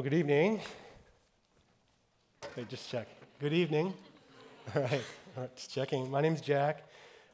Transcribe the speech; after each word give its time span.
Well, 0.00 0.08
good 0.08 0.16
evening. 0.16 0.62
Wait, 2.56 2.70
just 2.70 2.88
check. 2.88 3.06
Good 3.38 3.52
evening. 3.52 3.92
All 4.74 4.80
right, 4.80 5.04
All 5.36 5.42
right 5.42 5.54
just 5.54 5.74
checking. 5.74 6.10
My 6.10 6.22
name's 6.22 6.40
Jack. 6.40 6.84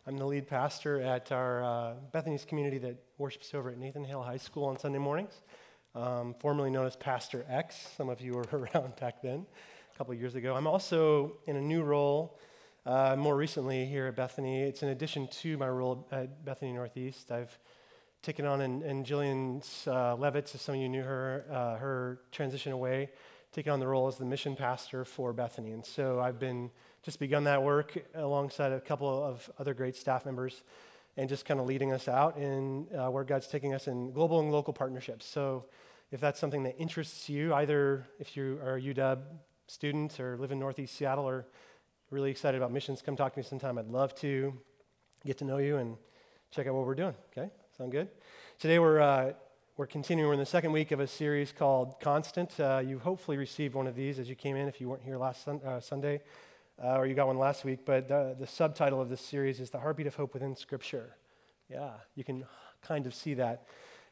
I'm 0.04 0.18
the 0.18 0.26
lead 0.26 0.48
pastor 0.48 1.00
at 1.00 1.30
our 1.30 1.62
uh, 1.62 1.92
Bethany's 2.10 2.44
community 2.44 2.78
that 2.78 2.96
worships 3.18 3.54
over 3.54 3.70
at 3.70 3.78
Nathan 3.78 4.02
Hale 4.02 4.20
High 4.20 4.38
School 4.38 4.64
on 4.64 4.80
Sunday 4.80 4.98
mornings, 4.98 5.42
um, 5.94 6.34
formerly 6.40 6.70
known 6.70 6.86
as 6.86 6.96
Pastor 6.96 7.46
X. 7.48 7.76
Some 7.96 8.08
of 8.08 8.20
you 8.20 8.32
were 8.32 8.44
around 8.52 8.96
back 8.96 9.22
then, 9.22 9.46
a 9.94 9.96
couple 9.96 10.12
years 10.14 10.34
ago. 10.34 10.56
I'm 10.56 10.66
also 10.66 11.36
in 11.46 11.54
a 11.54 11.62
new 11.62 11.84
role 11.84 12.36
uh, 12.84 13.14
more 13.16 13.36
recently 13.36 13.86
here 13.86 14.08
at 14.08 14.16
Bethany. 14.16 14.64
It's 14.64 14.83
in 14.83 14.88
addition 14.88 15.28
to 15.28 15.56
my 15.56 15.69
role 15.69 16.08
at 16.10 16.44
Bethany 16.44 16.72
Northeast. 16.72 17.30
I've 17.30 17.56
taken 18.26 18.44
on, 18.44 18.60
and, 18.60 18.82
and 18.82 19.06
Jillian's 19.06 19.86
uh, 19.86 20.16
Levitz, 20.16 20.52
if 20.52 20.60
some 20.60 20.74
of 20.74 20.80
you 20.80 20.88
knew 20.88 21.04
her, 21.04 21.44
uh, 21.48 21.76
her 21.76 22.18
transition 22.32 22.72
away, 22.72 23.08
taking 23.52 23.70
on 23.70 23.78
the 23.78 23.86
role 23.86 24.08
as 24.08 24.16
the 24.16 24.24
mission 24.24 24.56
pastor 24.56 25.04
for 25.04 25.32
Bethany. 25.32 25.70
And 25.70 25.86
so 25.86 26.18
I've 26.18 26.40
been 26.40 26.72
just 27.04 27.20
begun 27.20 27.44
that 27.44 27.62
work 27.62 27.96
alongside 28.16 28.72
a 28.72 28.80
couple 28.80 29.08
of 29.24 29.48
other 29.60 29.74
great 29.74 29.94
staff 29.94 30.26
members 30.26 30.64
and 31.16 31.28
just 31.28 31.44
kind 31.44 31.60
of 31.60 31.66
leading 31.66 31.92
us 31.92 32.08
out 32.08 32.36
in 32.36 32.88
uh, 32.98 33.08
where 33.12 33.22
God's 33.22 33.46
taking 33.46 33.74
us 33.74 33.86
in 33.86 34.10
global 34.10 34.40
and 34.40 34.50
local 34.50 34.72
partnerships. 34.72 35.24
So 35.24 35.66
if 36.10 36.20
that's 36.20 36.40
something 36.40 36.64
that 36.64 36.74
interests 36.80 37.28
you, 37.28 37.54
either 37.54 38.08
if 38.18 38.36
you 38.36 38.58
are 38.64 38.74
a 38.74 38.82
UW 38.82 39.22
student 39.68 40.18
or 40.18 40.36
live 40.36 40.50
in 40.50 40.58
Northeast 40.58 40.96
Seattle 40.96 41.28
or 41.28 41.46
really 42.10 42.32
excited 42.32 42.56
about 42.56 42.72
missions, 42.72 43.02
come 43.02 43.14
talk 43.14 43.34
to 43.34 43.38
me 43.38 43.44
sometime. 43.44 43.78
I'd 43.78 43.86
love 43.86 44.16
to 44.16 44.52
get 45.24 45.38
to 45.38 45.44
know 45.44 45.58
you 45.58 45.77
and 45.77 45.96
check 46.50 46.66
out 46.66 46.74
what 46.74 46.86
we're 46.86 46.96
doing, 46.96 47.14
okay? 47.30 47.50
Sound 47.77 47.92
good? 47.92 48.08
Today 48.58 48.78
we're, 48.78 49.00
uh, 49.00 49.32
we're 49.77 49.86
continuing. 49.86 50.28
We're 50.28 50.32
in 50.32 50.41
the 50.41 50.46
second 50.46 50.72
week 50.72 50.92
of 50.92 51.00
a 51.00 51.06
series 51.06 51.52
called 51.52 52.00
Constant. 52.00 52.58
Uh, 52.58 52.83
you 52.83 52.98
hopefully 52.98 53.36
received 53.36 53.74
one 53.74 53.86
of 53.86 53.94
these 53.94 54.18
as 54.18 54.30
you 54.30 54.34
came 54.34 54.56
in 54.56 54.66
if 54.66 54.80
you 54.80 54.88
weren't 54.88 55.02
here 55.02 55.18
last 55.18 55.44
sun- 55.44 55.60
uh, 55.62 55.78
Sunday, 55.80 56.22
uh, 56.83 56.96
or 56.96 57.06
you 57.06 57.14
got 57.14 57.27
one 57.27 57.36
last 57.36 57.66
week. 57.66 57.80
But 57.84 58.08
the, 58.08 58.34
the 58.41 58.46
subtitle 58.46 58.98
of 58.98 59.10
this 59.10 59.20
series 59.20 59.60
is 59.60 59.68
The 59.68 59.78
Heartbeat 59.78 60.06
of 60.06 60.14
Hope 60.14 60.33
Within 60.33 60.56
Scripture. 60.56 61.16
Yeah, 61.68 61.91
you 62.14 62.24
can 62.24 62.46
kind 62.80 63.05
of 63.06 63.14
see 63.14 63.34
that. 63.34 63.66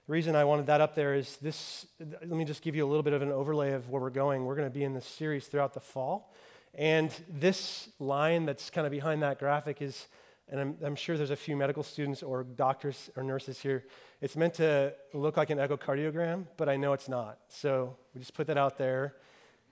The 0.09 0.13
reason 0.13 0.37
I 0.37 0.45
wanted 0.45 0.67
that 0.67 0.83
up 0.83 0.95
there 0.95 1.15
is 1.15 1.39
this. 1.39 1.87
Let 1.99 2.29
me 2.29 2.45
just 2.45 2.61
give 2.61 2.77
you 2.77 2.85
a 2.85 2.89
little 2.89 3.03
bit 3.03 3.15
of 3.15 3.23
an 3.23 3.33
overlay 3.33 3.73
of 3.73 3.89
where 3.89 4.03
we're 4.03 4.11
going. 4.11 4.45
We're 4.45 4.57
going 4.57 4.69
to 4.69 4.75
be 4.75 4.85
in 4.85 4.93
this 4.93 5.07
series 5.07 5.47
throughout 5.47 5.73
the 5.73 5.81
fall. 5.81 6.35
And 6.75 7.11
this 7.31 7.89
line 7.99 8.45
that's 8.45 8.69
kind 8.69 8.87
of 8.87 8.91
behind 8.91 9.23
that 9.23 9.39
graphic 9.39 9.81
is 9.81 10.07
and 10.51 10.61
I'm, 10.61 10.77
I'm, 10.85 10.97
sure 10.97 11.17
there's 11.17 11.31
a 11.31 11.37
few 11.37 11.57
medical 11.57 11.83
students 11.83 12.23
or 12.23 12.45
doctors 12.45 13.11
or 13.17 13.23
nurses 13.23 13.61
here. 13.61 13.85
It's 14.21 14.37
meant 14.37 14.55
to 14.55 14.93
look 15.15 15.37
like 15.37 15.51
an 15.51 15.59
echocardiogram, 15.59 16.47
but 16.57 16.69
I 16.69 16.77
know 16.77 16.93
it's 16.93 17.09
not. 17.09 17.39
So 17.49 17.97
we 18.15 18.21
just 18.21 18.35
put 18.35 18.47
that 18.49 18.59
out 18.59 18.77
there. 18.77 19.15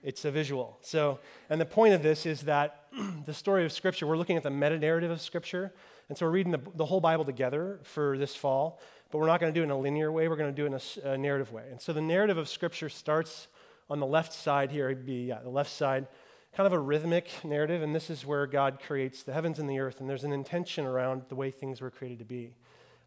It's 0.01 0.25
a 0.25 0.31
visual. 0.31 0.77
So, 0.81 1.19
and 1.49 1.61
the 1.61 1.65
point 1.65 1.93
of 1.93 2.03
this 2.03 2.25
is 2.25 2.41
that 2.41 2.87
the 3.25 3.33
story 3.33 3.65
of 3.65 3.71
Scripture, 3.71 4.07
we're 4.07 4.17
looking 4.17 4.35
at 4.35 4.43
the 4.43 4.49
meta 4.49 4.77
narrative 4.77 5.11
of 5.11 5.21
Scripture. 5.21 5.73
And 6.09 6.17
so 6.17 6.25
we're 6.25 6.31
reading 6.31 6.51
the, 6.51 6.61
the 6.75 6.85
whole 6.85 6.99
Bible 6.99 7.23
together 7.23 7.79
for 7.83 8.17
this 8.17 8.35
fall, 8.35 8.81
but 9.11 9.19
we're 9.19 9.27
not 9.27 9.39
going 9.39 9.53
to 9.53 9.57
do 9.57 9.61
it 9.61 9.65
in 9.65 9.71
a 9.71 9.79
linear 9.79 10.11
way. 10.11 10.27
We're 10.27 10.35
going 10.35 10.53
to 10.53 10.55
do 10.55 10.65
it 10.65 10.73
in 10.73 11.07
a, 11.09 11.13
a 11.13 11.17
narrative 11.17 11.53
way. 11.53 11.65
And 11.71 11.79
so 11.79 11.93
the 11.93 12.01
narrative 12.01 12.37
of 12.37 12.49
Scripture 12.49 12.89
starts 12.89 13.47
on 13.89 13.99
the 13.99 14.05
left 14.05 14.33
side 14.33 14.71
here. 14.71 14.89
It'd 14.89 15.05
be 15.05 15.27
yeah, 15.27 15.39
the 15.41 15.49
left 15.49 15.71
side 15.71 16.07
kind 16.55 16.67
of 16.67 16.73
a 16.73 16.79
rhythmic 16.79 17.29
narrative, 17.43 17.81
and 17.81 17.95
this 17.95 18.09
is 18.09 18.25
where 18.25 18.45
God 18.45 18.79
creates 18.79 19.23
the 19.23 19.33
heavens 19.33 19.57
and 19.57 19.67
the 19.67 19.79
earth, 19.79 19.99
and 19.99 20.09
there's 20.09 20.23
an 20.23 20.31
intention 20.31 20.85
around 20.85 21.23
the 21.29 21.35
way 21.35 21.49
things 21.49 21.81
were 21.81 21.89
created 21.89 22.19
to 22.19 22.25
be. 22.25 22.53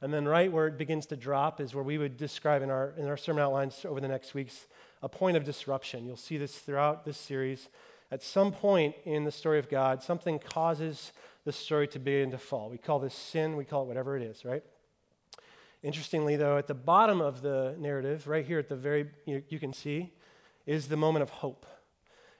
And 0.02 0.12
then, 0.12 0.26
right 0.26 0.52
where 0.52 0.66
it 0.66 0.76
begins 0.76 1.06
to 1.06 1.16
drop 1.16 1.60
is 1.60 1.74
where 1.74 1.84
we 1.84 1.96
would 1.96 2.16
describe 2.16 2.62
in 2.62 2.70
our, 2.70 2.92
in 2.98 3.06
our 3.06 3.16
sermon 3.16 3.42
outlines 3.42 3.84
over 3.84 4.00
the 4.00 4.08
next 4.08 4.34
weeks 4.34 4.66
a 5.02 5.08
point 5.08 5.36
of 5.36 5.44
disruption. 5.44 6.04
You'll 6.04 6.16
see 6.16 6.36
this 6.36 6.58
throughout 6.58 7.04
this 7.04 7.16
series. 7.16 7.68
At 8.10 8.22
some 8.22 8.52
point 8.52 8.94
in 9.04 9.24
the 9.24 9.32
story 9.32 9.58
of 9.58 9.68
God, 9.68 10.02
something 10.02 10.38
causes 10.38 11.12
the 11.44 11.52
story 11.52 11.88
to 11.88 11.98
begin 11.98 12.32
to 12.32 12.38
fall. 12.38 12.68
We 12.68 12.78
call 12.78 12.98
this 12.98 13.14
sin, 13.14 13.56
we 13.56 13.64
call 13.64 13.84
it 13.84 13.86
whatever 13.86 14.16
it 14.16 14.22
is, 14.22 14.44
right? 14.44 14.64
Interestingly, 15.82 16.36
though, 16.36 16.58
at 16.58 16.66
the 16.66 16.74
bottom 16.74 17.20
of 17.20 17.42
the 17.42 17.76
narrative, 17.78 18.26
right 18.26 18.44
here 18.44 18.58
at 18.58 18.68
the 18.68 18.76
very, 18.76 19.08
you, 19.24 19.42
you 19.48 19.58
can 19.58 19.72
see, 19.72 20.12
is 20.66 20.88
the 20.88 20.96
moment 20.96 21.22
of 21.22 21.30
hope. 21.30 21.64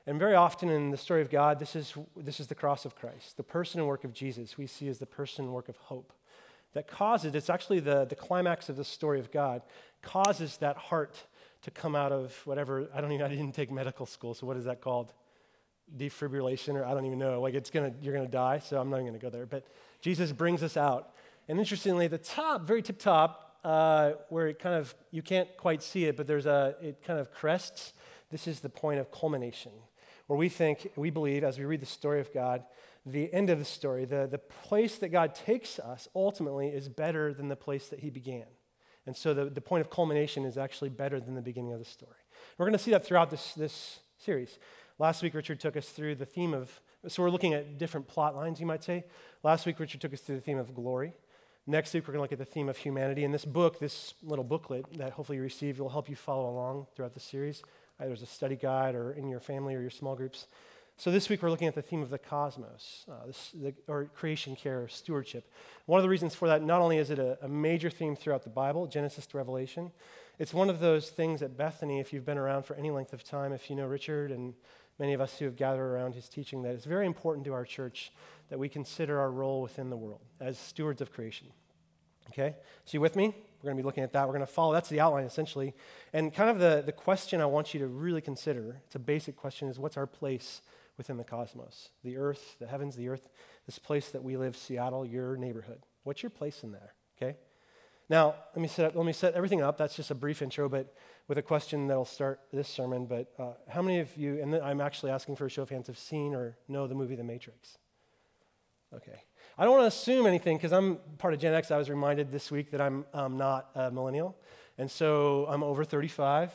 And 0.07 0.21
very 0.21 0.35
often 0.35 0.69
in 0.69 0.91
the 0.91 0.97
story 0.97 1.21
of 1.21 1.31
God, 1.31 1.59
this 1.59 1.75
is, 1.75 1.95
this 2.17 2.39
is 2.39 2.47
the 2.47 2.55
cross 2.55 2.85
of 2.85 2.95
Christ, 2.95 3.37
the 3.37 3.43
person 3.43 3.81
and 3.81 3.89
work 3.89 4.05
of 4.05 4.13
Jesus, 4.13 4.57
we 4.57 4.67
see 4.67 4.89
as 4.89 4.99
the 4.99 5.07
person 5.07 5.47
and 5.47 5.55
work 5.55 5.69
of 5.69 5.77
hope. 5.77 6.13
That 6.75 6.87
causes, 6.87 7.35
it's 7.35 7.51
actually 7.51 7.81
the, 7.81 8.05
the 8.05 8.15
climax 8.15 8.69
of 8.69 8.77
the 8.77 8.85
story 8.85 9.19
of 9.19 9.33
God, 9.33 9.63
causes 10.03 10.59
that 10.59 10.77
heart 10.77 11.25
to 11.63 11.71
come 11.73 11.97
out 11.97 12.13
of 12.13 12.41
whatever, 12.45 12.87
I 12.95 13.01
don't 13.01 13.11
even, 13.11 13.27
I 13.27 13.29
didn't 13.29 13.53
take 13.53 13.73
medical 13.73 14.07
school, 14.07 14.35
so 14.35 14.47
what 14.47 14.57
is 14.57 14.65
that 14.67 14.81
called? 14.81 15.13
Defibrillation, 15.97 16.75
or 16.75 16.85
I 16.85 16.95
don't 16.95 17.07
even 17.07 17.19
know. 17.19 17.41
Like 17.41 17.55
it's 17.55 17.71
gonna, 17.71 17.93
you're 18.01 18.15
gonna 18.15 18.29
die, 18.29 18.61
so 18.61 18.81
I'm 18.81 18.91
not 18.91 18.97
even 18.97 19.07
gonna 19.07 19.19
go 19.19 19.31
there. 19.31 19.47
But 19.47 19.67
Jesus 20.01 20.31
brings 20.31 20.63
us 20.63 20.77
out. 20.77 21.15
And 21.49 21.59
interestingly, 21.59 22.05
at 22.05 22.11
the 22.13 22.19
top, 22.19 22.63
very 22.67 22.83
tip 22.83 22.99
top, 22.99 23.59
uh, 23.65 24.13
where 24.29 24.47
it 24.49 24.61
kind 24.61 24.77
of, 24.77 24.95
you 25.11 25.23
can't 25.23 25.49
quite 25.57 25.83
see 25.83 26.05
it, 26.05 26.17
but 26.17 26.29
there's 26.29 26.47
a, 26.47 26.77
it 26.81 27.03
kind 27.05 27.19
of 27.19 27.33
crests. 27.33 27.93
This 28.31 28.47
is 28.47 28.61
the 28.61 28.69
point 28.69 29.01
of 29.01 29.11
culmination 29.11 29.73
where 30.27 30.37
we 30.37 30.49
think, 30.49 30.91
we 30.97 31.11
believe, 31.11 31.45
as 31.45 31.59
we 31.59 31.65
read 31.65 31.81
the 31.81 31.87
story 31.87 32.21
of 32.21 32.33
God, 32.33 32.65
the 33.05 33.33
end 33.33 33.51
of 33.51 33.59
the 33.59 33.65
story, 33.65 34.05
the, 34.05 34.27
the 34.29 34.39
place 34.39 34.99
that 34.99 35.11
God 35.11 35.35
takes 35.35 35.79
us 35.79 36.09
ultimately 36.15 36.69
is 36.69 36.89
better 36.89 37.33
than 37.33 37.49
the 37.49 37.57
place 37.57 37.89
that 37.89 38.01
He 38.01 38.11
began. 38.11 38.47
And 39.07 39.17
so 39.17 39.33
the, 39.33 39.45
the 39.45 39.61
point 39.61 39.83
of 39.83 39.91
culmination 39.91 40.45
is 40.45 40.59
actually 40.59 40.91
better 40.91 41.21
than 41.21 41.37
the 41.37 41.43
beginning 41.43 41.73
of 41.73 41.79
the 41.79 41.85
story. 41.85 42.17
We're 42.59 42.67
going 42.67 42.73
to 42.73 42.83
see 42.83 42.91
that 42.91 43.07
throughout 43.07 43.31
this, 43.31 43.55
this 43.55 44.01
series. 44.19 44.59
Last 44.99 45.23
week, 45.23 45.35
Richard 45.35 45.61
took 45.61 45.77
us 45.77 45.89
through 45.91 46.17
the 46.17 46.27
theme 46.27 46.53
of, 46.53 46.81
so 47.07 47.23
we're 47.23 47.31
looking 47.31 47.55
at 47.55 47.79
different 47.79 48.09
plot 48.09 48.35
lines, 48.35 48.59
you 48.59 48.67
might 48.67 48.83
say. 48.83 49.05
Last 49.45 49.67
week, 49.67 49.79
Richard 49.79 50.01
took 50.01 50.13
us 50.13 50.21
through 50.21 50.37
the 50.37 50.43
theme 50.43 50.59
of 50.59 50.75
glory. 50.75 51.13
Next 51.69 51.95
week, 51.95 52.09
we're 52.09 52.15
going 52.15 52.19
to 52.19 52.23
look 52.23 52.33
at 52.33 52.39
the 52.39 52.45
theme 52.45 52.69
of 52.69 52.77
humanity. 52.77 53.23
And 53.25 53.33
this 53.33 53.45
book, 53.45 53.79
this 53.79 54.15
little 54.25 54.45
booklet 54.45 54.87
that 54.99 55.13
hopefully 55.13 55.37
you 55.37 55.43
receive, 55.43 55.79
will 55.79 55.91
help 55.91 56.09
you 56.09 56.17
follow 56.17 56.51
along 56.51 56.87
throughout 56.97 57.15
the 57.15 57.21
series 57.21 57.63
either 58.01 58.13
as 58.13 58.23
a 58.23 58.27
study 58.27 58.57
guide 58.57 58.95
or 58.95 59.13
in 59.13 59.29
your 59.29 59.41
family 59.41 59.75
or 59.75 59.81
your 59.81 59.91
small 59.91 60.15
groups. 60.15 60.47
So 60.99 61.11
this 61.11 61.29
week 61.29 61.43
we're 61.43 61.51
looking 61.51 61.69
at 61.69 61.75
the 61.75 61.83
theme 61.83 62.03
of 62.03 62.09
the 62.09 62.19
cosmos, 62.19 63.05
uh, 63.11 63.27
this, 63.27 63.51
the, 63.55 63.75
or 63.87 64.07
creation 64.15 64.57
care, 64.57 64.89
stewardship. 64.89 65.51
One 65.85 65.99
of 65.99 66.03
the 66.03 66.09
reasons 66.09 66.35
for 66.35 66.49
that, 66.49 66.63
not 66.63 66.81
only 66.81 66.97
is 66.97 67.11
it 67.11 67.19
a, 67.19 67.39
a, 67.45 67.49
major 67.49 67.91
theme 67.91 68.17
throughout 68.17 68.45
the 68.45 68.51
Bible, 68.51 68.87
Genesis 68.87 69.27
to 69.27 69.37
Revelation, 69.37 69.93
it's 70.39 70.55
one 70.55 70.71
of 70.71 70.81
those 70.81 71.11
things 71.11 71.43
at 71.43 71.57
Bethany, 71.57 72.01
if 72.01 72.15
you've 72.15 72.25
been 72.25 72.39
around 72.39 72.65
for 72.65 72.77
any 72.77 72.91
length 72.91 73.13
of 73.13 73.23
time, 73.23 73.53
if 73.53 73.69
you 73.69 73.77
know 73.77 73.85
Richard 73.85 74.31
and 74.31 74.55
many 74.99 75.13
of 75.13 75.21
us 75.21 75.39
who 75.39 75.45
have 75.45 75.57
gathered 75.57 75.87
around 75.87 76.15
his 76.15 76.31
teaching, 76.31 76.63
that 76.63 76.75
it's 76.75 76.87
very 76.87 77.07
important 77.07 77.45
to 77.45 77.53
our 77.53 77.67
church 77.67 78.11
that 78.49 78.59
we 78.59 78.69
consider 78.69 79.21
our 79.21 79.31
role 79.31 79.61
within 79.61 79.91
the 79.91 79.97
world 79.97 80.23
as 80.41 80.59
stewards 80.59 81.03
of 81.03 81.13
creation. 81.13 81.49
Okay? 82.31 82.57
So 82.87 82.95
you 82.95 83.01
with 83.03 83.17
me? 83.17 83.35
We're 83.63 83.69
going 83.69 83.77
to 83.77 83.83
be 83.83 83.87
looking 83.87 84.05
at 84.05 84.13
that. 84.13 84.27
We're 84.27 84.35
going 84.35 84.47
to 84.47 84.53
follow. 84.53 84.73
That's 84.73 84.89
the 84.89 85.01
outline, 85.01 85.25
essentially. 85.25 85.75
And 86.13 86.33
kind 86.33 86.51
of 86.51 86.59
the, 86.59 86.83
the 86.85 86.93
question 86.93 87.41
I 87.41 87.47
want 87.47 87.75
you 87.75 87.81
to 87.81 87.87
really 87.87 88.21
consider, 88.21 88.81
it's 88.87 88.95
a 88.95 89.01
basic 89.01 89.37
question, 89.37 89.69
is 89.69 89.79
what's 89.79 89.97
our 89.97 90.07
place 90.07 90.63
within 90.97 91.17
the 91.17 91.25
cosmos? 91.25 91.91
The 92.05 92.17
earth, 92.17 92.57
the 92.59 92.67
heavens, 92.67 92.97
the 92.97 93.09
earth, 93.09 93.29
this 93.67 93.79
place 93.79 94.11
that 94.11 94.23
we 94.23 94.37
live, 94.37 94.57
Seattle, 94.57 95.05
your 95.05 95.37
neighborhood. 95.37 95.83
What's 96.05 96.23
your 96.23 96.31
place 96.31 96.63
in 96.63 96.73
there? 96.73 96.95
Okay? 97.17 97.37
Now, 98.09 98.35
let 98.55 98.63
me 98.63 98.69
set, 98.69 98.87
up, 98.87 98.95
let 98.95 99.05
me 99.05 99.13
set 99.13 99.35
everything 99.35 99.63
up. 99.63 99.77
That's 99.77 99.97
just 99.97 100.13
a 100.13 100.15
brief 100.15 100.41
intro, 100.41 100.69
but 100.69 100.95
with 101.27 101.39
a 101.39 101.43
question 101.43 101.89
that'll 101.89 102.05
start 102.05 102.41
this 102.53 102.69
sermon. 102.69 103.07
But 103.07 103.33
uh, 103.39 103.53
how 103.69 103.83
many 103.83 103.99
of 103.99 104.17
you, 104.17 104.41
and 104.41 104.55
I'm 104.55 104.81
actually 104.81 105.11
asking 105.11 105.37
for 105.37 105.47
a 105.47 105.51
show 105.51 105.63
of 105.63 105.71
hands, 105.71 105.89
have 105.89 105.99
seen 105.99 106.35
or 106.35 106.57
know 106.69 106.87
the 106.87 106.95
movie 106.95 107.17
The 107.17 107.25
Matrix? 107.25 107.79
Okay. 108.95 109.23
I 109.59 109.65
don't 109.65 109.73
want 109.73 109.85
to 109.85 109.97
assume 109.97 110.27
anything 110.27 110.59
because 110.59 110.73
I'm 110.73 110.99
part 111.17 111.33
of 111.33 111.41
Gen 111.41 111.55
X. 111.55 111.71
I 111.71 111.79
was 111.79 111.89
reminded 111.89 112.31
this 112.31 112.51
week 112.51 112.73
that 112.73 112.81
I'm 112.83 113.07
um, 113.15 113.39
not 113.39 113.71
a 113.75 113.91
millennial. 113.91 114.37
And 114.77 114.91
so 114.91 115.47
I'm 115.49 115.63
over 115.63 115.83
35. 115.83 116.53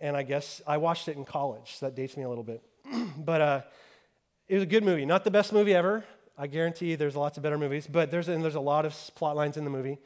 And 0.00 0.16
I 0.16 0.22
guess 0.22 0.62
I 0.66 0.78
watched 0.78 1.06
it 1.08 1.18
in 1.18 1.26
college, 1.26 1.76
so 1.76 1.86
that 1.86 1.94
dates 1.94 2.16
me 2.16 2.22
a 2.22 2.28
little 2.28 2.42
bit. 2.42 2.62
but 3.18 3.40
uh, 3.42 3.60
it 4.48 4.54
was 4.54 4.62
a 4.62 4.66
good 4.66 4.84
movie. 4.84 5.04
Not 5.04 5.24
the 5.24 5.30
best 5.30 5.52
movie 5.52 5.74
ever. 5.74 6.02
I 6.38 6.46
guarantee 6.46 6.94
there's 6.94 7.14
lots 7.14 7.36
of 7.36 7.42
better 7.42 7.58
movies, 7.58 7.86
but 7.86 8.10
there's, 8.10 8.28
and 8.28 8.42
there's 8.42 8.54
a 8.54 8.60
lot 8.60 8.86
of 8.86 8.94
plot 9.14 9.36
lines 9.36 9.58
in 9.58 9.64
the 9.64 9.70
movie. 9.70 9.98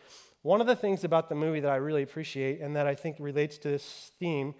One 0.43 0.61
of 0.61 0.67
the 0.67 0.77
things 0.77 1.05
about 1.05 1.29
the 1.29 1.37
movie 1.37 1.61
that 1.61 1.71
I 1.71 1.77
really 1.77 2.03
appreciate 2.03 2.61
and 2.61 2.75
that 2.75 2.89
I 2.89 2.97
think 2.97 3.17
relates 3.21 3.59
to 3.59 3.69
this 3.69 4.11
theme 4.19 4.57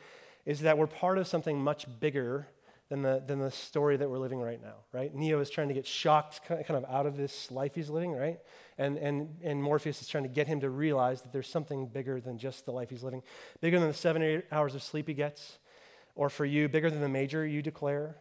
is 0.47 0.61
that 0.61 0.79
we're 0.79 0.87
part 0.87 1.19
of 1.19 1.27
something 1.27 1.61
much 1.61 1.87
bigger 1.99 2.47
than 2.89 3.03
the, 3.03 3.23
than 3.27 3.39
the 3.39 3.51
story 3.51 3.97
that 3.99 4.09
we're 4.09 4.19
living 4.19 4.41
right 4.41 4.63
now, 4.63 4.77
right? 4.93 5.15
Neo 5.15 5.41
is 5.41 5.51
trying 5.51 5.69
to 5.69 5.75
get 5.75 5.87
shocked 5.87 6.41
kind 6.47 6.71
of 6.71 6.85
out 6.89 7.05
of 7.05 7.17
this 7.17 7.51
life 7.51 7.75
he's 7.75 7.91
living, 7.91 8.13
right? 8.13 8.39
And, 8.79 8.97
and, 8.97 9.37
and 9.43 9.63
Morpheus 9.63 10.01
is 10.01 10.09
trying 10.09 10.25
to 10.25 10.31
get 10.31 10.47
him 10.47 10.61
to 10.61 10.71
realize 10.71 11.21
that 11.23 11.33
there's 11.33 11.49
something 11.49 11.87
bigger 11.87 12.21
than 12.21 12.39
just 12.39 12.65
the 12.65 12.73
life 12.73 12.89
he's 12.89 13.03
living, 13.03 13.23
bigger 13.61 13.79
than 13.79 13.89
the 13.89 13.95
seven 13.95 14.23
or 14.23 14.39
eight 14.39 14.45
hours 14.51 14.75
of 14.75 14.83
sleep 14.83 15.07
he 15.07 15.15
gets, 15.15 15.59
or 16.15 16.31
for 16.31 16.47
you, 16.47 16.69
bigger 16.69 16.91
than 16.91 17.01
the 17.01 17.09
major 17.09 17.47
you 17.47 17.61
declare, 17.61 18.17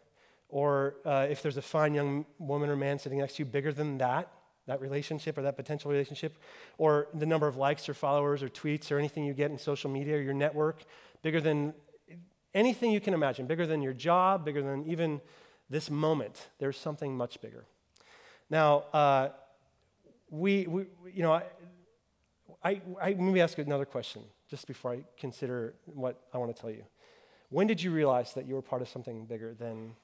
or 0.50 0.96
uh, 1.06 1.28
if 1.30 1.42
there's 1.42 1.58
a 1.58 1.62
fine 1.62 1.94
young 1.94 2.26
woman 2.38 2.70
or 2.70 2.76
man 2.76 3.00
sitting 3.00 3.20
next 3.20 3.38
to 3.38 3.44
you, 3.44 3.46
bigger 3.46 3.72
than 3.72 3.98
that, 3.98 4.32
that 4.66 4.82
relationship 4.82 5.38
or 5.38 5.42
that 5.44 5.56
potential 5.56 5.90
relationship, 5.90 6.38
or 6.78 7.08
the 7.14 7.26
number 7.26 7.48
of 7.48 7.56
likes 7.56 7.88
or 7.88 7.94
followers 7.94 8.44
or 8.44 8.50
tweets 8.50 8.92
or 8.92 9.00
anything 9.00 9.24
you 9.24 9.34
get 9.34 9.50
in 9.50 9.58
social 9.58 9.90
media 9.90 10.18
or 10.18 10.22
your 10.22 10.34
network, 10.34 10.84
bigger 11.22 11.40
than 11.40 11.74
anything 12.58 12.92
you 12.92 13.00
can 13.00 13.14
imagine, 13.14 13.46
bigger 13.46 13.68
than 13.68 13.82
your 13.82 13.94
job, 13.94 14.44
bigger 14.44 14.64
than 14.64 14.84
even 14.88 15.22
this 15.70 15.92
moment. 15.92 16.48
There's 16.58 16.78
something 16.78 17.16
much 17.16 17.40
bigger. 17.40 17.66
Now, 18.50 18.86
uh, 18.94 19.30
we, 20.32 20.66
we, 20.66 20.86
you 21.14 21.22
know, 21.22 21.34
I, 21.34 21.44
I, 22.64 22.82
I 23.02 23.14
maybe 23.14 23.42
ask 23.42 23.58
another 23.60 23.86
question 23.86 24.24
just 24.50 24.66
before 24.66 24.94
I 24.94 25.04
consider 25.20 25.76
what 25.86 26.20
I 26.34 26.40
want 26.40 26.54
to 26.56 26.60
tell 26.60 26.72
you. 26.72 26.84
When 27.50 27.68
did 27.68 27.82
you 27.82 27.92
realize 27.92 28.34
that 28.34 28.48
you 28.48 28.56
were 28.56 28.62
part 28.62 28.82
of 28.82 28.90
something 28.90 29.26
bigger 29.26 29.54
than 29.54 29.96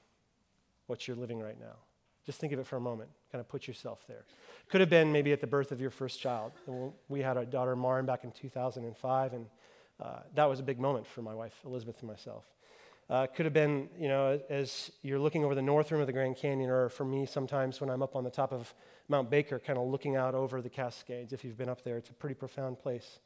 what 0.86 1.08
you're 1.08 1.16
living 1.16 1.40
right 1.40 1.58
now? 1.58 1.76
Just 2.24 2.40
think 2.40 2.52
of 2.52 2.58
it 2.58 2.66
for 2.66 2.76
a 2.76 2.80
moment. 2.80 3.10
Kind 3.32 3.40
of 3.40 3.48
put 3.48 3.66
yourself 3.66 4.04
there. 4.06 4.24
Could 4.70 4.80
have 4.80 4.88
been 4.88 5.12
maybe 5.12 5.32
at 5.32 5.40
the 5.40 5.46
birth 5.46 5.72
of 5.72 5.80
your 5.80 5.90
first 5.90 6.20
child. 6.20 6.52
We 7.08 7.20
had 7.20 7.36
our 7.36 7.44
daughter 7.44 7.74
Marin 7.74 8.06
back 8.06 8.24
in 8.24 8.30
2005, 8.30 9.32
and 9.34 9.46
uh, 10.02 10.20
that 10.34 10.48
was 10.48 10.60
a 10.60 10.62
big 10.62 10.78
moment 10.78 11.06
for 11.06 11.22
my 11.22 11.34
wife, 11.34 11.54
Elizabeth, 11.64 11.96
and 12.00 12.08
myself. 12.08 12.44
Uh, 13.10 13.26
could 13.26 13.44
have 13.44 13.52
been, 13.52 13.88
you 13.98 14.08
know, 14.08 14.40
as 14.48 14.90
you're 15.02 15.18
looking 15.18 15.44
over 15.44 15.54
the 15.54 15.62
north 15.62 15.92
rim 15.92 16.00
of 16.00 16.06
the 16.06 16.12
Grand 16.12 16.36
Canyon, 16.36 16.70
or 16.70 16.88
for 16.88 17.04
me, 17.04 17.26
sometimes 17.26 17.80
when 17.80 17.90
I'm 17.90 18.02
up 18.02 18.16
on 18.16 18.24
the 18.24 18.30
top 18.30 18.52
of 18.52 18.72
Mount 19.08 19.30
Baker, 19.30 19.58
kind 19.58 19.78
of 19.78 19.86
looking 19.86 20.16
out 20.16 20.34
over 20.34 20.62
the 20.62 20.70
Cascades. 20.70 21.32
If 21.32 21.44
you've 21.44 21.58
been 21.58 21.68
up 21.68 21.84
there, 21.84 21.98
it's 21.98 22.08
a 22.08 22.14
pretty 22.14 22.34
profound 22.34 22.78
place. 22.78 23.18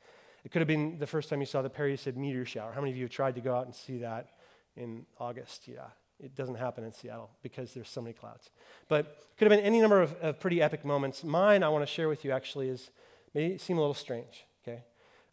It 0.45 0.51
could 0.51 0.61
have 0.61 0.69
been 0.69 0.99
the 0.99 1.07
first 1.07 1.29
time 1.29 1.41
you 1.41 1.47
saw 1.47 1.63
the 1.63 1.71
Perseid 1.71 2.17
meteor 2.17 2.45
shower. 2.45 2.73
How 2.73 2.81
many 2.81 2.91
of 2.91 2.97
you 2.97 3.05
have 3.05 3.13
tried 3.13 3.37
to 3.37 3.41
go 3.41 3.55
out 3.55 3.67
and 3.67 3.75
see 3.75 3.99
that 3.99 4.31
in 4.77 5.07
August? 5.21 5.69
Yeah, 5.69 5.87
it 6.19 6.35
doesn't 6.35 6.57
happen 6.57 6.83
in 6.83 6.93
Seattle 6.93 7.31
because 7.43 7.73
there's 7.73 7.89
so 7.89 8.01
many 8.01 8.15
clouds. 8.15 8.51
But 8.89 9.17
could 9.37 9.49
have 9.49 9.57
been 9.57 9.65
any 9.65 9.81
number 9.81 10.03
of, 10.03 10.15
of 10.21 10.41
pretty 10.41 10.61
epic 10.61 10.85
moments. 10.85 11.23
Mine, 11.23 11.63
I 11.63 11.69
want 11.69 11.83
to 11.83 11.93
share 11.93 12.09
with 12.09 12.25
you 12.25 12.33
actually, 12.33 12.69
is 12.69 12.91
may 13.33 13.59
seem 13.59 13.79
a 13.79 13.81
little 13.81 13.95
strange. 13.95 14.45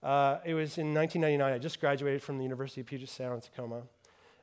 Uh, 0.04 0.40
it 0.46 0.54
was 0.54 0.78
in 0.78 0.94
1999. 0.94 1.54
I 1.54 1.58
just 1.58 1.80
graduated 1.80 2.22
from 2.22 2.38
the 2.38 2.44
University 2.44 2.82
of 2.82 2.88
Puget 2.88 3.10
Sound 3.10 3.42
Tacoma, 3.42 3.84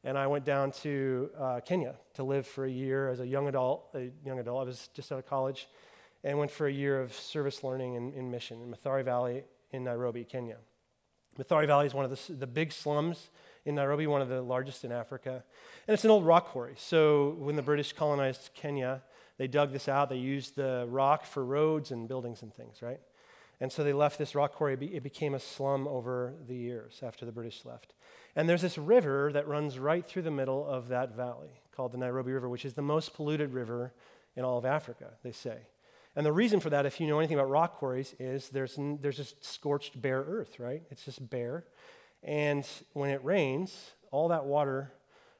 and 0.04 0.18
I 0.18 0.26
went 0.26 0.44
down 0.44 0.72
to 0.82 1.30
uh, 1.38 1.60
Kenya 1.64 1.94
to 2.14 2.24
live 2.24 2.46
for 2.46 2.64
a 2.64 2.70
year 2.70 3.08
as 3.08 3.20
a 3.20 3.26
young 3.26 3.48
adult. 3.48 3.88
A 3.94 4.10
young 4.24 4.38
adult. 4.38 4.62
I 4.62 4.64
was 4.64 4.88
just 4.94 5.12
out 5.12 5.18
of 5.18 5.26
college, 5.26 5.68
and 6.24 6.38
went 6.38 6.50
for 6.50 6.66
a 6.66 6.72
year 6.72 7.00
of 7.00 7.12
service 7.12 7.62
learning 7.62 7.94
in, 7.94 8.12
in 8.12 8.30
mission 8.30 8.60
in 8.60 8.72
Mathare 8.72 9.04
Valley 9.04 9.44
in 9.70 9.84
Nairobi, 9.84 10.24
Kenya. 10.24 10.56
Mathare 11.38 11.66
Valley 11.66 11.86
is 11.86 11.94
one 11.94 12.04
of 12.04 12.10
the, 12.10 12.32
the 12.34 12.46
big 12.46 12.72
slums 12.72 13.30
in 13.64 13.74
Nairobi, 13.74 14.06
one 14.06 14.20
of 14.20 14.28
the 14.28 14.42
largest 14.42 14.84
in 14.84 14.92
Africa. 14.92 15.42
And 15.86 15.94
it's 15.94 16.04
an 16.04 16.10
old 16.10 16.26
rock 16.26 16.48
quarry. 16.48 16.74
So 16.76 17.36
when 17.38 17.56
the 17.56 17.62
British 17.62 17.92
colonized 17.92 18.50
Kenya, 18.54 19.02
they 19.38 19.46
dug 19.46 19.72
this 19.72 19.88
out. 19.88 20.10
They 20.10 20.16
used 20.16 20.56
the 20.56 20.86
rock 20.88 21.24
for 21.24 21.44
roads 21.44 21.90
and 21.90 22.06
buildings 22.06 22.42
and 22.42 22.52
things, 22.52 22.82
right? 22.82 23.00
And 23.62 23.70
so 23.70 23.84
they 23.84 23.92
left 23.92 24.18
this 24.18 24.34
rock 24.34 24.54
quarry. 24.54 24.74
It 24.74 25.04
became 25.04 25.34
a 25.34 25.38
slum 25.38 25.86
over 25.86 26.34
the 26.48 26.56
years 26.56 26.98
after 27.00 27.24
the 27.24 27.30
British 27.30 27.64
left. 27.64 27.94
And 28.34 28.48
there's 28.48 28.60
this 28.60 28.76
river 28.76 29.30
that 29.34 29.46
runs 29.46 29.78
right 29.78 30.04
through 30.04 30.22
the 30.22 30.32
middle 30.32 30.66
of 30.66 30.88
that 30.88 31.14
valley 31.14 31.60
called 31.70 31.92
the 31.92 31.98
Nairobi 31.98 32.32
River, 32.32 32.48
which 32.48 32.64
is 32.64 32.74
the 32.74 32.82
most 32.82 33.14
polluted 33.14 33.52
river 33.52 33.92
in 34.34 34.42
all 34.42 34.58
of 34.58 34.64
Africa, 34.64 35.10
they 35.22 35.30
say. 35.30 35.58
And 36.16 36.26
the 36.26 36.32
reason 36.32 36.58
for 36.58 36.70
that, 36.70 36.86
if 36.86 36.98
you 36.98 37.06
know 37.06 37.20
anything 37.20 37.38
about 37.38 37.50
rock 37.50 37.76
quarries, 37.76 38.16
is 38.18 38.48
there's, 38.48 38.76
there's 39.00 39.16
just 39.16 39.44
scorched 39.44 40.02
bare 40.02 40.24
earth, 40.26 40.58
right? 40.58 40.82
It's 40.90 41.04
just 41.04 41.30
bare. 41.30 41.62
And 42.24 42.66
when 42.94 43.10
it 43.10 43.22
rains, 43.24 43.92
all 44.10 44.26
that 44.26 44.44
water 44.44 44.92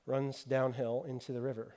runs 0.07 0.45
downhill 0.45 1.07
into 1.09 1.33
the 1.33 1.41
river. 1.41 1.75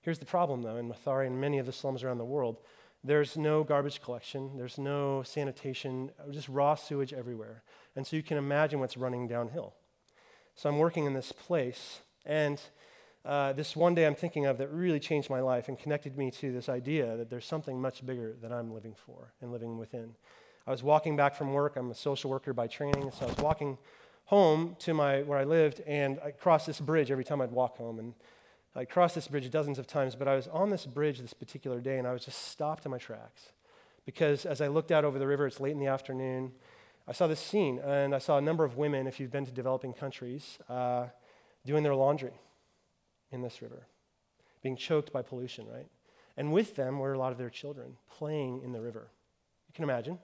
Here's 0.00 0.18
the 0.18 0.26
problem, 0.26 0.62
though, 0.62 0.76
in 0.76 0.90
Mathare 0.90 1.24
and 1.24 1.40
many 1.40 1.58
of 1.58 1.66
the 1.66 1.72
slums 1.72 2.02
around 2.02 2.18
the 2.18 2.24
world 2.24 2.58
there's 3.04 3.36
no 3.36 3.62
garbage 3.62 4.00
collection, 4.02 4.56
there's 4.56 4.78
no 4.78 5.22
sanitation, 5.22 6.10
just 6.30 6.48
raw 6.48 6.74
sewage 6.74 7.12
everywhere. 7.12 7.62
And 7.94 8.06
so 8.06 8.16
you 8.16 8.22
can 8.22 8.38
imagine 8.38 8.80
what's 8.80 8.96
running 8.96 9.28
downhill. 9.28 9.74
So 10.56 10.70
I'm 10.70 10.78
working 10.78 11.04
in 11.04 11.12
this 11.12 11.30
place, 11.30 12.00
and 12.24 12.60
uh, 13.24 13.52
this 13.52 13.76
one 13.76 13.94
day 13.94 14.06
I'm 14.06 14.14
thinking 14.14 14.46
of 14.46 14.56
that 14.58 14.68
really 14.68 15.00
changed 15.00 15.28
my 15.28 15.40
life 15.40 15.68
and 15.68 15.78
connected 15.78 16.16
me 16.16 16.30
to 16.30 16.52
this 16.52 16.68
idea 16.68 17.16
that 17.16 17.28
there's 17.28 17.44
something 17.44 17.80
much 17.80 18.04
bigger 18.06 18.36
that 18.40 18.52
I'm 18.52 18.72
living 18.72 18.94
for 18.94 19.34
and 19.40 19.52
living 19.52 19.78
within. 19.78 20.14
I 20.66 20.70
was 20.70 20.82
walking 20.82 21.14
back 21.14 21.34
from 21.34 21.52
work. 21.52 21.76
I'm 21.76 21.90
a 21.90 21.94
social 21.94 22.30
worker 22.30 22.54
by 22.54 22.68
training, 22.68 23.10
so 23.12 23.26
I 23.26 23.28
was 23.28 23.38
walking 23.38 23.76
home 24.26 24.76
to 24.78 24.94
my 24.94 25.22
where 25.22 25.38
I 25.38 25.44
lived, 25.44 25.82
and 25.86 26.18
I 26.24 26.30
crossed 26.30 26.66
this 26.66 26.80
bridge 26.80 27.10
every 27.10 27.24
time 27.24 27.42
I'd 27.42 27.52
walk 27.52 27.76
home. 27.76 27.98
And 27.98 28.14
I 28.76 28.84
crossed 28.84 29.14
this 29.14 29.28
bridge 29.28 29.48
dozens 29.50 29.78
of 29.78 29.86
times, 29.86 30.16
but 30.16 30.26
I 30.26 30.34
was 30.34 30.48
on 30.48 30.70
this 30.70 30.84
bridge 30.84 31.20
this 31.20 31.32
particular 31.32 31.80
day, 31.80 31.98
and 31.98 32.08
I 32.08 32.12
was 32.12 32.24
just 32.24 32.48
stopped 32.48 32.84
in 32.84 32.90
my 32.90 32.98
tracks 32.98 33.52
because 34.04 34.44
as 34.44 34.60
I 34.60 34.68
looked 34.68 34.90
out 34.90 35.04
over 35.04 35.18
the 35.18 35.26
river, 35.26 35.46
it's 35.46 35.60
late 35.60 35.72
in 35.72 35.78
the 35.78 35.86
afternoon. 35.86 36.52
I 37.06 37.12
saw 37.12 37.26
this 37.26 37.40
scene, 37.40 37.78
and 37.78 38.14
I 38.14 38.18
saw 38.18 38.38
a 38.38 38.40
number 38.40 38.64
of 38.64 38.76
women, 38.76 39.06
if 39.06 39.20
you've 39.20 39.30
been 39.30 39.46
to 39.46 39.52
developing 39.52 39.92
countries, 39.92 40.58
uh, 40.68 41.06
doing 41.64 41.82
their 41.82 41.94
laundry 41.94 42.32
in 43.30 43.42
this 43.42 43.62
river, 43.62 43.86
being 44.62 44.76
choked 44.76 45.12
by 45.12 45.22
pollution, 45.22 45.66
right? 45.72 45.86
And 46.36 46.52
with 46.52 46.74
them 46.74 46.98
were 46.98 47.12
a 47.12 47.18
lot 47.18 47.30
of 47.30 47.38
their 47.38 47.50
children 47.50 47.96
playing 48.10 48.62
in 48.62 48.72
the 48.72 48.80
river. 48.80 49.08
You 49.68 49.74
can 49.74 49.84
imagine. 49.84 50.18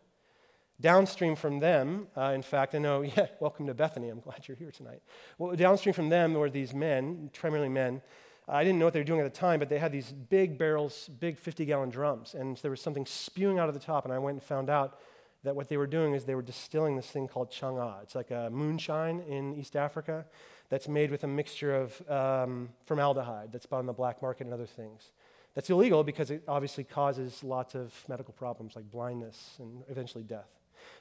Downstream 0.80 1.36
from 1.36 1.60
them, 1.60 2.08
uh, 2.16 2.32
in 2.34 2.42
fact, 2.42 2.74
I 2.74 2.78
know, 2.78 3.02
yeah, 3.16 3.26
welcome 3.38 3.66
to 3.66 3.74
Bethany. 3.74 4.08
I'm 4.08 4.20
glad 4.20 4.48
you're 4.48 4.56
here 4.56 4.72
tonight. 4.72 5.02
Well, 5.38 5.54
downstream 5.54 5.92
from 5.92 6.08
them 6.08 6.34
were 6.34 6.50
these 6.50 6.74
men, 6.74 7.30
primarily 7.32 7.68
men. 7.68 8.02
I 8.50 8.64
didn't 8.64 8.78
know 8.78 8.84
what 8.84 8.94
they 8.94 9.00
were 9.00 9.04
doing 9.04 9.20
at 9.20 9.32
the 9.32 9.38
time, 9.38 9.60
but 9.60 9.68
they 9.68 9.78
had 9.78 9.92
these 9.92 10.12
big 10.12 10.58
barrels, 10.58 11.08
big 11.20 11.38
50 11.38 11.64
gallon 11.64 11.90
drums, 11.90 12.34
and 12.34 12.56
there 12.58 12.70
was 12.70 12.80
something 12.80 13.06
spewing 13.06 13.58
out 13.58 13.68
of 13.68 13.74
the 13.74 13.80
top. 13.80 14.04
And 14.04 14.12
I 14.12 14.18
went 14.18 14.34
and 14.34 14.42
found 14.42 14.68
out 14.68 14.98
that 15.44 15.56
what 15.56 15.68
they 15.68 15.76
were 15.76 15.86
doing 15.86 16.14
is 16.14 16.24
they 16.24 16.34
were 16.34 16.42
distilling 16.42 16.96
this 16.96 17.06
thing 17.06 17.28
called 17.28 17.50
chang'aa. 17.50 18.02
It's 18.02 18.14
like 18.14 18.30
a 18.30 18.50
moonshine 18.50 19.20
in 19.20 19.54
East 19.54 19.76
Africa 19.76 20.26
that's 20.68 20.88
made 20.88 21.10
with 21.10 21.24
a 21.24 21.26
mixture 21.26 21.74
of 21.74 22.10
um, 22.10 22.68
formaldehyde 22.84 23.52
that's 23.52 23.66
bought 23.66 23.78
on 23.78 23.86
the 23.86 23.92
black 23.92 24.20
market 24.20 24.44
and 24.44 24.54
other 24.54 24.66
things. 24.66 25.12
That's 25.54 25.70
illegal 25.70 26.04
because 26.04 26.30
it 26.30 26.42
obviously 26.46 26.84
causes 26.84 27.42
lots 27.42 27.74
of 27.74 27.92
medical 28.08 28.32
problems 28.34 28.76
like 28.76 28.90
blindness 28.90 29.56
and 29.58 29.82
eventually 29.88 30.24
death. 30.24 30.48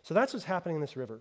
So 0.02 0.14
that's 0.14 0.34
what's 0.34 0.46
happening 0.46 0.76
in 0.76 0.82
this 0.82 0.96
river. 0.96 1.20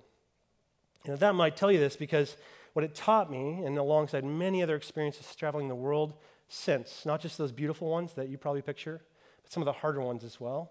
And 1.05 1.19
that 1.19 1.35
might 1.35 1.57
tell 1.57 1.71
you 1.71 1.79
this 1.79 1.97
because 1.97 2.37
what 2.79 2.85
it 2.85 2.95
taught 2.95 3.29
me, 3.29 3.65
and 3.65 3.77
alongside 3.77 4.25
many 4.25 4.63
other 4.63 4.77
experiences 4.77 5.35
traveling 5.35 5.67
the 5.67 5.75
world 5.75 6.15
since, 6.47 7.05
not 7.05 7.21
just 7.21 7.37
those 7.37 7.51
beautiful 7.51 7.89
ones 7.91 8.13
that 8.13 8.29
you 8.29 8.39
probably 8.39 8.63
picture, 8.63 9.03
but 9.43 9.51
some 9.51 9.61
of 9.61 9.65
the 9.65 9.73
harder 9.73 10.01
ones 10.01 10.23
as 10.23 10.39
well, 10.39 10.71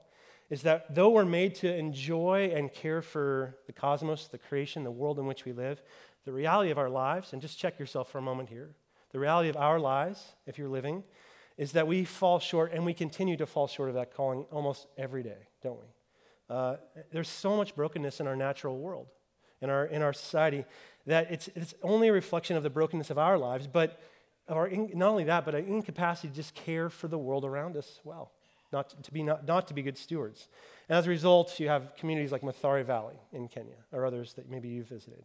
is 0.49 0.61
that 0.61 0.95
though 0.95 1.09
we're 1.09 1.25
made 1.25 1.53
to 1.53 1.67
enjoy 1.75 2.49
and 2.55 2.71
care 2.71 3.01
for 3.01 3.57
the 3.65 3.73
cosmos, 3.73 4.29
the 4.29 4.37
creation, 4.37 4.85
the 4.85 4.89
world 4.89 5.19
in 5.19 5.25
which 5.25 5.43
we 5.43 5.51
live, 5.51 5.81
the 6.23 6.31
reality 6.31 6.71
of 6.71 6.77
our 6.77 6.89
lives, 6.89 7.33
and 7.33 7.41
just 7.41 7.59
check 7.59 7.77
yourself 7.77 8.09
for 8.09 8.19
a 8.19 8.21
moment 8.21 8.47
here, 8.47 8.69
the 9.11 9.19
reality 9.19 9.49
of 9.49 9.57
our 9.57 9.77
lives, 9.77 10.33
if 10.45 10.57
you're 10.57 10.69
living, 10.69 11.03
is 11.57 11.73
that 11.73 11.87
we 11.87 12.05
fall 12.05 12.39
short 12.39 12.71
and 12.71 12.85
we 12.85 12.93
continue 12.93 13.35
to 13.35 13.45
fall 13.45 13.67
short 13.67 13.89
of 13.89 13.95
that 13.95 14.15
calling 14.15 14.45
almost 14.49 14.87
every 14.97 15.23
day, 15.23 15.49
don't 15.61 15.77
we? 15.77 16.55
Uh, 16.55 16.77
there's 17.11 17.27
so 17.27 17.57
much 17.57 17.75
brokenness 17.75 18.21
in 18.21 18.27
our 18.27 18.37
natural 18.37 18.77
world, 18.77 19.07
in 19.61 19.69
our, 19.69 19.87
in 19.87 20.01
our 20.01 20.13
society, 20.13 20.63
that 21.07 21.31
it's, 21.31 21.49
it's 21.55 21.73
only 21.81 22.09
a 22.09 22.13
reflection 22.13 22.55
of 22.55 22.63
the 22.63 22.69
brokenness 22.69 23.09
of 23.09 23.17
our 23.17 23.37
lives, 23.37 23.65
but 23.65 23.99
our 24.49 24.67
in, 24.67 24.91
not 24.93 25.09
only 25.09 25.23
that, 25.23 25.45
but 25.45 25.55
an 25.55 25.65
incapacity 25.65 26.27
to 26.27 26.33
just 26.33 26.53
care 26.53 26.89
for 26.89 27.07
the 27.07 27.17
world 27.17 27.43
around 27.43 27.75
us 27.75 27.99
well, 28.03 28.31
not 28.71 29.03
to, 29.03 29.11
be, 29.11 29.23
not, 29.23 29.45
not 29.45 29.67
to 29.69 29.73
be 29.73 29.81
good 29.81 29.97
stewards. 29.97 30.47
And 30.87 30.97
as 30.97 31.07
a 31.07 31.09
result, 31.09 31.59
you 31.59 31.69
have 31.69 31.95
communities 31.97 32.31
like 32.31 32.41
Mathare 32.41 32.85
Valley 32.85 33.15
in 33.31 33.47
Kenya, 33.47 33.75
or 33.91 34.05
others 34.05 34.33
that 34.33 34.49
maybe 34.49 34.67
you've 34.67 34.87
visited. 34.87 35.23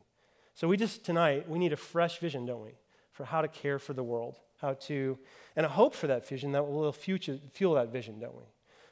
So 0.55 0.69
we 0.69 0.77
just, 0.77 1.05
tonight, 1.05 1.49
we 1.49 1.59
need 1.59 1.73
a 1.73 1.77
fresh 1.77 2.19
vision, 2.19 2.47
don't 2.47 2.63
we, 2.63 2.73
for 3.13 3.25
how 3.25 3.43
to 3.43 3.49
care 3.49 3.79
for 3.79 3.93
the 3.93 4.03
world, 4.03 4.37
how 4.61 4.75
to, 4.75 5.19
and 5.57 5.67
a 5.67 5.69
hope 5.69 5.95
for 5.95 6.07
that 6.07 6.29
vision 6.29 6.53
that 6.53 6.67
will 6.67 6.93
future, 6.93 7.39
fuel 7.53 7.75
that 7.75 7.93
vision, 7.93 8.21
don't 8.21 8.37
we? 8.37 8.45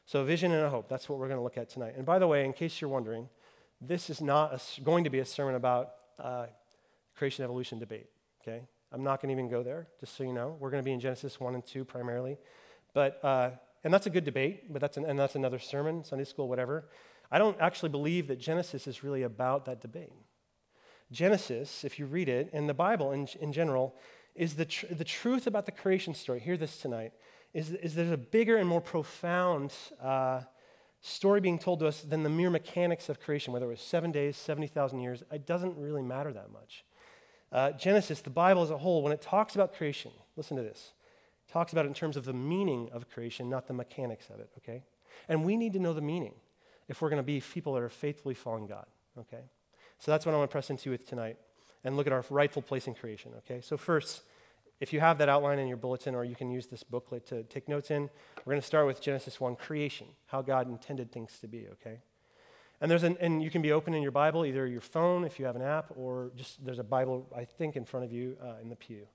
So, 0.06 0.24
vision 0.24 0.50
and 0.50 0.64
a 0.64 0.70
hope, 0.70 0.88
that's 0.88 1.08
what 1.08 1.20
we're 1.20 1.28
going 1.28 1.38
to 1.38 1.44
look 1.44 1.56
at 1.56 1.68
tonight. 1.68 1.94
And 1.96 2.04
by 2.04 2.18
the 2.18 2.26
way, 2.26 2.44
in 2.44 2.52
case 2.52 2.80
you're 2.80 2.90
wondering, 2.90 3.28
this 3.80 4.10
is 4.10 4.20
not 4.20 4.52
a, 4.52 4.80
going 4.82 5.04
to 5.04 5.10
be 5.10 5.20
a 5.20 5.24
sermon 5.24 5.54
about 5.54 5.92
uh, 6.18 6.46
creation 7.20 7.44
evolution 7.44 7.78
debate, 7.78 8.06
okay? 8.40 8.62
I'm 8.90 9.04
not 9.04 9.20
going 9.20 9.28
to 9.28 9.38
even 9.38 9.50
go 9.50 9.62
there, 9.62 9.88
just 10.00 10.16
so 10.16 10.24
you 10.24 10.32
know. 10.32 10.56
We're 10.58 10.70
going 10.70 10.82
to 10.82 10.84
be 10.84 10.94
in 10.94 11.00
Genesis 11.00 11.38
1 11.38 11.54
and 11.54 11.66
2 11.66 11.84
primarily. 11.84 12.38
But, 12.94 13.22
uh, 13.22 13.50
and 13.84 13.92
that's 13.92 14.06
a 14.06 14.10
good 14.10 14.24
debate, 14.24 14.72
but 14.72 14.80
that's, 14.80 14.96
an, 14.96 15.04
and 15.04 15.18
that's 15.18 15.34
another 15.34 15.58
sermon, 15.58 16.02
Sunday 16.02 16.24
school, 16.24 16.48
whatever. 16.48 16.88
I 17.30 17.36
don't 17.36 17.60
actually 17.60 17.90
believe 17.90 18.26
that 18.28 18.40
Genesis 18.40 18.86
is 18.86 19.04
really 19.04 19.22
about 19.22 19.66
that 19.66 19.82
debate. 19.82 20.14
Genesis, 21.12 21.84
if 21.84 21.98
you 21.98 22.06
read 22.06 22.30
it, 22.30 22.48
and 22.54 22.66
the 22.66 22.74
Bible 22.74 23.12
in, 23.12 23.28
in 23.38 23.52
general, 23.52 23.96
is 24.34 24.54
the, 24.54 24.64
tr- 24.64 24.86
the 24.86 25.04
truth 25.04 25.46
about 25.46 25.66
the 25.66 25.72
creation 25.72 26.14
story. 26.14 26.40
Hear 26.40 26.56
this 26.56 26.78
tonight. 26.78 27.12
Is, 27.52 27.72
is 27.72 27.96
there's 27.96 28.12
a 28.12 28.16
bigger 28.16 28.56
and 28.56 28.66
more 28.66 28.80
profound 28.80 29.74
uh, 30.02 30.40
story 31.02 31.42
being 31.42 31.58
told 31.58 31.80
to 31.80 31.86
us 31.86 32.00
than 32.00 32.22
the 32.22 32.30
mere 32.30 32.48
mechanics 32.48 33.10
of 33.10 33.20
creation, 33.20 33.52
whether 33.52 33.66
it 33.66 33.68
was 33.68 33.82
seven 33.82 34.10
days, 34.10 34.38
70,000 34.38 35.00
years. 35.00 35.22
It 35.30 35.46
doesn't 35.46 35.76
really 35.76 36.02
matter 36.02 36.32
that 36.32 36.50
much. 36.50 36.82
Uh, 37.52 37.72
Genesis, 37.72 38.20
the 38.20 38.30
Bible 38.30 38.62
as 38.62 38.70
a 38.70 38.78
whole, 38.78 39.02
when 39.02 39.12
it 39.12 39.20
talks 39.20 39.54
about 39.54 39.74
creation, 39.74 40.12
listen 40.36 40.56
to 40.56 40.62
this, 40.62 40.92
talks 41.50 41.72
about 41.72 41.84
it 41.84 41.88
in 41.88 41.94
terms 41.94 42.16
of 42.16 42.24
the 42.24 42.32
meaning 42.32 42.88
of 42.92 43.10
creation, 43.10 43.50
not 43.50 43.66
the 43.66 43.74
mechanics 43.74 44.30
of 44.30 44.38
it, 44.38 44.50
okay? 44.58 44.84
And 45.28 45.44
we 45.44 45.56
need 45.56 45.72
to 45.72 45.80
know 45.80 45.92
the 45.92 46.00
meaning 46.00 46.34
if 46.88 47.02
we're 47.02 47.10
going 47.10 47.22
to 47.22 47.24
be 47.24 47.40
people 47.40 47.74
that 47.74 47.82
are 47.82 47.88
faithfully 47.88 48.34
following 48.34 48.66
God, 48.66 48.86
okay? 49.18 49.44
So 49.98 50.12
that's 50.12 50.24
what 50.24 50.34
I 50.34 50.38
want 50.38 50.50
to 50.50 50.52
press 50.52 50.70
into 50.70 50.90
with 50.90 51.08
tonight 51.08 51.38
and 51.82 51.96
look 51.96 52.06
at 52.06 52.12
our 52.12 52.24
rightful 52.30 52.62
place 52.62 52.86
in 52.86 52.94
creation, 52.94 53.32
okay? 53.38 53.60
So, 53.60 53.76
first, 53.76 54.22
If 54.80 54.94
you 54.94 55.00
have 55.00 55.18
that 55.18 55.28
outline 55.28 55.58
in 55.58 55.68
your 55.68 55.76
bulletin, 55.76 56.14
or 56.14 56.24
you 56.24 56.34
can 56.34 56.50
use 56.50 56.66
this 56.66 56.82
booklet 56.82 57.26
to 57.26 57.42
take 57.44 57.68
notes 57.68 57.90
in, 57.90 58.08
we're 58.44 58.52
going 58.52 58.62
to 58.62 58.66
start 58.66 58.86
with 58.86 59.02
Genesis 59.02 59.38
1, 59.38 59.56
creation, 59.56 60.06
how 60.26 60.40
God 60.40 60.68
intended 60.68 61.12
things 61.12 61.38
to 61.40 61.46
be, 61.46 61.66
okay? 61.72 61.98
And 62.80 62.90
there's 62.90 63.02
an, 63.02 63.18
and 63.20 63.42
you 63.42 63.50
can 63.50 63.60
be 63.60 63.72
open 63.72 63.92
in 63.92 64.02
your 64.02 64.12
Bible, 64.12 64.46
either 64.46 64.66
your 64.66 64.80
phone 64.80 65.24
if 65.24 65.38
you 65.38 65.44
have 65.44 65.56
an 65.56 65.62
app, 65.62 65.92
or 65.96 66.30
just 66.34 66.64
there's 66.64 66.78
a 66.78 66.84
Bible, 66.84 67.26
I 67.36 67.44
think, 67.44 67.76
in 67.76 67.84
front 67.84 68.06
of 68.06 68.12
you 68.12 68.36
uh, 68.42 68.54
in 68.62 68.70
the 68.70 68.76
pew. 68.76 69.06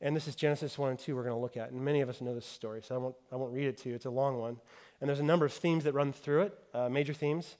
And 0.00 0.14
this 0.14 0.28
is 0.28 0.36
Genesis 0.36 0.78
1 0.78 0.90
and 0.90 0.98
2 0.98 1.16
we're 1.16 1.22
going 1.22 1.34
to 1.34 1.40
look 1.40 1.56
at. 1.56 1.70
And 1.70 1.84
many 1.84 2.02
of 2.02 2.08
us 2.08 2.20
know 2.20 2.34
this 2.34 2.46
story, 2.46 2.82
so 2.82 2.94
I 2.94 2.98
won't, 2.98 3.14
I 3.32 3.36
won't 3.36 3.52
read 3.52 3.66
it 3.66 3.78
to 3.78 3.88
you. 3.88 3.94
It's 3.94 4.04
a 4.04 4.10
long 4.10 4.38
one. 4.38 4.58
And 5.00 5.08
there's 5.08 5.20
a 5.20 5.24
number 5.24 5.46
of 5.46 5.52
themes 5.52 5.84
that 5.84 5.92
run 5.92 6.12
through 6.12 6.42
it, 6.42 6.58
uh, 6.74 6.88
major 6.88 7.14
themes. 7.14 7.56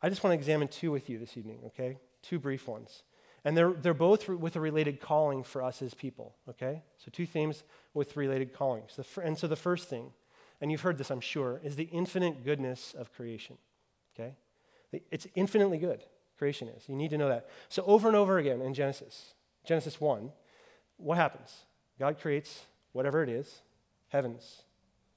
I 0.00 0.08
just 0.08 0.22
want 0.24 0.32
to 0.32 0.38
examine 0.38 0.68
two 0.68 0.90
with 0.90 1.10
you 1.10 1.18
this 1.18 1.36
evening, 1.36 1.58
okay? 1.66 1.98
Two 2.22 2.38
brief 2.38 2.66
ones. 2.66 3.02
And 3.44 3.56
they're, 3.56 3.72
they're 3.72 3.94
both 3.94 4.28
with 4.28 4.56
a 4.56 4.60
related 4.60 5.00
calling 5.00 5.42
for 5.42 5.62
us 5.62 5.82
as 5.82 5.94
people, 5.94 6.34
okay? 6.48 6.82
So, 6.98 7.10
two 7.12 7.26
themes 7.26 7.64
with 7.92 8.16
related 8.16 8.52
callings. 8.52 8.98
And 9.22 9.36
so, 9.36 9.46
the 9.48 9.56
first 9.56 9.88
thing, 9.88 10.12
and 10.60 10.70
you've 10.70 10.82
heard 10.82 10.96
this, 10.96 11.10
I'm 11.10 11.20
sure, 11.20 11.60
is 11.64 11.74
the 11.76 11.84
infinite 11.84 12.44
goodness 12.44 12.94
of 12.96 13.12
creation, 13.12 13.58
okay? 14.14 14.34
It's 15.10 15.26
infinitely 15.34 15.78
good, 15.78 16.04
creation 16.38 16.68
is. 16.68 16.88
You 16.88 16.96
need 16.96 17.10
to 17.10 17.18
know 17.18 17.28
that. 17.28 17.48
So, 17.68 17.82
over 17.86 18.08
and 18.08 18.16
over 18.16 18.38
again 18.38 18.60
in 18.60 18.74
Genesis, 18.74 19.34
Genesis 19.64 20.00
1, 20.00 20.30
what 20.98 21.16
happens? 21.16 21.64
God 21.98 22.20
creates 22.20 22.66
whatever 22.92 23.22
it 23.22 23.28
is 23.28 23.62
heavens, 24.08 24.62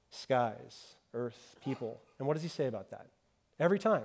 skies, 0.09 0.95
earth, 1.13 1.57
people. 1.63 1.99
And 2.17 2.27
what 2.27 2.35
does 2.35 2.43
he 2.43 2.49
say 2.49 2.67
about 2.67 2.91
that? 2.91 3.07
Every 3.59 3.79
time. 3.79 4.03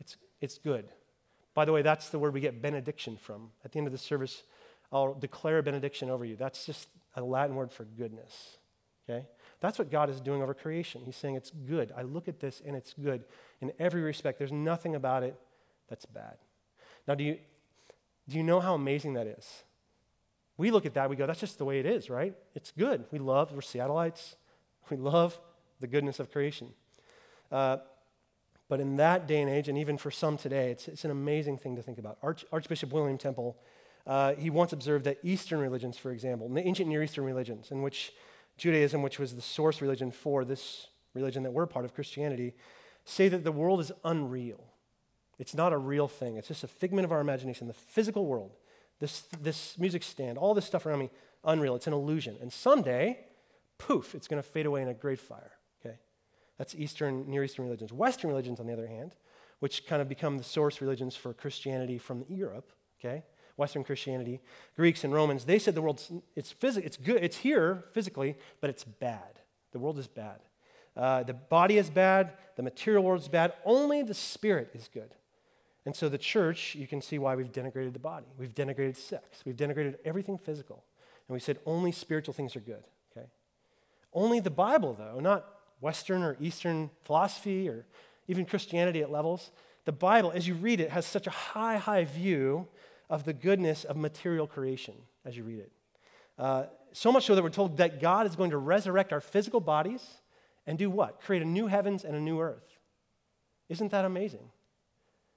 It's, 0.00 0.16
it's 0.40 0.58
good. 0.58 0.88
By 1.54 1.64
the 1.64 1.72
way, 1.72 1.82
that's 1.82 2.08
the 2.08 2.18
word 2.18 2.34
we 2.34 2.40
get 2.40 2.60
benediction 2.60 3.16
from. 3.16 3.50
At 3.64 3.72
the 3.72 3.78
end 3.78 3.86
of 3.86 3.92
the 3.92 3.98
service, 3.98 4.42
I'll 4.92 5.14
declare 5.14 5.58
a 5.58 5.62
benediction 5.62 6.10
over 6.10 6.24
you. 6.24 6.34
That's 6.34 6.66
just 6.66 6.88
a 7.14 7.22
Latin 7.22 7.54
word 7.54 7.70
for 7.70 7.84
goodness. 7.84 8.58
Okay? 9.08 9.26
That's 9.64 9.78
what 9.78 9.90
God 9.90 10.10
is 10.10 10.20
doing 10.20 10.42
over 10.42 10.52
creation. 10.52 11.00
He's 11.06 11.16
saying 11.16 11.36
it's 11.36 11.50
good. 11.50 11.90
I 11.96 12.02
look 12.02 12.28
at 12.28 12.38
this 12.38 12.60
and 12.66 12.76
it's 12.76 12.92
good 12.92 13.24
in 13.62 13.72
every 13.78 14.02
respect. 14.02 14.38
There's 14.38 14.52
nothing 14.52 14.94
about 14.94 15.22
it 15.22 15.40
that's 15.88 16.04
bad. 16.04 16.36
Now, 17.08 17.14
do 17.14 17.24
you, 17.24 17.38
do 18.28 18.36
you 18.36 18.42
know 18.42 18.60
how 18.60 18.74
amazing 18.74 19.14
that 19.14 19.26
is? 19.26 19.62
We 20.58 20.70
look 20.70 20.84
at 20.84 20.92
that, 20.94 21.08
we 21.08 21.16
go, 21.16 21.26
that's 21.26 21.40
just 21.40 21.56
the 21.56 21.64
way 21.64 21.80
it 21.80 21.86
is, 21.86 22.10
right? 22.10 22.34
It's 22.54 22.72
good. 22.76 23.06
We 23.10 23.18
love, 23.18 23.52
we're 23.52 23.60
Seattleites. 23.60 24.34
We 24.90 24.98
love 24.98 25.40
the 25.80 25.86
goodness 25.86 26.20
of 26.20 26.30
creation. 26.30 26.68
Uh, 27.50 27.78
but 28.68 28.80
in 28.80 28.96
that 28.96 29.26
day 29.26 29.40
and 29.40 29.50
age, 29.50 29.70
and 29.70 29.78
even 29.78 29.96
for 29.96 30.10
some 30.10 30.36
today, 30.36 30.72
it's, 30.72 30.88
it's 30.88 31.06
an 31.06 31.10
amazing 31.10 31.56
thing 31.56 31.74
to 31.76 31.82
think 31.82 31.96
about. 31.96 32.18
Arch, 32.22 32.44
Archbishop 32.52 32.92
William 32.92 33.16
Temple, 33.16 33.56
uh, 34.06 34.34
he 34.34 34.50
once 34.50 34.74
observed 34.74 35.06
that 35.06 35.20
Eastern 35.22 35.58
religions, 35.58 35.96
for 35.96 36.12
example, 36.12 36.50
the 36.50 36.60
ancient 36.60 36.86
Near 36.86 37.02
Eastern 37.02 37.24
religions, 37.24 37.70
in 37.70 37.80
which 37.80 38.12
Judaism, 38.56 39.02
which 39.02 39.18
was 39.18 39.34
the 39.34 39.42
source 39.42 39.80
religion 39.80 40.10
for 40.10 40.44
this 40.44 40.88
religion 41.14 41.42
that 41.42 41.52
we're 41.52 41.66
part 41.66 41.84
of, 41.84 41.94
Christianity, 41.94 42.54
say 43.04 43.28
that 43.28 43.44
the 43.44 43.52
world 43.52 43.80
is 43.80 43.92
unreal. 44.04 44.64
It's 45.38 45.54
not 45.54 45.72
a 45.72 45.78
real 45.78 46.08
thing. 46.08 46.36
It's 46.36 46.48
just 46.48 46.64
a 46.64 46.68
figment 46.68 47.04
of 47.04 47.12
our 47.12 47.20
imagination. 47.20 47.66
The 47.66 47.74
physical 47.74 48.26
world, 48.26 48.52
this, 49.00 49.22
this 49.40 49.78
music 49.78 50.02
stand, 50.02 50.38
all 50.38 50.54
this 50.54 50.64
stuff 50.64 50.86
around 50.86 51.00
me, 51.00 51.10
unreal. 51.44 51.74
It's 51.74 51.86
an 51.86 51.92
illusion. 51.92 52.36
And 52.40 52.52
someday, 52.52 53.18
poof, 53.78 54.14
it's 54.14 54.28
going 54.28 54.42
to 54.42 54.48
fade 54.48 54.66
away 54.66 54.82
in 54.82 54.88
a 54.88 54.94
great 54.94 55.18
fire. 55.18 55.52
Okay? 55.84 55.96
That's 56.56 56.74
Eastern, 56.74 57.28
Near 57.28 57.44
Eastern 57.44 57.64
religions. 57.64 57.92
Western 57.92 58.30
religions, 58.30 58.60
on 58.60 58.66
the 58.66 58.72
other 58.72 58.86
hand, 58.86 59.16
which 59.58 59.86
kind 59.86 60.00
of 60.00 60.08
become 60.08 60.38
the 60.38 60.44
source 60.44 60.80
religions 60.80 61.16
for 61.16 61.32
Christianity 61.32 61.98
from 61.98 62.24
Europe, 62.28 62.72
okay? 63.00 63.24
Western 63.56 63.84
Christianity, 63.84 64.40
Greeks 64.76 65.04
and 65.04 65.12
Romans, 65.12 65.44
they 65.44 65.58
said 65.58 65.74
the 65.74 65.82
world's 65.82 66.10
it's, 66.34 66.52
phys- 66.52 66.78
it's 66.78 66.96
good, 66.96 67.22
it's 67.22 67.38
here 67.38 67.84
physically, 67.92 68.36
but 68.60 68.70
it's 68.70 68.84
bad. 68.84 69.40
The 69.72 69.78
world 69.78 69.98
is 69.98 70.06
bad. 70.06 70.40
Uh, 70.96 71.22
the 71.22 71.34
body 71.34 71.78
is 71.78 71.90
bad, 71.90 72.32
the 72.56 72.62
material 72.62 73.02
world 73.02 73.20
is 73.20 73.28
bad, 73.28 73.52
only 73.64 74.02
the 74.02 74.14
spirit 74.14 74.70
is 74.74 74.88
good. 74.92 75.14
And 75.84 75.94
so 75.94 76.08
the 76.08 76.18
church, 76.18 76.74
you 76.74 76.86
can 76.86 77.02
see 77.02 77.18
why 77.18 77.34
we've 77.34 77.52
denigrated 77.52 77.92
the 77.92 77.98
body. 77.98 78.26
We've 78.38 78.54
denigrated 78.54 78.96
sex. 78.96 79.42
We've 79.44 79.56
denigrated 79.56 79.96
everything 80.04 80.38
physical. 80.38 80.82
And 81.28 81.34
we 81.34 81.40
said 81.40 81.58
only 81.66 81.92
spiritual 81.92 82.32
things 82.32 82.56
are 82.56 82.60
good, 82.60 82.84
okay? 83.14 83.26
Only 84.12 84.40
the 84.40 84.50
Bible, 84.50 84.94
though, 84.94 85.20
not 85.20 85.46
Western 85.80 86.22
or 86.22 86.36
Eastern 86.40 86.90
philosophy 87.02 87.68
or 87.68 87.84
even 88.28 88.46
Christianity 88.46 89.02
at 89.02 89.10
levels, 89.10 89.50
the 89.84 89.92
Bible, 89.92 90.32
as 90.34 90.48
you 90.48 90.54
read 90.54 90.80
it, 90.80 90.90
has 90.90 91.04
such 91.04 91.26
a 91.26 91.30
high, 91.30 91.76
high 91.76 92.04
view 92.04 92.66
of 93.08 93.24
the 93.24 93.32
goodness 93.32 93.84
of 93.84 93.96
material 93.96 94.46
creation 94.46 94.94
as 95.24 95.36
you 95.36 95.44
read 95.44 95.60
it. 95.60 95.72
Uh, 96.38 96.64
so 96.92 97.12
much 97.12 97.26
so 97.26 97.34
that 97.34 97.42
we're 97.42 97.50
told 97.50 97.76
that 97.78 98.00
God 98.00 98.26
is 98.26 98.36
going 98.36 98.50
to 98.50 98.58
resurrect 98.58 99.12
our 99.12 99.20
physical 99.20 99.60
bodies 99.60 100.02
and 100.66 100.78
do 100.78 100.90
what? 100.90 101.20
Create 101.20 101.42
a 101.42 101.46
new 101.46 101.66
heavens 101.66 102.04
and 102.04 102.16
a 102.16 102.20
new 102.20 102.40
earth. 102.40 102.78
Isn't 103.68 103.90
that 103.90 104.04
amazing? 104.04 104.50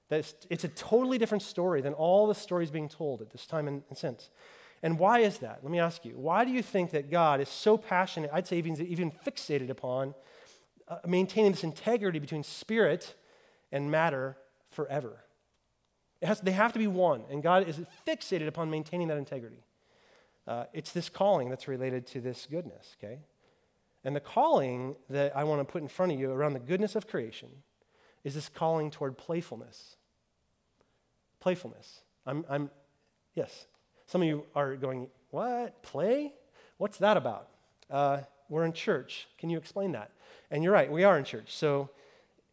That 0.08 0.20
it's, 0.20 0.34
it's 0.50 0.64
a 0.64 0.68
totally 0.68 1.18
different 1.18 1.42
story 1.42 1.80
than 1.80 1.94
all 1.94 2.26
the 2.26 2.34
stories 2.34 2.70
being 2.70 2.88
told 2.88 3.20
at 3.20 3.30
this 3.30 3.46
time 3.46 3.68
and, 3.68 3.82
and 3.88 3.98
since. 3.98 4.30
And 4.82 4.98
why 4.98 5.20
is 5.20 5.38
that? 5.38 5.60
Let 5.62 5.70
me 5.72 5.80
ask 5.80 6.04
you. 6.04 6.12
Why 6.12 6.44
do 6.44 6.52
you 6.52 6.62
think 6.62 6.92
that 6.92 7.10
God 7.10 7.40
is 7.40 7.48
so 7.48 7.76
passionate, 7.76 8.30
I'd 8.32 8.46
say 8.46 8.58
even, 8.58 8.80
even 8.86 9.10
fixated 9.10 9.70
upon 9.70 10.14
uh, 10.88 10.96
maintaining 11.06 11.52
this 11.52 11.64
integrity 11.64 12.18
between 12.18 12.42
spirit 12.42 13.14
and 13.70 13.90
matter 13.90 14.36
forever. 14.70 15.24
Has, 16.22 16.40
they 16.40 16.52
have 16.52 16.72
to 16.72 16.78
be 16.78 16.86
one, 16.86 17.22
and 17.30 17.42
God 17.42 17.68
is 17.68 17.80
fixated 18.06 18.48
upon 18.48 18.70
maintaining 18.70 19.08
that 19.08 19.18
integrity. 19.18 19.62
Uh, 20.46 20.64
it's 20.72 20.92
this 20.92 21.08
calling 21.08 21.48
that's 21.48 21.68
related 21.68 22.06
to 22.08 22.20
this 22.20 22.46
goodness, 22.50 22.96
okay? 22.98 23.20
And 24.04 24.16
the 24.16 24.20
calling 24.20 24.96
that 25.10 25.36
I 25.36 25.44
want 25.44 25.60
to 25.60 25.64
put 25.64 25.82
in 25.82 25.88
front 25.88 26.12
of 26.12 26.18
you 26.18 26.30
around 26.30 26.54
the 26.54 26.60
goodness 26.60 26.96
of 26.96 27.06
creation 27.06 27.48
is 28.24 28.34
this 28.34 28.48
calling 28.48 28.90
toward 28.90 29.16
playfulness. 29.18 29.96
Playfulness. 31.40 32.00
I'm, 32.26 32.44
I'm 32.48 32.70
yes. 33.34 33.66
Some 34.06 34.22
of 34.22 34.28
you 34.28 34.44
are 34.54 34.74
going, 34.74 35.08
what? 35.30 35.82
Play? 35.82 36.32
What's 36.78 36.98
that 36.98 37.16
about? 37.16 37.48
Uh, 37.90 38.20
we're 38.48 38.64
in 38.64 38.72
church. 38.72 39.28
Can 39.38 39.50
you 39.50 39.58
explain 39.58 39.92
that? 39.92 40.10
And 40.50 40.64
you're 40.64 40.72
right, 40.72 40.90
we 40.90 41.04
are 41.04 41.18
in 41.18 41.24
church. 41.24 41.54
So 41.54 41.90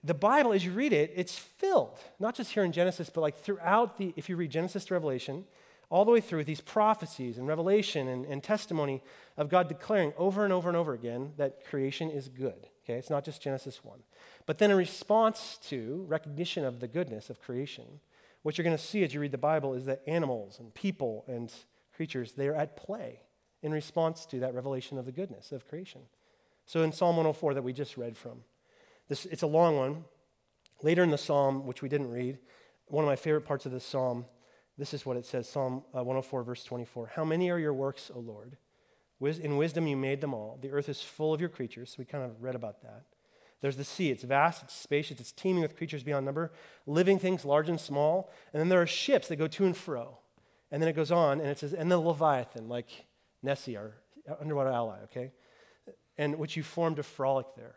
the 0.06 0.14
Bible, 0.14 0.54
as 0.54 0.64
you 0.64 0.72
read 0.72 0.94
it, 0.94 1.12
it's 1.16 1.36
filled, 1.38 1.98
not 2.20 2.36
just 2.36 2.52
here 2.52 2.64
in 2.64 2.72
Genesis, 2.72 3.10
but 3.10 3.22
like 3.22 3.38
throughout 3.38 3.98
the, 3.98 4.14
if 4.16 4.30
you 4.30 4.36
read 4.36 4.52
Genesis 4.52 4.86
to 4.86 4.94
Revelation, 4.94 5.46
all 5.90 6.06
the 6.06 6.12
way 6.12 6.22
through 6.22 6.44
these 6.44 6.62
prophecies 6.62 7.38
and 7.38 7.48
revelation 7.48 8.08
and, 8.08 8.26
and 8.26 8.44
testimony 8.44 9.02
of 9.38 9.50
God 9.50 9.68
declaring 9.68 10.14
over 10.18 10.44
and 10.44 10.54
over 10.54 10.70
and 10.70 10.78
over 10.78 10.94
again 10.94 11.34
that 11.38 11.66
creation 11.66 12.10
is 12.10 12.28
good. 12.28 12.68
Okay, 12.84 13.00
it's 13.00 13.10
not 13.10 13.26
just 13.26 13.42
Genesis 13.42 13.84
1. 13.84 14.00
But 14.46 14.60
then 14.60 14.70
in 14.70 14.78
response 14.78 15.60
to 15.70 16.06
recognition 16.08 16.66
of 16.66 16.80
the 16.80 16.88
goodness 16.88 17.30
of 17.30 17.42
creation, 17.42 17.86
what 18.44 18.58
you're 18.58 18.66
going 18.66 18.78
to 18.78 18.84
see 18.84 19.04
as 19.04 19.14
you 19.14 19.20
read 19.20 19.32
the 19.32 19.40
Bible 19.40 19.74
is 19.74 19.86
that 19.86 20.04
animals 20.06 20.60
and 20.60 20.74
people 20.74 21.26
and 21.28 21.52
creatures, 21.96 22.34
they 22.34 22.48
are 22.48 22.56
at 22.56 22.78
play 22.78 23.22
in 23.64 23.72
response 23.72 24.26
to 24.28 24.40
that 24.42 24.54
revelation 24.54 25.00
of 25.00 25.06
the 25.06 25.12
goodness 25.12 25.52
of 25.52 25.68
creation. 25.68 26.02
So 26.68 26.84
in 26.84 26.92
Psalm 26.92 27.16
104 27.16 27.56
that 27.56 27.64
we 27.64 27.74
just 27.74 27.98
read 27.98 28.16
from, 28.18 28.44
this, 29.08 29.26
it's 29.26 29.44
a 29.44 29.48
long 29.48 29.78
one. 29.78 30.06
Later 30.82 31.04
in 31.04 31.12
the 31.12 31.18
psalm, 31.18 31.66
which 31.66 31.82
we 31.82 31.90
didn't 31.90 32.12
read, 32.12 32.38
one 32.88 33.04
of 33.04 33.08
my 33.08 33.16
favorite 33.16 33.46
parts 33.46 33.66
of 33.66 33.72
this 33.72 33.86
psalm, 33.86 34.26
this 34.78 34.94
is 34.94 35.06
what 35.06 35.18
it 35.18 35.26
says 35.26 35.48
Psalm 35.48 35.84
uh, 35.96 36.04
104, 36.04 36.44
verse 36.44 36.64
24. 36.64 37.12
How 37.16 37.24
many 37.24 37.50
are 37.50 37.58
your 37.58 37.74
works, 37.74 38.12
O 38.14 38.20
Lord? 38.20 38.58
In 39.22 39.58
wisdom 39.58 39.88
you 39.88 39.96
made 39.96 40.20
them 40.20 40.34
all. 40.34 40.60
The 40.62 40.72
earth 40.72 40.90
is 40.90 41.02
full 41.02 41.34
of 41.34 41.40
your 41.40 41.50
creatures. 41.50 41.96
We 41.98 42.04
kind 42.04 42.24
of 42.24 42.44
read 42.44 42.56
about 42.56 42.82
that. 42.82 43.04
There's 43.62 43.78
the 43.78 43.86
sea. 43.86 44.12
It's 44.12 44.24
vast, 44.24 44.64
it's 44.64 44.76
spacious, 44.76 45.20
it's 45.20 45.32
teeming 45.32 45.62
with 45.62 45.78
creatures 45.78 46.04
beyond 46.04 46.26
number, 46.26 46.52
living 46.86 47.18
things 47.18 47.46
large 47.46 47.70
and 47.70 47.80
small. 47.80 48.30
And 48.54 48.60
then 48.60 48.70
there 48.70 48.82
are 48.82 48.88
ships 48.88 49.30
that 49.30 49.38
go 49.38 49.48
to 49.48 49.66
and 49.66 49.76
fro. 49.76 50.18
And 50.70 50.82
then 50.82 50.90
it 50.90 50.96
goes 50.96 51.12
on, 51.12 51.40
and 51.40 51.50
it 51.50 51.58
says, 51.58 51.74
and 51.74 51.90
the 51.90 51.98
Leviathan, 51.98 52.68
like 52.68 53.06
Nessie, 53.42 53.78
our 53.78 53.94
underwater 54.42 54.72
ally, 54.72 54.98
okay? 55.06 55.32
and 56.18 56.38
which 56.38 56.56
you 56.56 56.64
formed 56.64 56.98
to 56.98 57.04
frolic 57.04 57.48
there. 57.56 57.76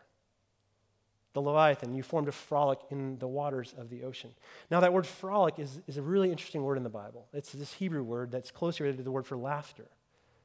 The 1.33 1.41
Leviathan, 1.41 1.93
you 1.93 2.01
formed 2.01 2.27
a 2.27 2.31
frolic 2.31 2.79
in 2.89 3.19
the 3.19 3.27
waters 3.27 3.73
of 3.77 3.89
the 3.89 4.03
ocean. 4.03 4.31
Now, 4.71 4.79
that 4.79 4.91
word 4.91 5.05
frolic 5.05 5.59
is, 5.59 5.79
is 5.87 5.97
a 5.97 6.01
really 6.01 6.31
interesting 6.31 6.63
word 6.63 6.77
in 6.77 6.83
the 6.83 6.89
Bible. 6.89 7.27
It's 7.33 7.51
this 7.51 7.73
Hebrew 7.73 8.03
word 8.03 8.31
that's 8.31 8.49
closely 8.49 8.83
related 8.83 8.97
to 8.97 9.03
the 9.03 9.11
word 9.11 9.27
for 9.27 9.37
laughter. 9.37 9.85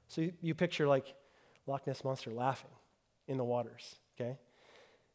So 0.09 0.21
you, 0.21 0.33
you 0.43 0.55
picture 0.55 0.87
like 0.87 1.15
Loch 1.67 1.87
Ness 1.87 2.05
Monster 2.05 2.31
laughing 2.31 2.71
in 3.27 3.39
the 3.39 3.45
waters, 3.45 3.97
okay? 4.21 4.37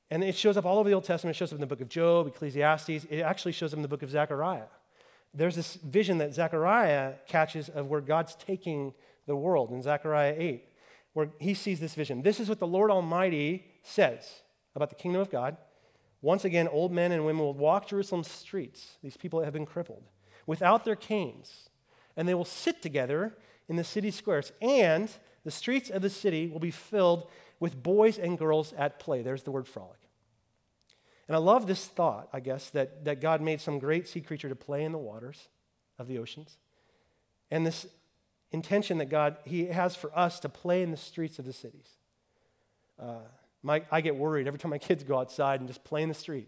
And 0.09 0.23
it 0.23 0.35
shows 0.35 0.57
up 0.57 0.65
all 0.65 0.79
over 0.79 0.89
the 0.89 0.95
Old 0.95 1.03
Testament. 1.03 1.35
It 1.35 1.37
shows 1.37 1.51
up 1.51 1.57
in 1.57 1.61
the 1.61 1.67
book 1.67 1.81
of 1.81 1.89
Job, 1.89 2.27
Ecclesiastes. 2.27 3.05
It 3.09 3.21
actually 3.21 3.51
shows 3.51 3.73
up 3.73 3.77
in 3.77 3.83
the 3.83 3.87
book 3.87 4.01
of 4.01 4.09
Zechariah. 4.09 4.67
There's 5.35 5.55
this 5.55 5.75
vision 5.75 6.17
that 6.17 6.33
Zechariah 6.33 7.13
catches 7.27 7.69
of 7.69 7.87
where 7.87 8.01
God's 8.01 8.33
taking 8.35 8.93
the 9.27 9.35
world 9.35 9.71
in 9.71 9.83
Zechariah 9.83 10.33
8 10.35 10.65
where 11.13 11.29
he 11.39 11.53
sees 11.53 11.79
this 11.79 11.95
vision. 11.95 12.21
This 12.21 12.39
is 12.39 12.49
what 12.49 12.59
the 12.59 12.67
Lord 12.67 12.91
Almighty 12.91 13.65
says 13.83 14.41
about 14.75 14.89
the 14.89 14.95
kingdom 14.95 15.21
of 15.21 15.29
God. 15.29 15.57
Once 16.21 16.43
again, 16.45 16.67
old 16.67 16.91
men 16.91 17.11
and 17.11 17.25
women 17.25 17.41
will 17.41 17.53
walk 17.53 17.87
Jerusalem's 17.87 18.29
streets, 18.29 18.97
these 19.01 19.17
people 19.17 19.39
that 19.39 19.45
have 19.45 19.53
been 19.53 19.65
crippled, 19.65 20.03
without 20.45 20.83
their 20.83 20.95
canes, 20.95 21.69
and 22.17 22.27
they 22.27 22.33
will 22.33 22.45
sit 22.45 22.81
together 22.81 23.35
in 23.67 23.75
the 23.75 23.83
city 23.83 24.11
squares, 24.11 24.51
and 24.61 25.09
the 25.45 25.51
streets 25.51 25.89
of 25.89 26.01
the 26.01 26.09
city 26.09 26.47
will 26.47 26.59
be 26.59 26.71
filled 26.71 27.29
with 27.59 27.81
boys 27.81 28.17
and 28.17 28.37
girls 28.37 28.73
at 28.73 28.99
play. 28.99 29.21
There's 29.21 29.43
the 29.43 29.51
word 29.51 29.67
frolic. 29.67 29.99
And 31.27 31.35
I 31.35 31.39
love 31.39 31.67
this 31.67 31.85
thought, 31.85 32.27
I 32.33 32.39
guess, 32.39 32.71
that, 32.71 33.05
that 33.05 33.21
God 33.21 33.39
made 33.39 33.61
some 33.61 33.77
great 33.77 34.07
sea 34.07 34.19
creature 34.19 34.49
to 34.49 34.55
play 34.55 34.83
in 34.83 34.91
the 34.91 34.97
waters 34.97 35.47
of 35.99 36.07
the 36.07 36.17
oceans. 36.17 36.57
And 37.51 37.65
this 37.65 37.85
intention 38.51 38.97
that 38.97 39.09
God 39.09 39.37
He 39.45 39.67
has 39.67 39.95
for 39.95 40.11
us 40.17 40.39
to 40.39 40.49
play 40.49 40.81
in 40.81 40.91
the 40.91 40.97
streets 40.97 41.37
of 41.37 41.45
the 41.45 41.53
cities. 41.53 41.87
Uh, 42.99 43.19
my, 43.63 43.83
I 43.91 44.01
get 44.01 44.15
worried 44.15 44.47
every 44.47 44.59
time 44.59 44.71
my 44.71 44.77
kids 44.77 45.03
go 45.03 45.19
outside 45.19 45.59
and 45.59 45.67
just 45.67 45.83
play 45.83 46.01
in 46.01 46.09
the 46.09 46.15
street. 46.15 46.47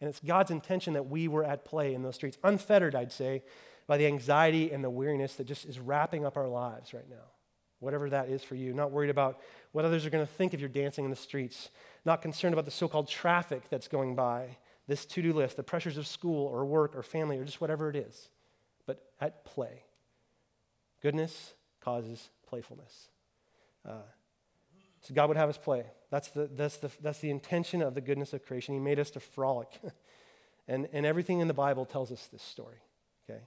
And 0.00 0.08
it's 0.08 0.20
God's 0.20 0.50
intention 0.50 0.94
that 0.94 1.08
we 1.08 1.28
were 1.28 1.44
at 1.44 1.64
play 1.64 1.94
in 1.94 2.02
those 2.02 2.14
streets, 2.14 2.38
unfettered, 2.42 2.94
I'd 2.94 3.12
say, 3.12 3.42
by 3.86 3.96
the 3.96 4.06
anxiety 4.06 4.70
and 4.70 4.82
the 4.82 4.90
weariness 4.90 5.34
that 5.34 5.46
just 5.46 5.66
is 5.66 5.78
wrapping 5.78 6.24
up 6.24 6.36
our 6.36 6.48
lives 6.48 6.94
right 6.94 7.08
now. 7.08 7.16
Whatever 7.80 8.10
that 8.10 8.28
is 8.28 8.42
for 8.42 8.54
you. 8.54 8.72
Not 8.74 8.90
worried 8.90 9.10
about 9.10 9.40
what 9.72 9.84
others 9.84 10.04
are 10.04 10.10
going 10.10 10.26
to 10.26 10.32
think 10.32 10.52
if 10.52 10.60
you're 10.60 10.68
dancing 10.68 11.04
in 11.04 11.10
the 11.10 11.16
streets. 11.16 11.70
Not 12.04 12.22
concerned 12.22 12.52
about 12.52 12.66
the 12.66 12.70
so 12.70 12.88
called 12.88 13.08
traffic 13.08 13.68
that's 13.70 13.88
going 13.88 14.14
by, 14.14 14.58
this 14.86 15.06
to 15.06 15.22
do 15.22 15.32
list, 15.32 15.56
the 15.56 15.62
pressures 15.62 15.96
of 15.96 16.06
school 16.06 16.46
or 16.46 16.64
work 16.64 16.94
or 16.94 17.02
family 17.02 17.38
or 17.38 17.44
just 17.44 17.60
whatever 17.60 17.88
it 17.88 17.96
is. 17.96 18.28
But 18.86 19.02
at 19.20 19.44
play. 19.44 19.84
Goodness 21.02 21.54
causes 21.80 22.28
playfulness. 22.46 23.08
Uh, 23.88 24.02
so 25.00 25.14
God 25.14 25.28
would 25.28 25.38
have 25.38 25.48
us 25.48 25.58
play. 25.58 25.84
That's 26.10 26.28
the, 26.28 26.48
that's, 26.52 26.78
the, 26.78 26.90
that's 27.00 27.20
the 27.20 27.30
intention 27.30 27.82
of 27.82 27.94
the 27.94 28.00
goodness 28.00 28.32
of 28.32 28.44
creation. 28.44 28.74
He 28.74 28.80
made 28.80 28.98
us 28.98 29.10
to 29.12 29.20
frolic. 29.20 29.80
and, 30.68 30.88
and 30.92 31.06
everything 31.06 31.40
in 31.40 31.48
the 31.48 31.54
Bible 31.54 31.84
tells 31.84 32.10
us 32.10 32.28
this 32.32 32.42
story. 32.42 32.78
Okay? 33.28 33.40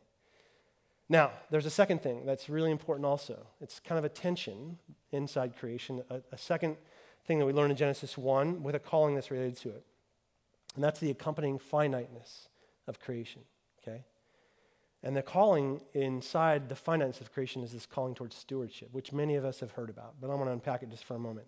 Now, 1.09 1.31
there's 1.51 1.65
a 1.65 1.71
second 1.71 2.01
thing 2.01 2.25
that's 2.25 2.49
really 2.49 2.71
important 2.71 3.05
also. 3.05 3.45
It's 3.59 3.79
kind 3.79 3.99
of 3.99 4.05
a 4.05 4.09
tension 4.09 4.77
inside 5.11 5.57
creation, 5.57 6.03
a, 6.09 6.21
a 6.31 6.37
second 6.37 6.77
thing 7.25 7.39
that 7.39 7.45
we 7.45 7.53
learn 7.53 7.69
in 7.69 7.77
Genesis 7.77 8.17
1 8.17 8.63
with 8.63 8.75
a 8.75 8.79
calling 8.79 9.15
that's 9.15 9.29
related 9.29 9.57
to 9.57 9.69
it. 9.69 9.83
And 10.75 10.83
that's 10.83 10.99
the 10.99 11.11
accompanying 11.11 11.59
finiteness 11.59 12.47
of 12.87 12.99
creation. 12.99 13.41
Okay? 13.81 14.03
And 15.03 15.15
the 15.17 15.21
calling 15.21 15.81
inside 15.93 16.69
the 16.69 16.75
finiteness 16.75 17.19
of 17.19 17.33
creation 17.33 17.61
is 17.61 17.73
this 17.73 17.85
calling 17.85 18.15
towards 18.15 18.37
stewardship, 18.37 18.89
which 18.93 19.11
many 19.11 19.35
of 19.35 19.43
us 19.43 19.59
have 19.59 19.71
heard 19.71 19.89
about, 19.89 20.15
but 20.21 20.29
I 20.29 20.35
want 20.35 20.45
to 20.45 20.53
unpack 20.53 20.81
it 20.81 20.89
just 20.89 21.03
for 21.03 21.15
a 21.15 21.19
moment. 21.19 21.47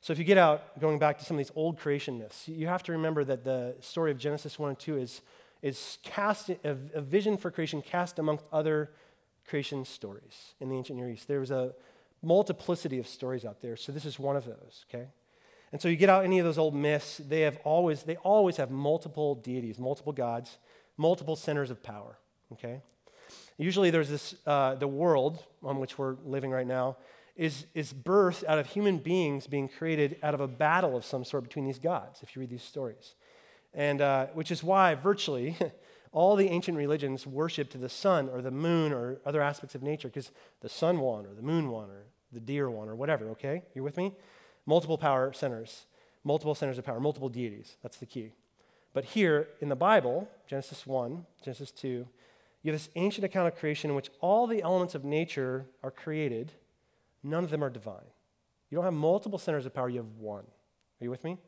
So, 0.00 0.12
if 0.12 0.18
you 0.18 0.24
get 0.24 0.38
out, 0.38 0.78
going 0.80 0.98
back 0.98 1.18
to 1.18 1.24
some 1.24 1.36
of 1.36 1.38
these 1.38 1.52
old 1.56 1.78
creation 1.78 2.18
myths, 2.18 2.48
you 2.48 2.66
have 2.66 2.82
to 2.84 2.92
remember 2.92 3.24
that 3.24 3.44
the 3.44 3.74
story 3.80 4.10
of 4.10 4.18
Genesis 4.18 4.58
1 4.58 4.70
and 4.70 4.78
2 4.78 4.96
is, 4.96 5.20
is 5.60 5.98
cast, 6.02 6.50
a, 6.50 6.76
a 6.94 7.00
vision 7.00 7.36
for 7.36 7.50
creation 7.50 7.82
cast 7.82 8.18
amongst 8.18 8.44
other 8.52 8.90
creation 9.46 9.84
stories 9.84 10.54
in 10.60 10.68
the 10.68 10.76
ancient 10.76 10.98
Near 10.98 11.10
East. 11.10 11.26
There 11.26 11.40
was 11.40 11.50
a 11.50 11.74
multiplicity 12.22 12.98
of 12.98 13.06
stories 13.06 13.44
out 13.44 13.60
there, 13.60 13.76
so 13.76 13.92
this 13.92 14.04
is 14.04 14.18
one 14.18 14.36
of 14.36 14.44
those, 14.44 14.84
okay? 14.88 15.08
And 15.72 15.80
so 15.80 15.88
you 15.88 15.96
get 15.96 16.08
out 16.08 16.24
any 16.24 16.38
of 16.38 16.44
those 16.44 16.58
old 16.58 16.74
myths, 16.74 17.18
they 17.18 17.40
have 17.40 17.58
always, 17.64 18.04
they 18.04 18.16
always 18.16 18.56
have 18.56 18.70
multiple 18.70 19.34
deities, 19.34 19.78
multiple 19.78 20.12
gods, 20.12 20.58
multiple 20.96 21.36
centers 21.36 21.70
of 21.70 21.82
power 21.82 22.18
okay? 22.52 22.80
Usually 23.56 23.90
there's 23.90 24.08
this, 24.08 24.34
uh, 24.46 24.74
the 24.76 24.88
world 24.88 25.42
on 25.62 25.78
which 25.78 25.98
we're 25.98 26.16
living 26.24 26.50
right 26.50 26.66
now 26.66 26.96
is, 27.38 27.66
is 27.72 27.94
birthed 27.94 28.44
out 28.44 28.58
of 28.58 28.66
human 28.66 28.98
beings 28.98 29.46
being 29.46 29.68
created 29.68 30.18
out 30.22 30.34
of 30.34 30.40
a 30.40 30.48
battle 30.48 30.96
of 30.96 31.04
some 31.04 31.24
sort 31.24 31.44
between 31.44 31.64
these 31.64 31.78
gods, 31.78 32.18
if 32.22 32.34
you 32.34 32.40
read 32.40 32.50
these 32.50 32.64
stories. 32.64 33.14
And 33.72 34.00
uh, 34.02 34.26
which 34.34 34.50
is 34.50 34.64
why 34.64 34.96
virtually 34.96 35.56
all 36.12 36.34
the 36.34 36.48
ancient 36.48 36.76
religions 36.76 37.26
worshiped 37.26 37.80
the 37.80 37.88
sun 37.88 38.28
or 38.28 38.42
the 38.42 38.50
moon 38.50 38.92
or 38.92 39.18
other 39.24 39.40
aspects 39.40 39.76
of 39.76 39.82
nature 39.82 40.08
because 40.08 40.32
the 40.60 40.68
sun 40.68 40.98
won 40.98 41.26
or 41.26 41.34
the 41.34 41.42
moon 41.42 41.70
won 41.70 41.90
or 41.90 42.06
the 42.32 42.40
deer 42.40 42.68
won 42.68 42.88
or 42.88 42.96
whatever, 42.96 43.30
okay? 43.30 43.62
You 43.72 43.84
with 43.84 43.96
me? 43.96 44.14
Multiple 44.66 44.98
power 44.98 45.32
centers, 45.32 45.86
multiple 46.24 46.56
centers 46.56 46.76
of 46.76 46.84
power, 46.84 46.98
multiple 46.98 47.28
deities. 47.28 47.76
That's 47.82 47.98
the 47.98 48.06
key. 48.06 48.32
But 48.92 49.04
here 49.04 49.46
in 49.60 49.68
the 49.68 49.76
Bible, 49.76 50.28
Genesis 50.48 50.86
1, 50.86 51.24
Genesis 51.44 51.70
2, 51.70 51.88
you 51.88 52.72
have 52.72 52.74
this 52.74 52.88
ancient 52.96 53.24
account 53.24 53.46
of 53.46 53.56
creation 53.56 53.90
in 53.90 53.96
which 53.96 54.10
all 54.20 54.48
the 54.48 54.60
elements 54.60 54.96
of 54.96 55.04
nature 55.04 55.66
are 55.84 55.92
created, 55.92 56.52
none 57.28 57.44
of 57.44 57.50
them 57.50 57.62
are 57.62 57.70
divine. 57.70 58.10
You 58.70 58.76
don't 58.76 58.84
have 58.84 58.94
multiple 58.94 59.38
centers 59.38 59.66
of 59.66 59.74
power, 59.74 59.88
you 59.88 59.98
have 59.98 60.12
one. 60.18 60.44
Are 61.00 61.04
you 61.04 61.10
with 61.10 61.24
me? 61.24 61.38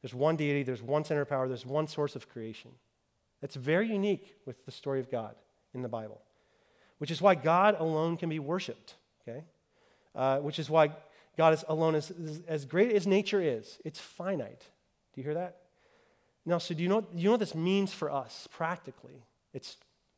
There's 0.00 0.14
one 0.14 0.36
deity, 0.36 0.62
there's 0.62 0.82
one 0.82 1.04
center 1.04 1.22
of 1.22 1.28
power, 1.28 1.46
there's 1.48 1.66
one 1.66 1.86
source 1.86 2.16
of 2.16 2.28
creation. 2.28 2.70
That's 3.40 3.54
very 3.56 3.88
unique 3.88 4.36
with 4.46 4.64
the 4.64 4.72
story 4.72 5.00
of 5.00 5.10
God 5.10 5.34
in 5.74 5.82
the 5.82 5.88
Bible, 5.88 6.20
which 6.98 7.10
is 7.10 7.20
why 7.20 7.34
God 7.34 7.76
alone 7.78 8.16
can 8.16 8.28
be 8.28 8.38
worshiped, 8.38 8.94
okay? 9.22 9.44
Uh, 10.14 10.38
which 10.38 10.58
is 10.58 10.68
why 10.70 10.92
God 11.36 11.54
is 11.54 11.64
alone, 11.68 11.94
as, 11.94 12.12
as 12.46 12.64
great 12.64 12.92
as 12.92 13.06
nature 13.06 13.40
is, 13.40 13.78
it's 13.84 13.98
finite. 13.98 14.60
Do 15.14 15.20
you 15.20 15.24
hear 15.24 15.34
that? 15.34 15.58
Now, 16.44 16.58
so 16.58 16.74
do 16.74 16.82
you 16.82 16.88
know, 16.88 17.06
you 17.14 17.24
know 17.24 17.32
what 17.32 17.40
this 17.40 17.54
means 17.54 17.92
for 17.92 18.10
us 18.10 18.48
practically? 18.50 19.24
It's 19.54 19.76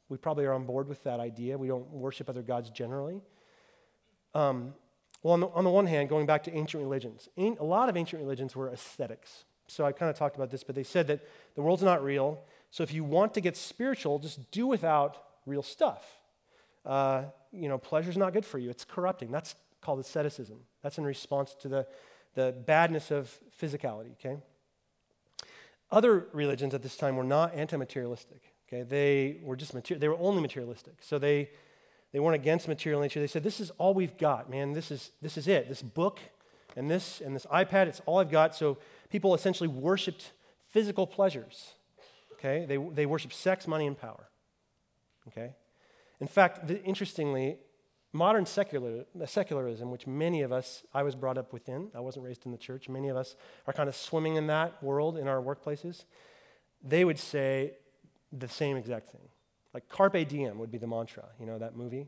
we 0.09 0.18
probably 0.18 0.44
are 0.44 0.53
on 0.53 0.64
board 0.64 0.88
with 0.88 1.03
that 1.05 1.20
idea. 1.20 1.57
We 1.57 1.68
don't 1.68 1.90
worship 1.90 2.29
other 2.29 2.42
gods 2.42 2.70
generally. 2.70 3.22
Um, 4.35 4.74
well, 5.24 5.32
on 5.32 5.40
the, 5.40 5.48
on 5.48 5.64
the, 5.64 5.70
one 5.70 5.87
hand, 5.87 6.10
going 6.10 6.26
back 6.26 6.44
to 6.44 6.54
ancient 6.54 6.82
religions, 6.82 7.30
a 7.38 7.64
lot 7.64 7.88
of 7.88 7.96
ancient 7.96 8.20
religions 8.20 8.54
were 8.54 8.68
ascetics. 8.68 9.44
So 9.66 9.87
I 9.87 9.92
kind 9.92 10.10
of 10.10 10.16
talked 10.16 10.37
about 10.37 10.50
this, 10.50 10.62
but 10.62 10.74
they 10.74 10.82
said 10.82 11.06
that 11.06 11.26
the 11.54 11.62
world's 11.62 11.82
not 11.82 12.04
real. 12.04 12.42
So 12.70 12.82
if 12.82 12.92
you 12.92 13.02
want 13.04 13.32
to 13.34 13.40
get 13.40 13.56
spiritual, 13.56 14.18
just 14.18 14.50
do 14.50 14.66
without 14.66 15.16
real 15.46 15.62
stuff. 15.62 16.04
Uh, 16.84 17.22
you 17.52 17.70
know, 17.70 17.78
pleasure's 17.78 18.18
not 18.18 18.34
good 18.34 18.44
for 18.44 18.58
you. 18.58 18.68
It's 18.68 18.84
corrupting. 18.84 19.30
That's 19.30 19.54
called 19.80 19.98
asceticism. 19.98 20.58
That's 20.82 20.98
in 20.98 21.04
response 21.04 21.54
to 21.60 21.68
the, 21.68 21.87
the 22.34 22.54
badness 22.66 23.10
of 23.10 23.34
physicality, 23.58 24.12
okay? 24.12 24.37
Other 25.90 26.26
religions 26.34 26.74
at 26.74 26.82
this 26.82 26.98
time 26.98 27.16
were 27.16 27.24
not 27.24 27.54
anti 27.54 27.78
materialistic. 27.78 28.42
Okay, 28.68 28.82
they 28.82 29.40
were 29.42 29.56
just 29.56 29.72
material, 29.72 30.00
they 30.00 30.08
were 30.08 30.18
only 30.18 30.42
materialistic. 30.42 30.94
So 31.00 31.18
they, 31.18 31.50
they 32.14 32.20
weren't 32.20 32.37
against 32.37 32.68
material 32.68 33.00
nature. 33.00 33.18
They 33.18 33.27
said, 33.27 33.42
This 33.42 33.59
is 33.59 33.72
all 33.72 33.92
we've 33.92 34.16
got, 34.16 34.48
man. 34.48 34.72
This 34.72 34.92
is, 34.92 35.11
this 35.20 35.37
is 35.37 35.48
it. 35.48 35.68
This 35.68 35.83
book 35.83 36.20
and 36.77 36.88
this 36.88 37.20
and 37.20 37.35
this 37.35 37.44
iPad, 37.46 37.88
it's 37.88 38.00
all 38.07 38.20
I've 38.20 38.31
got. 38.31 38.55
So 38.55 38.79
people 39.11 39.35
essentially 39.35 39.66
worshiped 39.66 40.31
physical 40.68 41.09
pleasures. 41.09 41.74
Okay? 42.35 42.66
They, 42.66 42.77
they 42.77 43.05
worshiped 43.05 43.35
sex, 43.35 43.66
money, 43.66 43.88
and 43.88 43.98
power. 43.98 44.29
Okay? 45.27 45.57
In 46.20 46.29
fact, 46.29 46.68
the, 46.68 46.81
interestingly, 46.85 47.59
modern 48.12 48.46
secular, 48.46 49.07
secularism, 49.27 49.90
which 49.90 50.07
many 50.07 50.42
of 50.42 50.53
us, 50.53 50.85
I 50.94 51.03
was 51.03 51.16
brought 51.16 51.37
up 51.37 51.53
within, 51.53 51.88
I 51.96 52.00
wasn't 52.00 52.27
raised 52.27 52.46
in 52.46 52.53
the 52.53 52.59
church, 52.59 52.88
many 52.88 53.09
of 53.09 53.16
us 53.16 53.35
are 53.66 53.72
kind 53.72 53.88
of 53.88 53.96
swimming 53.96 54.37
in 54.37 54.46
that 54.46 54.81
world 54.81 55.18
in 55.18 55.27
our 55.27 55.42
workplaces. 55.42 56.05
They 56.81 57.05
would 57.05 57.18
say 57.18 57.72
the 58.33 58.48
same 58.48 58.77
exact 58.77 59.09
thing. 59.09 59.29
Like 59.74 59.88
carpe 59.88 60.26
diem 60.28 60.58
would 60.58 60.70
be 60.70 60.78
the 60.78 60.87
mantra, 60.87 61.24
you 61.38 61.46
know, 61.46 61.58
that 61.58 61.76
movie 61.76 62.06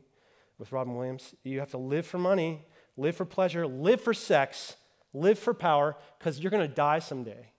with 0.57 0.71
Robin 0.71 0.95
Williams. 0.95 1.35
You 1.43 1.59
have 1.59 1.71
to 1.71 1.77
live 1.77 2.07
for 2.07 2.17
money, 2.17 2.65
live 2.95 3.15
for 3.15 3.25
pleasure, 3.25 3.67
live 3.67 4.01
for 4.01 4.13
sex, 4.13 4.77
live 5.13 5.37
for 5.37 5.53
power, 5.53 5.97
because 6.17 6.39
you're 6.39 6.51
going 6.51 6.67
to 6.67 6.73
die 6.73 6.99
someday, 6.99 7.51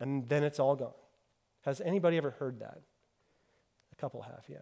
and 0.00 0.28
then 0.28 0.44
it's 0.44 0.60
all 0.60 0.76
gone. 0.76 0.92
Has 1.62 1.80
anybody 1.80 2.16
ever 2.16 2.30
heard 2.30 2.60
that? 2.60 2.80
A 3.92 3.96
couple 4.00 4.22
have, 4.22 4.44
yeah. 4.48 4.58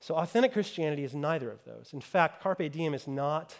So 0.00 0.14
authentic 0.14 0.52
Christianity 0.52 1.04
is 1.04 1.14
neither 1.14 1.50
of 1.50 1.64
those. 1.64 1.90
In 1.92 2.00
fact, 2.00 2.42
carpe 2.42 2.70
diem 2.72 2.94
is 2.94 3.06
not. 3.06 3.54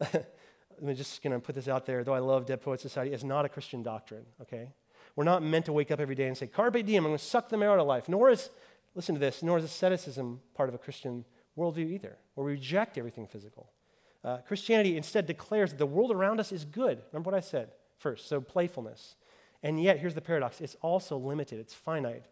I'm 0.00 0.94
just 0.94 1.22
going 1.22 1.32
to 1.32 1.38
put 1.38 1.54
this 1.54 1.68
out 1.68 1.86
there, 1.86 2.04
though 2.04 2.14
I 2.14 2.18
love 2.18 2.46
Dead 2.46 2.60
Poet 2.60 2.80
Society, 2.80 3.12
is 3.12 3.24
not 3.24 3.44
a 3.44 3.48
Christian 3.48 3.82
doctrine, 3.82 4.26
okay? 4.42 4.72
We're 5.14 5.24
not 5.24 5.42
meant 5.42 5.64
to 5.66 5.72
wake 5.72 5.90
up 5.90 6.00
every 6.00 6.14
day 6.14 6.26
and 6.26 6.36
say, 6.36 6.46
Carpe 6.46 6.84
diem, 6.84 7.04
I'm 7.04 7.10
going 7.10 7.18
to 7.18 7.24
suck 7.24 7.48
the 7.48 7.56
marrow 7.56 7.74
out 7.74 7.78
of 7.78 7.86
life. 7.86 8.08
Nor 8.08 8.30
is, 8.30 8.50
listen 8.96 9.14
to 9.14 9.20
this, 9.20 9.42
nor 9.42 9.58
is 9.58 9.64
asceticism 9.64 10.40
part 10.54 10.68
of 10.68 10.74
a 10.74 10.78
Christian 10.78 11.24
worldview 11.56 11.92
either, 11.92 12.16
where 12.34 12.44
we 12.46 12.52
reject 12.52 12.98
everything 12.98 13.26
physical. 13.26 13.70
Uh, 14.24 14.38
Christianity 14.38 14.96
instead 14.96 15.26
declares 15.26 15.70
that 15.70 15.78
the 15.78 15.86
world 15.86 16.10
around 16.10 16.40
us 16.40 16.50
is 16.50 16.64
good. 16.64 17.02
Remember 17.12 17.30
what 17.30 17.36
I 17.36 17.40
said 17.40 17.68
first. 17.98 18.28
So, 18.28 18.40
playfulness. 18.40 19.14
And 19.62 19.80
yet, 19.80 19.98
here's 19.98 20.14
the 20.14 20.20
paradox 20.20 20.60
it's 20.60 20.76
also 20.80 21.16
limited, 21.16 21.60
it's 21.60 21.74
finite. 21.74 22.24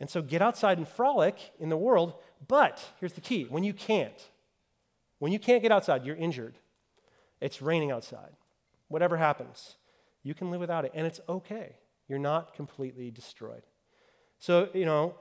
And 0.00 0.08
so, 0.08 0.22
get 0.22 0.40
outside 0.40 0.78
and 0.78 0.88
frolic 0.88 1.52
in 1.58 1.68
the 1.68 1.76
world, 1.76 2.14
but 2.46 2.92
here's 3.00 3.12
the 3.12 3.20
key 3.20 3.44
when 3.44 3.64
you 3.64 3.74
can't, 3.74 4.30
when 5.18 5.32
you 5.32 5.38
can't 5.38 5.62
get 5.62 5.72
outside, 5.72 6.06
you're 6.06 6.16
injured, 6.16 6.54
it's 7.40 7.60
raining 7.60 7.90
outside, 7.90 8.36
whatever 8.88 9.16
happens, 9.16 9.76
you 10.22 10.34
can 10.34 10.50
live 10.50 10.60
without 10.60 10.84
it, 10.84 10.92
and 10.94 11.06
it's 11.06 11.20
okay. 11.28 11.76
You're 12.08 12.18
not 12.20 12.54
completely 12.54 13.10
destroyed. 13.10 13.62
So, 14.38 14.68
you 14.74 14.84
know, 14.84 15.16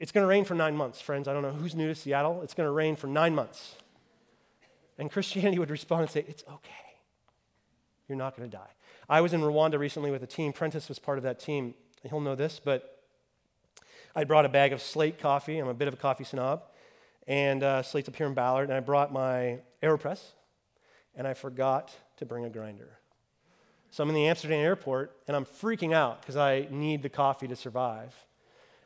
it's 0.00 0.12
going 0.12 0.22
to 0.22 0.28
rain 0.28 0.44
for 0.44 0.54
nine 0.54 0.76
months, 0.76 1.00
friends. 1.00 1.28
I 1.28 1.32
don't 1.32 1.42
know 1.42 1.52
who's 1.52 1.74
new 1.74 1.88
to 1.88 1.94
Seattle. 1.94 2.42
It's 2.42 2.54
going 2.54 2.66
to 2.66 2.72
rain 2.72 2.96
for 2.96 3.06
nine 3.06 3.34
months. 3.34 3.76
And 4.98 5.10
Christianity 5.10 5.58
would 5.60 5.70
respond 5.70 6.02
and 6.02 6.10
say, 6.10 6.24
It's 6.28 6.44
okay. 6.48 6.72
You're 8.08 8.18
not 8.18 8.36
going 8.36 8.50
to 8.50 8.56
die. 8.56 8.70
I 9.08 9.20
was 9.20 9.32
in 9.32 9.40
Rwanda 9.40 9.78
recently 9.78 10.10
with 10.10 10.22
a 10.22 10.26
team. 10.26 10.52
Prentice 10.52 10.88
was 10.88 10.98
part 10.98 11.18
of 11.18 11.24
that 11.24 11.38
team. 11.38 11.74
He'll 12.08 12.20
know 12.20 12.34
this, 12.34 12.60
but 12.62 13.02
I 14.14 14.24
brought 14.24 14.44
a 14.44 14.48
bag 14.48 14.72
of 14.72 14.82
slate 14.82 15.18
coffee. 15.18 15.58
I'm 15.58 15.68
a 15.68 15.74
bit 15.74 15.88
of 15.88 15.94
a 15.94 15.96
coffee 15.96 16.24
snob. 16.24 16.64
And 17.26 17.62
uh, 17.62 17.82
slate's 17.82 18.08
up 18.08 18.16
here 18.16 18.26
in 18.26 18.34
Ballard. 18.34 18.68
And 18.68 18.74
I 18.76 18.80
brought 18.80 19.12
my 19.12 19.60
AeroPress, 19.82 20.20
and 21.16 21.26
I 21.26 21.34
forgot 21.34 21.94
to 22.18 22.26
bring 22.26 22.44
a 22.44 22.50
grinder. 22.50 22.98
So 23.94 24.02
I'm 24.02 24.08
in 24.08 24.16
the 24.16 24.26
Amsterdam 24.26 24.58
airport 24.58 25.16
and 25.28 25.36
I'm 25.36 25.44
freaking 25.44 25.94
out 25.94 26.20
because 26.20 26.36
I 26.36 26.66
need 26.68 27.04
the 27.04 27.08
coffee 27.08 27.46
to 27.46 27.54
survive. 27.54 28.12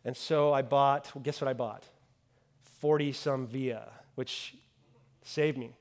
And 0.08 0.16
so 0.16 0.54
I 0.54 0.62
bought, 0.62 1.14
well, 1.14 1.20
guess 1.22 1.38
what 1.38 1.48
I 1.48 1.52
bought? 1.52 1.84
40 2.80 3.12
some 3.12 3.46
Via, 3.46 3.90
which 4.14 4.54
saved 5.22 5.58
me. 5.58 5.76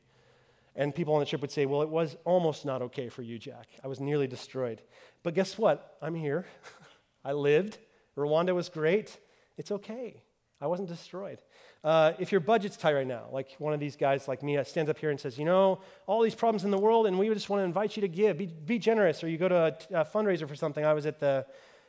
And 0.76 0.94
people 0.94 1.14
on 1.14 1.22
the 1.22 1.26
trip 1.26 1.40
would 1.40 1.50
say, 1.50 1.66
well, 1.66 1.82
it 1.82 1.88
was 1.88 2.18
almost 2.26 2.66
not 2.66 2.82
okay 2.82 3.08
for 3.08 3.22
you, 3.22 3.40
Jack. 3.40 3.70
I 3.86 3.88
was 3.88 4.02
nearly 4.02 4.28
destroyed. 4.28 4.82
But 5.24 5.34
guess 5.34 5.58
what? 5.58 5.96
I'm 6.02 6.14
here. 6.14 6.46
I 7.24 7.32
lived. 7.32 7.78
Rwanda 8.18 8.54
was 8.54 8.68
great. 8.68 9.18
It's 9.56 9.72
okay. 9.72 10.22
I 10.60 10.68
wasn't 10.68 10.90
destroyed. 10.90 11.40
Uh, 11.82 12.12
if 12.20 12.34
your 12.34 12.42
budget's 12.42 12.76
tight 12.76 12.96
right 12.96 13.08
now, 13.08 13.30
like 13.32 13.56
one 13.60 13.72
of 13.72 13.80
these 13.80 13.96
guys 13.96 14.28
like 14.28 14.44
me 14.44 14.62
stands 14.66 14.90
up 14.92 14.98
here 14.98 15.10
and 15.10 15.18
says, 15.18 15.40
you 15.40 15.46
know, 15.46 15.80
all 16.06 16.22
these 16.22 16.36
problems 16.36 16.66
in 16.66 16.72
the 16.72 16.78
world, 16.78 17.08
and 17.08 17.18
we 17.18 17.30
just 17.30 17.50
want 17.50 17.62
to 17.62 17.64
invite 17.64 17.96
you 17.96 18.02
to 18.02 18.10
give. 18.10 18.38
Be, 18.38 18.48
be 18.48 18.78
generous, 18.78 19.24
or 19.24 19.30
you 19.30 19.38
go 19.38 19.48
to 19.48 19.56
a, 19.56 20.02
a 20.02 20.04
fundraiser 20.04 20.50
for 20.50 20.56
something. 20.56 20.84
I 20.84 20.92
was 20.92 21.06
at 21.06 21.18
the 21.18 21.46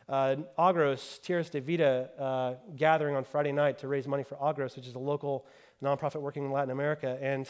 uh, 0.08 0.36
Agros 0.58 1.20
Tierras 1.20 1.50
de 1.50 1.60
Vida 1.60 2.10
uh, 2.18 2.54
gathering 2.76 3.14
on 3.14 3.24
Friday 3.24 3.52
night 3.52 3.78
to 3.78 3.88
raise 3.88 4.06
money 4.06 4.22
for 4.22 4.36
Agros, 4.36 4.76
which 4.76 4.86
is 4.86 4.94
a 4.94 4.98
local 4.98 5.46
nonprofit 5.82 6.20
working 6.20 6.44
in 6.44 6.52
Latin 6.52 6.70
America. 6.70 7.18
And, 7.20 7.48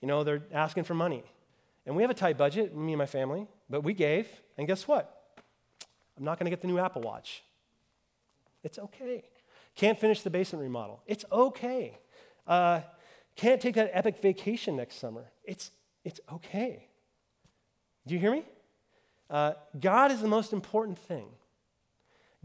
you 0.00 0.08
know, 0.08 0.24
they're 0.24 0.42
asking 0.52 0.84
for 0.84 0.94
money. 0.94 1.22
And 1.86 1.96
we 1.96 2.02
have 2.02 2.10
a 2.10 2.14
tight 2.14 2.36
budget, 2.36 2.76
me 2.76 2.92
and 2.92 2.98
my 2.98 3.06
family, 3.06 3.46
but 3.68 3.82
we 3.82 3.94
gave. 3.94 4.28
And 4.58 4.66
guess 4.66 4.86
what? 4.86 5.16
I'm 6.18 6.24
not 6.24 6.38
going 6.38 6.44
to 6.44 6.50
get 6.50 6.60
the 6.60 6.68
new 6.68 6.78
Apple 6.78 7.02
Watch. 7.02 7.42
It's 8.62 8.78
okay. 8.78 9.24
Can't 9.76 9.98
finish 9.98 10.22
the 10.22 10.30
basement 10.30 10.62
remodel. 10.62 11.02
It's 11.06 11.24
okay. 11.32 11.98
Uh, 12.46 12.80
can't 13.36 13.60
take 13.60 13.76
that 13.76 13.90
epic 13.94 14.20
vacation 14.20 14.76
next 14.76 14.96
summer. 14.96 15.30
It's, 15.44 15.70
it's 16.04 16.20
okay. 16.30 16.88
Do 18.06 18.14
you 18.14 18.20
hear 18.20 18.32
me? 18.32 18.44
Uh, 19.30 19.52
God 19.78 20.10
is 20.10 20.20
the 20.20 20.28
most 20.28 20.52
important 20.52 20.98
thing. 20.98 21.26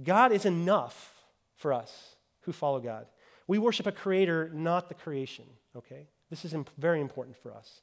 God 0.03 0.31
is 0.31 0.45
enough 0.45 1.13
for 1.55 1.73
us 1.73 2.15
who 2.41 2.51
follow 2.51 2.79
God. 2.79 3.07
We 3.47 3.59
worship 3.59 3.87
a 3.87 3.91
creator, 3.91 4.49
not 4.53 4.89
the 4.89 4.95
creation, 4.95 5.45
okay? 5.75 6.07
This 6.29 6.45
is 6.45 6.53
imp- 6.53 6.71
very 6.77 6.99
important 6.99 7.37
for 7.37 7.53
us. 7.53 7.81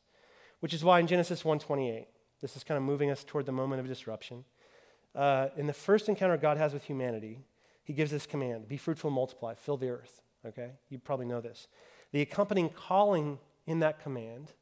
Which 0.61 0.75
is 0.75 0.85
why 0.85 1.01
in 1.01 1.07
Genesis 1.07 1.45
1:28, 1.45 2.07
this 2.41 2.57
is 2.57 2.65
kind 2.65 2.77
of 2.77 2.85
moving 2.85 3.11
us 3.11 3.25
toward 3.25 3.47
the 3.47 3.53
moment 3.53 3.81
of 3.81 3.87
disruption. 3.87 4.45
Uh, 5.15 5.49
in 5.57 5.67
the 5.67 5.73
first 5.73 6.09
encounter 6.09 6.37
God 6.37 6.57
has 6.57 6.73
with 6.73 6.85
humanity, 6.85 7.41
he 7.85 7.93
gives 7.93 8.11
this 8.11 8.27
command 8.27 8.69
be 8.69 8.77
fruitful 8.77 9.09
and 9.09 9.15
multiply, 9.15 9.55
fill 9.55 9.77
the 9.77 9.91
earth. 9.91 10.23
Okay? 10.45 10.73
You 10.89 10.99
probably 10.99 11.27
know 11.27 11.41
this. 11.41 11.69
The 12.13 12.21
accompanying 12.21 12.69
calling 12.69 13.39
in 13.67 13.81
that 13.81 14.03
command 14.03 14.53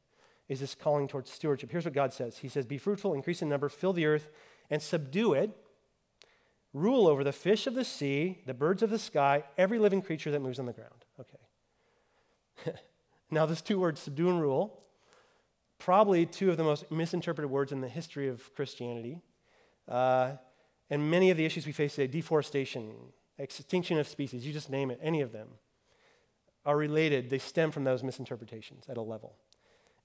is 0.47 0.59
this 0.59 0.75
calling 0.75 1.07
towards 1.07 1.31
stewardship. 1.31 1.71
Here's 1.71 1.85
what 1.85 1.93
God 1.93 2.13
says 2.13 2.37
He 2.37 2.49
says, 2.49 2.65
Be 2.65 2.77
fruitful, 2.77 3.13
increase 3.13 3.41
in 3.41 3.49
number, 3.49 3.69
fill 3.69 3.93
the 3.93 4.05
earth, 4.05 4.29
and 4.69 4.81
subdue 4.81 5.33
it. 5.33 5.51
Rule 6.73 7.07
over 7.07 7.23
the 7.23 7.33
fish 7.33 7.67
of 7.67 7.75
the 7.75 7.83
sea, 7.83 8.39
the 8.45 8.53
birds 8.53 8.81
of 8.81 8.89
the 8.89 8.99
sky, 8.99 9.43
every 9.57 9.77
living 9.77 10.01
creature 10.01 10.31
that 10.31 10.41
moves 10.41 10.57
on 10.57 10.65
the 10.65 10.73
ground. 10.73 11.05
Okay. 11.19 12.73
now, 13.31 13.45
those 13.45 13.61
two 13.61 13.79
words, 13.79 13.99
subdue 13.99 14.29
and 14.29 14.41
rule, 14.41 14.81
probably 15.79 16.25
two 16.25 16.49
of 16.49 16.57
the 16.57 16.63
most 16.63 16.89
misinterpreted 16.89 17.51
words 17.51 17.71
in 17.71 17.81
the 17.81 17.89
history 17.89 18.29
of 18.29 18.53
Christianity. 18.55 19.19
Uh, 19.87 20.33
and 20.89 21.09
many 21.09 21.29
of 21.29 21.37
the 21.37 21.45
issues 21.45 21.65
we 21.65 21.71
face 21.73 21.95
today, 21.95 22.07
deforestation, 22.07 22.91
extinction 23.37 23.97
of 23.97 24.07
species, 24.07 24.45
you 24.45 24.53
just 24.53 24.69
name 24.69 24.91
it, 24.91 24.99
any 25.01 25.21
of 25.21 25.31
them, 25.31 25.47
are 26.65 26.77
related. 26.77 27.29
They 27.29 27.39
stem 27.39 27.71
from 27.71 27.83
those 27.83 28.03
misinterpretations 28.03 28.85
at 28.87 28.97
a 28.97 29.01
level. 29.01 29.35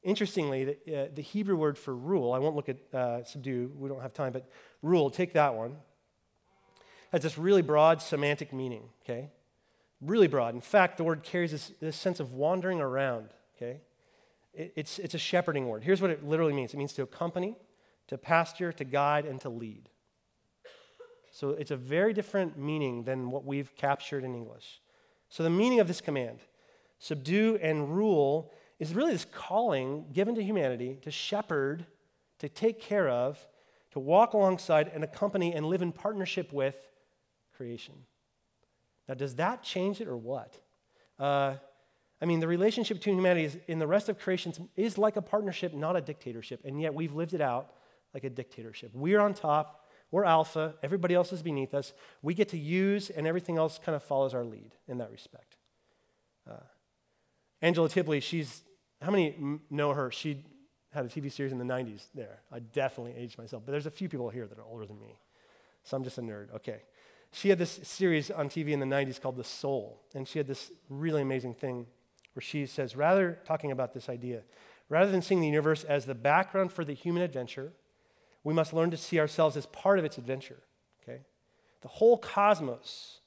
Interestingly, 0.02 0.64
the, 0.64 1.02
uh, 1.02 1.08
the 1.14 1.22
Hebrew 1.22 1.56
word 1.56 1.76
for 1.76 1.94
rule, 1.94 2.32
I 2.32 2.38
won't 2.38 2.56
look 2.56 2.68
at 2.68 2.76
uh, 2.94 3.24
subdue, 3.24 3.72
we 3.76 3.88
don't 3.88 4.00
have 4.00 4.12
time, 4.12 4.32
but 4.32 4.48
rule, 4.80 5.10
take 5.10 5.32
that 5.34 5.54
one, 5.54 5.76
has 7.16 7.22
this 7.22 7.38
really 7.38 7.62
broad 7.62 8.02
semantic 8.02 8.52
meaning, 8.52 8.90
okay? 9.02 9.30
Really 10.02 10.26
broad. 10.26 10.54
In 10.54 10.60
fact, 10.60 10.98
the 10.98 11.04
word 11.04 11.22
carries 11.22 11.50
this, 11.50 11.72
this 11.80 11.96
sense 11.96 12.20
of 12.20 12.34
wandering 12.34 12.78
around, 12.78 13.30
okay? 13.56 13.80
It, 14.52 14.74
it's, 14.76 14.98
it's 14.98 15.14
a 15.14 15.18
shepherding 15.18 15.66
word. 15.66 15.82
Here's 15.82 16.02
what 16.02 16.10
it 16.10 16.24
literally 16.24 16.52
means 16.52 16.74
it 16.74 16.76
means 16.76 16.92
to 16.92 17.02
accompany, 17.02 17.56
to 18.08 18.18
pasture, 18.18 18.70
to 18.70 18.84
guide, 18.84 19.24
and 19.24 19.40
to 19.40 19.48
lead. 19.48 19.88
So 21.32 21.50
it's 21.50 21.70
a 21.70 21.76
very 21.76 22.12
different 22.12 22.58
meaning 22.58 23.04
than 23.04 23.30
what 23.30 23.46
we've 23.46 23.74
captured 23.76 24.22
in 24.22 24.34
English. 24.34 24.82
So 25.30 25.42
the 25.42 25.48
meaning 25.48 25.80
of 25.80 25.88
this 25.88 26.02
command, 26.02 26.40
subdue 26.98 27.58
and 27.62 27.96
rule, 27.96 28.52
is 28.78 28.92
really 28.92 29.12
this 29.12 29.24
calling 29.24 30.04
given 30.12 30.34
to 30.34 30.42
humanity 30.42 30.98
to 31.00 31.10
shepherd, 31.10 31.86
to 32.40 32.50
take 32.50 32.78
care 32.78 33.08
of, 33.08 33.38
to 33.92 34.00
walk 34.00 34.34
alongside 34.34 34.90
and 34.92 35.02
accompany 35.02 35.54
and 35.54 35.64
live 35.64 35.80
in 35.80 35.92
partnership 35.92 36.52
with 36.52 36.76
creation. 37.56 37.94
Now, 39.08 39.14
does 39.14 39.36
that 39.36 39.62
change 39.62 40.00
it 40.00 40.08
or 40.08 40.16
what? 40.16 40.54
Uh, 41.18 41.54
I 42.20 42.24
mean, 42.24 42.40
the 42.40 42.48
relationship 42.48 42.98
between 42.98 43.16
humanity 43.16 43.44
is, 43.44 43.58
in 43.68 43.78
the 43.78 43.86
rest 43.86 44.08
of 44.08 44.18
creation 44.18 44.52
is 44.74 44.96
like 44.98 45.16
a 45.16 45.22
partnership, 45.22 45.74
not 45.74 45.96
a 45.96 46.00
dictatorship, 46.00 46.60
and 46.64 46.80
yet 46.80 46.94
we've 46.94 47.14
lived 47.14 47.34
it 47.34 47.40
out 47.40 47.72
like 48.14 48.24
a 48.24 48.30
dictatorship. 48.30 48.90
We're 48.94 49.20
on 49.20 49.34
top, 49.34 49.84
we're 50.10 50.24
alpha, 50.24 50.74
everybody 50.82 51.14
else 51.14 51.32
is 51.32 51.42
beneath 51.42 51.74
us. 51.74 51.92
We 52.22 52.32
get 52.34 52.48
to 52.50 52.58
use, 52.58 53.10
and 53.10 53.26
everything 53.26 53.58
else 53.58 53.78
kind 53.82 53.94
of 53.94 54.02
follows 54.02 54.34
our 54.34 54.44
lead 54.44 54.72
in 54.88 54.98
that 54.98 55.10
respect. 55.10 55.56
Uh, 56.50 56.54
Angela 57.60 57.88
Tilby, 57.88 58.20
she's, 58.20 58.62
how 59.02 59.10
many 59.10 59.58
know 59.70 59.92
her? 59.92 60.10
She 60.10 60.44
had 60.92 61.04
a 61.04 61.08
TV 61.08 61.30
series 61.30 61.52
in 61.52 61.58
the 61.58 61.64
90s 61.64 62.06
there. 62.14 62.40
I 62.50 62.60
definitely 62.60 63.14
aged 63.16 63.36
myself, 63.36 63.64
but 63.66 63.72
there's 63.72 63.86
a 63.86 63.90
few 63.90 64.08
people 64.08 64.30
here 64.30 64.46
that 64.46 64.58
are 64.58 64.64
older 64.64 64.86
than 64.86 64.98
me. 64.98 65.18
So 65.84 65.96
I'm 65.96 66.04
just 66.04 66.18
a 66.18 66.22
nerd. 66.22 66.54
Okay. 66.54 66.80
She 67.36 67.50
had 67.50 67.58
this 67.58 67.80
series 67.82 68.30
on 68.30 68.48
TV 68.48 68.70
in 68.70 68.80
the 68.80 68.86
90s 68.86 69.20
called 69.20 69.36
The 69.36 69.44
Soul, 69.44 70.00
and 70.14 70.26
she 70.26 70.38
had 70.38 70.46
this 70.46 70.72
really 70.88 71.20
amazing 71.20 71.52
thing 71.52 71.84
where 72.32 72.40
she 72.40 72.64
says, 72.64 72.96
rather, 72.96 73.38
talking 73.44 73.70
about 73.70 73.92
this 73.92 74.08
idea, 74.08 74.40
rather 74.88 75.10
than 75.10 75.20
seeing 75.20 75.42
the 75.42 75.46
universe 75.46 75.84
as 75.84 76.06
the 76.06 76.14
background 76.14 76.72
for 76.72 76.82
the 76.82 76.94
human 76.94 77.22
adventure, 77.22 77.74
we 78.42 78.54
must 78.54 78.72
learn 78.72 78.90
to 78.90 78.96
see 78.96 79.20
ourselves 79.20 79.54
as 79.54 79.66
part 79.66 79.98
of 79.98 80.06
its 80.06 80.16
adventure. 80.16 80.62
Okay? 81.02 81.20
The 81.82 81.88
whole 81.88 82.16
cosmos 82.16 83.20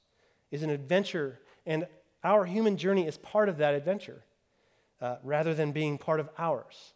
is 0.50 0.64
an 0.64 0.70
adventure, 0.70 1.38
and 1.64 1.86
our 2.24 2.46
human 2.46 2.76
journey 2.76 3.06
is 3.06 3.16
part 3.16 3.48
of 3.48 3.58
that 3.58 3.74
adventure 3.74 4.24
uh, 5.00 5.18
rather 5.22 5.54
than 5.54 5.70
being 5.70 5.98
part 5.98 6.18
of 6.18 6.28
ours. 6.36 6.94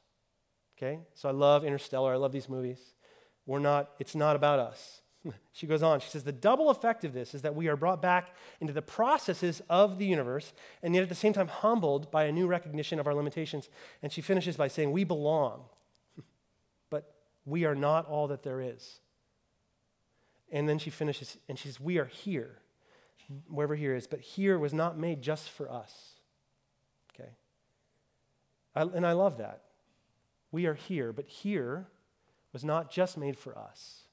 Okay? 0.76 0.98
So 1.14 1.28
I 1.28 1.32
love 1.32 1.64
Interstellar. 1.64 2.12
I 2.12 2.16
love 2.16 2.32
these 2.32 2.48
movies. 2.48 2.80
We're 3.46 3.60
not, 3.60 3.90
it's 4.00 4.16
not 4.16 4.34
about 4.34 4.58
us. 4.58 5.02
she 5.52 5.66
goes 5.66 5.82
on. 5.82 6.00
She 6.00 6.08
says, 6.08 6.24
The 6.24 6.32
double 6.32 6.70
effect 6.70 7.04
of 7.04 7.12
this 7.12 7.34
is 7.34 7.42
that 7.42 7.54
we 7.54 7.68
are 7.68 7.76
brought 7.76 8.02
back 8.02 8.34
into 8.60 8.72
the 8.72 8.82
processes 8.82 9.62
of 9.68 9.98
the 9.98 10.06
universe, 10.06 10.52
and 10.82 10.94
yet 10.94 11.02
at 11.02 11.08
the 11.08 11.14
same 11.14 11.32
time 11.32 11.48
humbled 11.48 12.10
by 12.10 12.24
a 12.24 12.32
new 12.32 12.46
recognition 12.46 12.98
of 12.98 13.06
our 13.06 13.14
limitations. 13.14 13.68
And 14.02 14.12
she 14.12 14.20
finishes 14.20 14.56
by 14.56 14.68
saying, 14.68 14.92
We 14.92 15.04
belong 15.04 15.64
but 16.90 17.14
we 17.44 17.64
are 17.64 17.74
not 17.74 18.06
all 18.06 18.28
that 18.28 18.42
there 18.42 18.60
is. 18.60 19.00
And 20.52 20.68
then 20.68 20.78
she 20.78 20.90
finishes 20.90 21.38
and 21.48 21.58
she 21.58 21.68
says, 21.68 21.80
We 21.80 21.98
are 21.98 22.04
here, 22.04 22.58
wherever 23.48 23.74
here 23.74 23.94
is. 23.94 24.06
But 24.06 24.20
here 24.20 24.58
was 24.58 24.72
not 24.72 24.98
made 24.98 25.22
just 25.22 25.48
for 25.48 25.70
us. 25.70 26.12
Okay? 27.14 27.30
I, 28.74 28.82
and 28.82 29.06
I 29.06 29.12
love 29.12 29.38
that. 29.38 29.62
We 30.52 30.66
are 30.66 30.74
here, 30.74 31.12
but 31.12 31.26
here 31.26 31.88
was 32.52 32.64
not 32.64 32.88
just 32.88 33.18
made 33.18 33.36
for 33.36 33.58
us. 33.58 34.03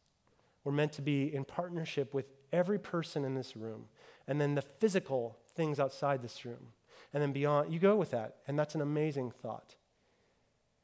We're 0.64 0.72
meant 0.72 0.94
to 0.94 1.02
be 1.02 1.34
in 1.34 1.46
partnership 1.46 2.14
with 2.14 2.26
every 2.54 2.80
person 2.80 3.26
in 3.26 3.36
this 3.36 3.56
room, 3.56 3.86
and 4.28 4.40
then 4.40 4.56
the 4.56 4.62
physical 4.62 5.38
things 5.56 5.80
outside 5.80 6.22
this 6.22 6.46
room, 6.46 6.68
and 7.14 7.22
then 7.22 7.32
beyond. 7.32 7.74
You 7.74 7.80
go 7.80 7.96
with 7.96 8.12
that, 8.12 8.38
and 8.48 8.58
that's 8.58 8.76
an 8.76 8.82
amazing 8.82 9.32
thought. 9.32 9.76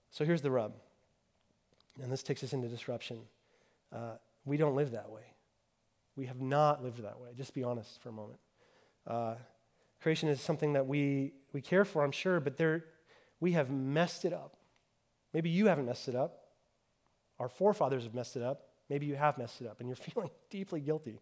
So 0.09 0.25
here's 0.25 0.41
the 0.41 0.51
rub 0.51 0.73
and 2.01 2.11
this 2.11 2.23
takes 2.23 2.43
us 2.43 2.53
into 2.53 2.67
disruption. 2.67 3.19
Uh, 3.93 4.13
we 4.45 4.57
don't 4.57 4.75
live 4.75 4.91
that 4.91 5.09
way. 5.09 5.23
We 6.15 6.25
have 6.25 6.41
not 6.41 6.83
lived 6.83 7.03
that 7.03 7.19
way. 7.19 7.29
Just 7.35 7.53
be 7.53 7.63
honest 7.63 8.01
for 8.01 8.09
a 8.09 8.13
moment. 8.13 8.39
Uh, 9.05 9.35
creation 10.01 10.29
is 10.29 10.41
something 10.41 10.73
that 10.73 10.87
we, 10.87 11.33
we 11.53 11.61
care 11.61 11.85
for, 11.85 12.03
I'm 12.03 12.11
sure, 12.11 12.39
but 12.39 12.57
there, 12.57 12.85
we 13.39 13.53
have 13.53 13.69
messed 13.69 14.25
it 14.25 14.33
up. 14.33 14.57
Maybe 15.33 15.49
you 15.49 15.67
haven't 15.67 15.85
messed 15.85 16.07
it 16.07 16.15
up. 16.15 16.43
Our 17.39 17.49
forefathers 17.49 18.03
have 18.03 18.13
messed 18.13 18.35
it 18.35 18.43
up. 18.43 18.66
Maybe 18.89 19.06
you 19.06 19.15
have 19.15 19.38
messed 19.38 19.62
it 19.62 19.67
up 19.67 19.80
and 19.80 19.89
you're 19.89 19.95
feeling 20.13 20.30
deeply 20.50 20.80
guilty. 20.80 21.21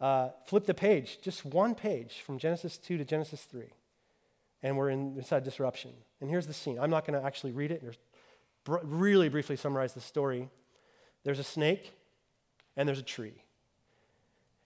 Uh, 0.00 0.30
flip 0.46 0.66
the 0.66 0.74
page, 0.74 1.18
just 1.22 1.44
one 1.44 1.74
page 1.74 2.22
from 2.26 2.38
Genesis 2.38 2.76
2 2.78 2.98
to 2.98 3.04
Genesis 3.04 3.42
3. 3.42 3.66
And 4.62 4.76
we're 4.76 4.90
in, 4.90 5.16
inside 5.16 5.44
disruption. 5.44 5.92
And 6.20 6.28
here's 6.28 6.46
the 6.46 6.54
scene. 6.54 6.78
I'm 6.78 6.90
not 6.90 7.06
going 7.06 7.20
to 7.20 7.24
actually 7.24 7.52
read 7.52 7.70
it. 7.70 7.98
Br- 8.64 8.78
really 8.82 9.28
briefly 9.28 9.56
summarize 9.56 9.94
the 9.94 10.00
story 10.00 10.48
there's 11.24 11.38
a 11.38 11.44
snake 11.44 11.92
and 12.76 12.88
there's 12.88 12.98
a 12.98 13.04
tree. 13.04 13.44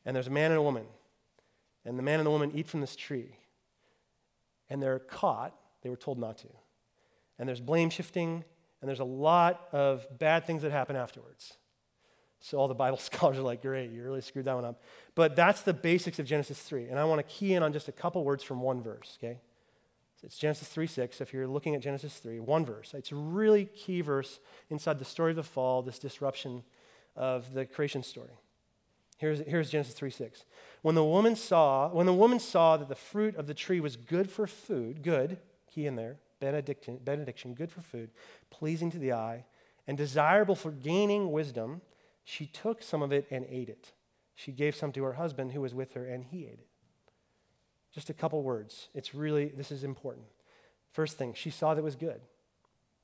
And 0.07 0.17
there's 0.17 0.27
a 0.27 0.31
man 0.31 0.53
and 0.53 0.59
a 0.59 0.63
woman. 0.63 0.87
And 1.85 1.99
the 1.99 2.03
man 2.03 2.19
and 2.19 2.27
the 2.27 2.31
woman 2.31 2.51
eat 2.55 2.67
from 2.67 2.81
this 2.81 2.97
tree. 2.97 3.37
And 4.71 4.83
they're 4.83 5.01
caught. 5.01 5.55
They 5.83 5.91
were 5.91 5.97
told 5.97 6.19
not 6.19 6.39
to. 6.39 6.49
and 7.39 7.49
there's 7.49 7.61
blame 7.61 7.91
shifting, 7.91 8.45
and 8.81 8.89
there's 8.89 9.01
a 9.01 9.05
lot 9.05 9.69
of 9.73 10.07
bad 10.19 10.47
things 10.47 10.63
that 10.63 10.73
happen 10.73 10.97
afterwards. 10.97 11.55
So 12.41 12.59
all 12.59 12.69
the 12.69 12.75
Bible 12.75 12.97
scholars 12.99 13.39
are 13.39 13.43
like, 13.43 13.63
great, 13.63 13.91
you 13.91 14.03
really 14.03 14.21
screwed 14.21 14.45
that 14.45 14.55
one 14.55 14.65
up. 14.65 14.83
But 15.15 15.37
that's 15.37 15.63
the 15.63 15.75
basics 15.75 16.19
of 16.19 16.27
Genesis 16.27 16.61
3. 16.61 16.89
And 16.89 16.99
I 16.99 17.05
want 17.05 17.19
to 17.19 17.23
key 17.23 17.55
in 17.55 17.63
on 17.63 17.73
just 17.73 17.89
a 17.89 17.93
couple 17.93 18.25
words 18.25 18.43
from 18.43 18.61
one 18.61 18.83
verse, 18.83 19.19
okay? 19.23 19.39
It's 20.23 20.39
Genesis 20.39 20.69
3 20.69 20.87
6. 20.87 21.21
If 21.21 21.33
you're 21.33 21.47
looking 21.47 21.75
at 21.75 21.81
Genesis 21.81 22.15
3, 22.19 22.41
one 22.41 22.65
verse. 22.65 22.95
It's 22.95 23.13
a 23.13 23.17
really 23.17 23.67
key 23.67 24.01
verse 24.01 24.41
inside 24.71 24.99
the 24.99 25.05
story 25.05 25.31
of 25.31 25.37
the 25.37 25.43
fall, 25.43 25.83
this 25.83 25.99
disruption 25.99 26.65
of 27.15 27.55
the 27.55 27.65
creation 27.65 28.03
story. 28.03 28.39
Here's, 29.19 29.41
here's 29.41 29.71
Genesis 29.71 29.95
3 29.95 30.11
6. 30.11 30.45
When 30.83 30.95
the 30.95 31.05
woman 31.05 31.37
saw, 31.37 31.89
when 31.89 32.07
the 32.07 32.15
woman 32.15 32.39
saw 32.39 32.77
that 32.77 32.89
the 32.89 32.95
fruit 32.95 33.37
of 33.37 33.47
the 33.47 33.55
tree 33.55 33.81
was 33.81 33.97
good 33.97 34.31
for 34.31 34.47
food, 34.47 35.03
good, 35.03 35.39
key 35.73 35.87
in 35.87 35.97
there, 35.97 36.17
benediction, 36.41 36.99
benediction, 37.03 37.55
good 37.55 37.71
for 37.71 37.81
food, 37.81 38.11
pleasing 38.51 38.91
to 38.91 38.99
the 38.99 39.13
eye, 39.13 39.45
and 39.87 39.97
desirable 39.97 40.55
for 40.55 40.71
gaining 40.71 41.31
wisdom, 41.31 41.81
she 42.29 42.47
took 42.47 42.83
some 42.83 43.03
of 43.03 43.13
it 43.13 43.29
and 43.31 43.47
ate 43.49 43.69
it. 43.69 43.93
She 44.35 44.51
gave 44.51 44.75
some 44.75 44.91
to 44.93 45.05
her 45.05 45.13
husband 45.13 45.53
who 45.53 45.61
was 45.61 45.75
with 45.75 45.93
her, 45.93 46.05
and 46.05 46.25
he 46.25 46.43
ate 46.43 46.59
it. 46.59 46.67
Just 47.95 48.11
a 48.11 48.13
couple 48.13 48.43
words. 48.43 48.89
It's 48.95 49.15
really, 49.15 49.47
this 49.47 49.71
is 49.71 49.85
important. 49.85 50.27
First 50.91 51.19
thing, 51.19 51.35
she 51.35 51.51
saw 51.51 51.73
that 51.73 51.85
was 51.85 51.95
good. 51.95 52.21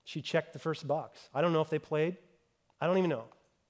She 0.02 0.22
checked 0.22 0.52
the 0.52 0.58
first 0.58 0.88
box. 0.88 1.28
I 1.32 1.40
don't 1.40 1.52
know 1.52 1.60
if 1.60 1.70
they 1.70 1.78
played. 1.78 2.16
I 2.80 2.88
don't 2.88 2.98
even 2.98 3.10
know. 3.10 3.22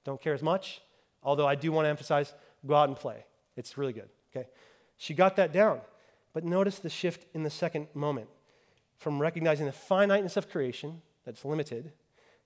Don't 0.04 0.22
care 0.22 0.32
as 0.32 0.42
much. 0.42 0.80
Although 1.22 1.46
I 1.46 1.54
do 1.54 1.70
want 1.70 1.84
to 1.84 1.90
emphasize 1.90 2.32
go 2.66 2.74
out 2.74 2.88
and 2.88 2.96
play. 2.96 3.26
It's 3.54 3.76
really 3.76 3.92
good. 3.92 4.08
Okay. 4.34 4.48
She 4.96 5.12
got 5.12 5.36
that 5.36 5.52
down. 5.52 5.82
But 6.32 6.44
notice 6.44 6.78
the 6.78 6.88
shift 6.88 7.26
in 7.34 7.42
the 7.42 7.50
second 7.50 7.88
moment 7.92 8.28
from 8.96 9.20
recognizing 9.20 9.66
the 9.66 9.72
finiteness 9.72 10.38
of 10.38 10.48
creation 10.48 11.02
that's 11.26 11.44
limited. 11.44 11.92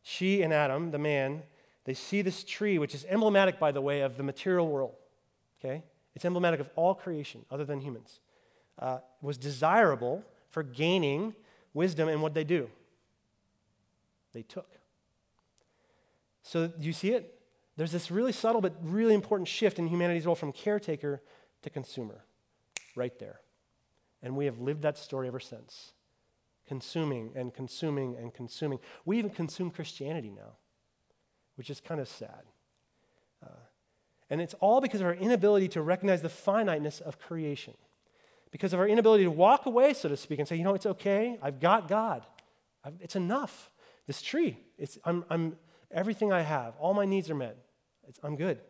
She 0.03 0.43
and 0.43 0.53
Adam, 0.53 0.91
the 0.91 0.99
man, 0.99 1.45
they 1.87 1.95
see 1.95 2.21
this 2.21 2.45
tree, 2.45 2.79
which 2.79 2.95
is 2.95 3.07
emblematic, 3.09 3.59
by 3.59 3.73
the 3.73 3.81
way, 3.81 4.03
of 4.03 4.17
the 4.17 4.23
material 4.23 4.69
world. 4.69 4.95
Okay? 5.59 5.83
It's 6.15 6.25
emblematic 6.25 6.61
of 6.61 6.69
all 6.77 6.95
creation 6.95 7.45
other 7.51 7.65
than 7.65 7.81
humans 7.81 8.21
uh, 8.79 8.99
was 9.23 9.39
desirable 9.39 10.23
for 10.51 10.63
gaining 10.63 11.35
wisdom 11.73 12.09
in 12.09 12.21
what 12.21 12.35
they 12.35 12.45
do. 12.45 12.69
They 14.33 14.43
took. 14.43 14.69
So, 16.43 16.69
do 16.69 16.87
you 16.87 16.93
see 16.93 17.13
it? 17.13 17.41
There's 17.77 17.93
this 17.93 18.11
really 18.11 18.33
subtle 18.33 18.61
but 18.61 18.77
really 18.83 19.15
important 19.15 19.49
shift 19.49 19.79
in 19.79 19.87
humanity's 19.87 20.27
role 20.27 20.35
from 20.35 20.53
caretaker 20.53 21.23
to 21.63 21.71
consumer, 21.71 22.25
right 22.95 23.19
there. 23.19 23.41
And 24.23 24.37
we 24.37 24.47
have 24.47 24.59
lived 24.59 24.83
that 24.83 24.99
story 24.99 25.29
ever 25.29 25.41
since 25.41 25.93
consuming 26.67 27.33
and 27.37 27.55
consuming 27.55 28.17
and 28.17 28.35
consuming. 28.35 28.81
We 29.05 29.19
even 29.19 29.31
consume 29.31 29.71
Christianity 29.71 30.31
now, 30.31 30.57
which 31.57 31.71
is 31.71 31.81
kind 31.81 32.01
of 32.01 32.09
sad. 32.09 32.45
Uh, 33.45 33.51
and 34.31 34.41
it's 34.41 34.55
all 34.61 34.81
because 34.81 35.01
of 35.01 35.07
our 35.07 35.15
inability 35.15 35.69
to 35.69 35.83
recognize 35.83 36.23
the 36.23 36.29
finiteness 36.29 37.01
of 37.01 37.19
creation 37.19 37.75
because 38.51 38.73
of 38.73 38.81
our 38.81 38.89
inability 38.89 39.25
to 39.25 39.31
walk 39.31 39.67
away, 39.67 39.93
so 39.93 40.09
to 40.09 40.17
speak, 40.17 40.39
and 40.39 40.49
say, 40.49 40.57
you 40.57 40.65
know, 40.65 40.75
it's 40.75 40.87
okay. 40.87 41.39
I've 41.43 41.61
got 41.61 41.89
God. 41.89 42.25
I've, 42.85 42.95
it's 43.01 43.17
enough. 43.17 43.71
This 44.07 44.23
tree, 44.23 44.59
it's, 44.79 44.99
I'm, 45.05 45.27
I'm, 45.29 45.57
everything 45.91 46.33
I 46.33 46.41
have, 46.41 46.75
all 46.79 46.95
my 46.95 47.05
needs 47.05 47.29
are 47.29 47.35
met. 47.35 47.59
It's, 48.09 48.19
I'm 48.23 48.35
good. 48.35 48.61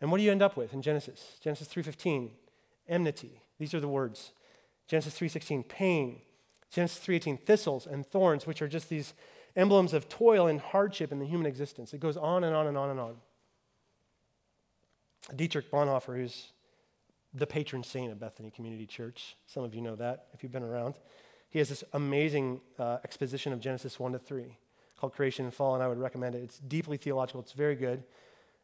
And 0.00 0.10
what 0.10 0.18
do 0.18 0.24
you 0.24 0.32
end 0.32 0.42
up 0.42 0.56
with 0.56 0.72
in 0.72 0.82
Genesis? 0.82 1.36
Genesis 1.40 1.68
3.15, 1.68 2.30
enmity. 2.88 3.42
These 3.58 3.72
are 3.72 3.80
the 3.80 3.88
words. 3.88 4.32
Genesis 4.86 5.18
3.16, 5.18 5.68
pain. 5.68 6.22
Genesis 6.70 7.04
3.18, 7.06 7.40
thistles 7.40 7.86
and 7.86 8.06
thorns, 8.06 8.46
which 8.46 8.62
are 8.62 8.68
just 8.68 8.88
these 8.88 9.14
emblems 9.56 9.92
of 9.92 10.08
toil 10.08 10.46
and 10.46 10.60
hardship 10.60 11.12
in 11.12 11.18
the 11.18 11.26
human 11.26 11.46
existence. 11.46 11.92
It 11.94 12.00
goes 12.00 12.16
on 12.16 12.44
and 12.44 12.54
on 12.54 12.66
and 12.66 12.76
on 12.76 12.90
and 12.90 13.00
on. 13.00 13.16
Dietrich 15.34 15.70
Bonhoeffer, 15.70 16.16
who's 16.16 16.52
the 17.34 17.46
patron 17.46 17.82
saint 17.82 18.10
of 18.10 18.18
Bethany 18.18 18.50
Community 18.50 18.86
Church. 18.86 19.36
Some 19.46 19.64
of 19.64 19.74
you 19.74 19.80
know 19.80 19.96
that 19.96 20.26
if 20.32 20.42
you've 20.42 20.52
been 20.52 20.62
around. 20.62 20.94
He 21.50 21.58
has 21.58 21.68
this 21.68 21.84
amazing 21.92 22.60
uh, 22.78 22.98
exposition 23.04 23.52
of 23.52 23.60
Genesis 23.60 23.98
1 23.98 24.12
to 24.12 24.18
3 24.18 24.56
called 24.98 25.14
Creation 25.14 25.44
and 25.44 25.54
Fall, 25.54 25.74
and 25.74 25.82
I 25.82 25.88
would 25.88 25.98
recommend 25.98 26.34
it. 26.34 26.42
It's 26.42 26.58
deeply 26.58 26.96
theological, 26.96 27.40
it's 27.40 27.52
very 27.52 27.76
good. 27.76 28.02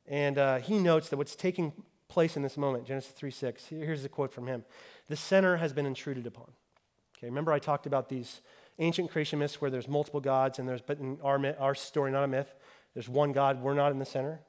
And 0.07 0.37
uh, 0.37 0.59
he 0.59 0.79
notes 0.79 1.09
that 1.09 1.17
what's 1.17 1.37
taking 1.37 1.73
place 2.09 2.37
in 2.37 2.43
this 2.43 2.57
moment, 2.57 2.87
Genesis 2.87 3.13
3 3.13 3.31
6, 3.31 3.67
here's 3.67 4.05
a 4.05 4.09
quote 4.09 4.33
from 4.33 4.47
him 4.47 4.65
The 5.09 5.17
center 5.17 5.57
has 5.57 5.73
been 5.73 5.87
intruded 5.87 6.27
upon. 6.27 6.51
Okay, 7.17 7.29
remember 7.29 7.53
I 7.53 7.59
talked 7.59 7.87
about 7.87 8.09
these 8.09 8.41
ancient 8.79 9.11
creation 9.11 9.39
myths 9.39 9.61
where 9.61 9.71
there's 9.71 9.89
multiple 9.89 10.21
gods, 10.21 10.59
and 10.59 10.69
there's, 10.69 10.83
but 10.83 10.99
in 10.99 11.19
our, 11.23 11.39
myth, 11.39 11.57
our 11.59 11.75
story, 11.75 12.11
not 12.11 12.25
a 12.25 12.29
myth, 12.29 12.55
there's 12.95 13.09
one 13.09 13.33
God, 13.33 13.63
we're 13.63 13.75
not 13.75 13.93
in 13.93 13.99
the 13.99 14.05
center, 14.05 14.41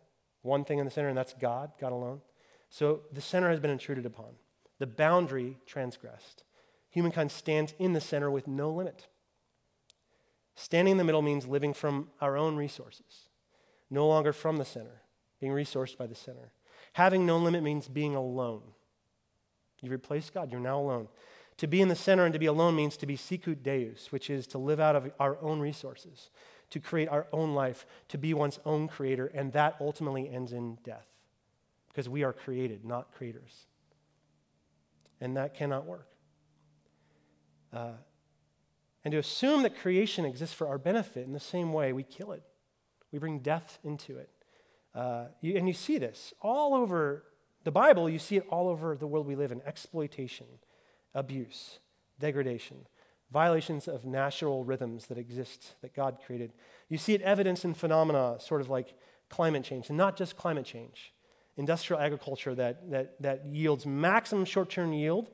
one 0.41 0.63
thing 0.63 0.79
in 0.79 0.85
the 0.85 0.91
center, 0.91 1.09
and 1.09 1.17
that's 1.17 1.33
God, 1.33 1.71
God 1.79 1.91
alone. 1.91 2.21
So 2.69 3.01
the 3.11 3.21
center 3.21 3.49
has 3.49 3.59
been 3.59 3.71
intruded 3.71 4.05
upon, 4.05 4.35
the 4.79 4.87
boundary 4.87 5.57
transgressed. 5.65 6.43
Humankind 6.89 7.31
stands 7.31 7.73
in 7.77 7.93
the 7.93 8.01
center 8.01 8.31
with 8.31 8.47
no 8.47 8.71
limit. 8.71 9.07
Standing 10.55 10.93
in 10.93 10.97
the 10.97 11.03
middle 11.03 11.21
means 11.21 11.47
living 11.47 11.73
from 11.73 12.09
our 12.21 12.37
own 12.37 12.55
resources, 12.55 13.29
no 13.89 14.07
longer 14.07 14.31
from 14.31 14.57
the 14.57 14.65
center, 14.65 15.01
being 15.39 15.51
resourced 15.51 15.97
by 15.97 16.07
the 16.07 16.15
center. 16.15 16.51
Having 16.93 17.25
no 17.25 17.37
limit 17.37 17.61
means 17.61 17.87
being 17.87 18.15
alone. 18.15 18.61
You 19.81 19.91
replace 19.91 20.29
God, 20.29 20.51
you're 20.51 20.61
now 20.61 20.79
alone. 20.79 21.09
To 21.57 21.67
be 21.67 21.81
in 21.81 21.87
the 21.87 21.95
center 21.95 22.25
and 22.25 22.33
to 22.33 22.39
be 22.39 22.47
alone 22.47 22.75
means 22.75 22.97
to 22.97 23.05
be 23.05 23.15
sicut 23.15 23.63
deus, 23.63 24.11
which 24.11 24.29
is 24.29 24.45
to 24.47 24.57
live 24.57 24.79
out 24.79 24.95
of 24.95 25.11
our 25.19 25.37
own 25.41 25.59
resources, 25.59 26.29
to 26.69 26.79
create 26.79 27.07
our 27.07 27.27
own 27.31 27.53
life, 27.53 27.85
to 28.09 28.17
be 28.17 28.33
one's 28.33 28.59
own 28.65 28.87
creator, 28.87 29.27
and 29.27 29.53
that 29.53 29.75
ultimately 29.79 30.29
ends 30.29 30.51
in 30.51 30.77
death 30.83 31.07
because 31.87 32.09
we 32.09 32.23
are 32.23 32.33
created, 32.33 32.83
not 32.83 33.13
creators. 33.13 33.67
And 35.21 35.37
that 35.37 35.53
cannot 35.53 35.85
work. 35.85 36.07
Uh, 37.71 37.93
and 39.05 39.11
to 39.13 39.17
assume 39.17 39.63
that 39.63 39.77
creation 39.77 40.25
exists 40.25 40.53
for 40.53 40.67
our 40.67 40.77
benefit 40.77 41.25
in 41.25 41.31
the 41.31 41.39
same 41.39 41.71
way, 41.71 41.93
we 41.93 42.03
kill 42.03 42.33
it. 42.33 42.43
We 43.13 43.19
bring 43.19 43.39
death 43.39 43.79
into 43.83 44.17
it. 44.17 44.29
Uh, 44.93 45.27
you, 45.39 45.55
and 45.55 45.67
you 45.67 45.73
see 45.73 45.97
this 45.97 46.33
all 46.41 46.73
over 46.73 47.23
the 47.63 47.71
Bible, 47.71 48.09
you 48.09 48.19
see 48.19 48.37
it 48.37 48.45
all 48.49 48.67
over 48.67 48.97
the 48.97 49.07
world 49.07 49.25
we 49.25 49.35
live 49.35 49.51
in 49.51 49.61
exploitation, 49.61 50.47
abuse, 51.15 51.79
degradation, 52.19 52.85
violations 53.31 53.87
of 53.87 54.05
natural 54.05 54.63
rhythms 54.63 55.07
that 55.07 55.17
exist 55.17 55.73
that 55.81 55.95
God 55.95 56.19
created. 56.23 56.53
You 56.89 56.99
see 56.99 57.13
it 57.15 57.21
evidence 57.23 57.65
in 57.65 57.73
phenomena, 57.73 58.35
sort 58.39 58.61
of 58.61 58.69
like 58.69 58.93
climate 59.29 59.63
change, 59.63 59.89
and 59.89 59.97
not 59.97 60.15
just 60.15 60.37
climate 60.37 60.65
change 60.65 61.11
industrial 61.57 62.01
agriculture 62.01 62.53
that, 62.55 62.89
that, 62.91 63.21
that 63.21 63.45
yields 63.45 63.85
maximum 63.85 64.45
short 64.45 64.69
term 64.69 64.93
yield, 64.93 65.29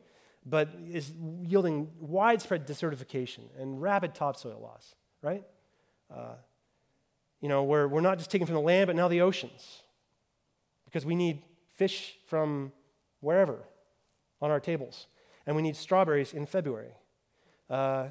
but 0.46 0.70
is 0.90 1.12
yielding 1.44 1.90
widespread 2.00 2.68
desertification 2.68 3.42
and 3.60 3.82
rapid 3.82 4.16
topsoil 4.16 4.60
loss, 4.62 4.96
right? 5.22 5.44
Uh, 6.14 6.36
you 7.42 7.50
know, 7.50 7.64
where 7.64 7.88
we're 7.88 8.02
not 8.02 8.18
just 8.18 8.30
taking 8.30 8.46
from 8.46 8.56
the 8.56 8.62
land, 8.62 8.88
but 8.88 8.96
now 8.96 9.08
the 9.08 9.22
oceans, 9.22 9.82
because 10.86 11.06
we 11.06 11.16
need 11.16 11.42
fish 11.76 12.18
from 12.28 12.72
wherever 13.20 13.58
on 14.42 14.52
our 14.52 14.60
tables, 14.60 15.08
and 15.46 15.56
we 15.56 15.62
need 15.62 15.76
strawberries 15.76 16.34
in 16.34 16.46
February. 16.46 16.94
Uh, 17.70 18.08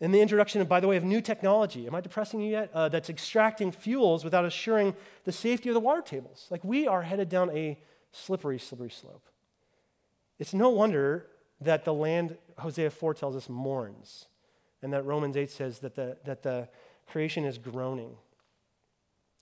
in 0.00 0.12
the 0.12 0.20
introduction, 0.20 0.64
by 0.64 0.80
the 0.80 0.88
way, 0.88 0.96
of 0.96 1.04
new 1.04 1.20
technology. 1.20 1.86
Am 1.86 1.94
I 1.94 2.00
depressing 2.00 2.40
you 2.40 2.50
yet? 2.50 2.70
Uh, 2.72 2.88
that's 2.88 3.10
extracting 3.10 3.70
fuels 3.70 4.24
without 4.24 4.46
assuring 4.46 4.94
the 5.24 5.32
safety 5.32 5.68
of 5.68 5.74
the 5.74 5.80
water 5.80 6.00
tables. 6.00 6.46
Like 6.50 6.64
we 6.64 6.88
are 6.88 7.02
headed 7.02 7.28
down 7.28 7.50
a 7.50 7.78
slippery, 8.12 8.58
slippery 8.58 8.90
slope. 8.90 9.28
It's 10.38 10.54
no 10.54 10.70
wonder 10.70 11.26
that 11.60 11.84
the 11.84 11.92
land, 11.92 12.38
Hosea 12.58 12.90
4 12.90 13.12
tells 13.12 13.36
us, 13.36 13.48
mourns, 13.50 14.26
and 14.80 14.92
that 14.94 15.04
Romans 15.04 15.36
8 15.36 15.50
says 15.50 15.80
that 15.80 15.94
the, 15.94 16.16
that 16.24 16.42
the 16.42 16.68
creation 17.06 17.44
is 17.44 17.58
groaning. 17.58 18.16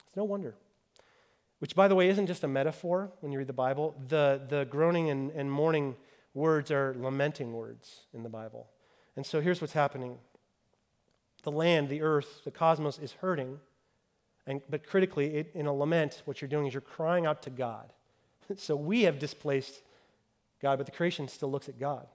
It's 0.08 0.16
no 0.16 0.24
wonder. 0.24 0.56
Which, 1.60 1.76
by 1.76 1.86
the 1.86 1.94
way, 1.94 2.08
isn't 2.08 2.26
just 2.26 2.42
a 2.42 2.48
metaphor 2.48 3.12
when 3.20 3.30
you 3.30 3.38
read 3.38 3.46
the 3.46 3.52
Bible. 3.52 3.94
The, 4.08 4.40
the 4.48 4.64
groaning 4.64 5.10
and, 5.10 5.30
and 5.30 5.50
mourning 5.50 5.94
words 6.38 6.70
are 6.70 6.94
lamenting 6.98 7.52
words 7.52 8.06
in 8.14 8.22
the 8.22 8.28
Bible. 8.28 8.68
And 9.16 9.26
so 9.26 9.40
here's 9.40 9.60
what's 9.60 9.72
happening 9.72 10.18
the 11.42 11.50
land, 11.52 11.88
the 11.88 12.02
earth, 12.02 12.42
the 12.44 12.50
cosmos 12.50 12.98
is 12.98 13.12
hurting. 13.12 13.58
And, 14.46 14.62
but 14.68 14.86
critically, 14.86 15.34
it, 15.34 15.50
in 15.54 15.66
a 15.66 15.72
lament, 15.72 16.22
what 16.24 16.40
you're 16.40 16.48
doing 16.48 16.66
is 16.66 16.74
you're 16.74 16.80
crying 16.80 17.26
out 17.26 17.42
to 17.42 17.50
God. 17.50 17.92
so 18.56 18.74
we 18.74 19.02
have 19.02 19.18
displaced 19.18 19.82
God, 20.60 20.78
but 20.78 20.86
the 20.86 20.92
creation 20.92 21.28
still 21.28 21.50
looks 21.50 21.68
at 21.68 21.78
God. 21.78 22.06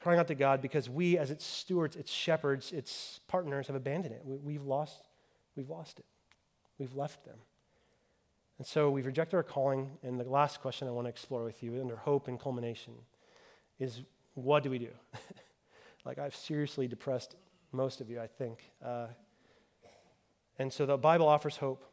Crying 0.00 0.18
out 0.18 0.26
to 0.28 0.34
God 0.34 0.60
because 0.60 0.90
we, 0.90 1.16
as 1.16 1.30
its 1.30 1.44
stewards, 1.44 1.94
its 1.94 2.10
shepherds, 2.10 2.72
its 2.72 3.20
partners, 3.28 3.68
have 3.68 3.76
abandoned 3.76 4.14
it. 4.14 4.22
We, 4.24 4.36
we've, 4.36 4.64
lost, 4.64 5.08
we've 5.56 5.70
lost 5.70 6.00
it. 6.00 6.04
We've 6.78 6.94
left 6.94 7.24
them. 7.24 7.38
And 8.58 8.66
so 8.66 8.90
we've 8.90 9.06
rejected 9.06 9.36
our 9.36 9.42
calling. 9.42 9.92
And 10.02 10.18
the 10.18 10.24
last 10.24 10.60
question 10.60 10.88
I 10.88 10.90
want 10.90 11.06
to 11.06 11.10
explore 11.10 11.44
with 11.44 11.62
you, 11.62 11.80
under 11.80 11.96
hope 11.96 12.26
and 12.26 12.40
culmination, 12.40 12.94
is 13.82 14.02
what 14.34 14.62
do 14.62 14.70
we 14.70 14.78
do? 14.78 14.90
like, 16.04 16.18
I've 16.18 16.36
seriously 16.36 16.86
depressed 16.88 17.34
most 17.72 18.00
of 18.00 18.08
you, 18.08 18.20
I 18.20 18.26
think. 18.26 18.62
Uh, 18.84 19.08
and 20.58 20.72
so 20.72 20.86
the 20.86 20.96
Bible 20.96 21.26
offers 21.26 21.56
hope. 21.56 21.84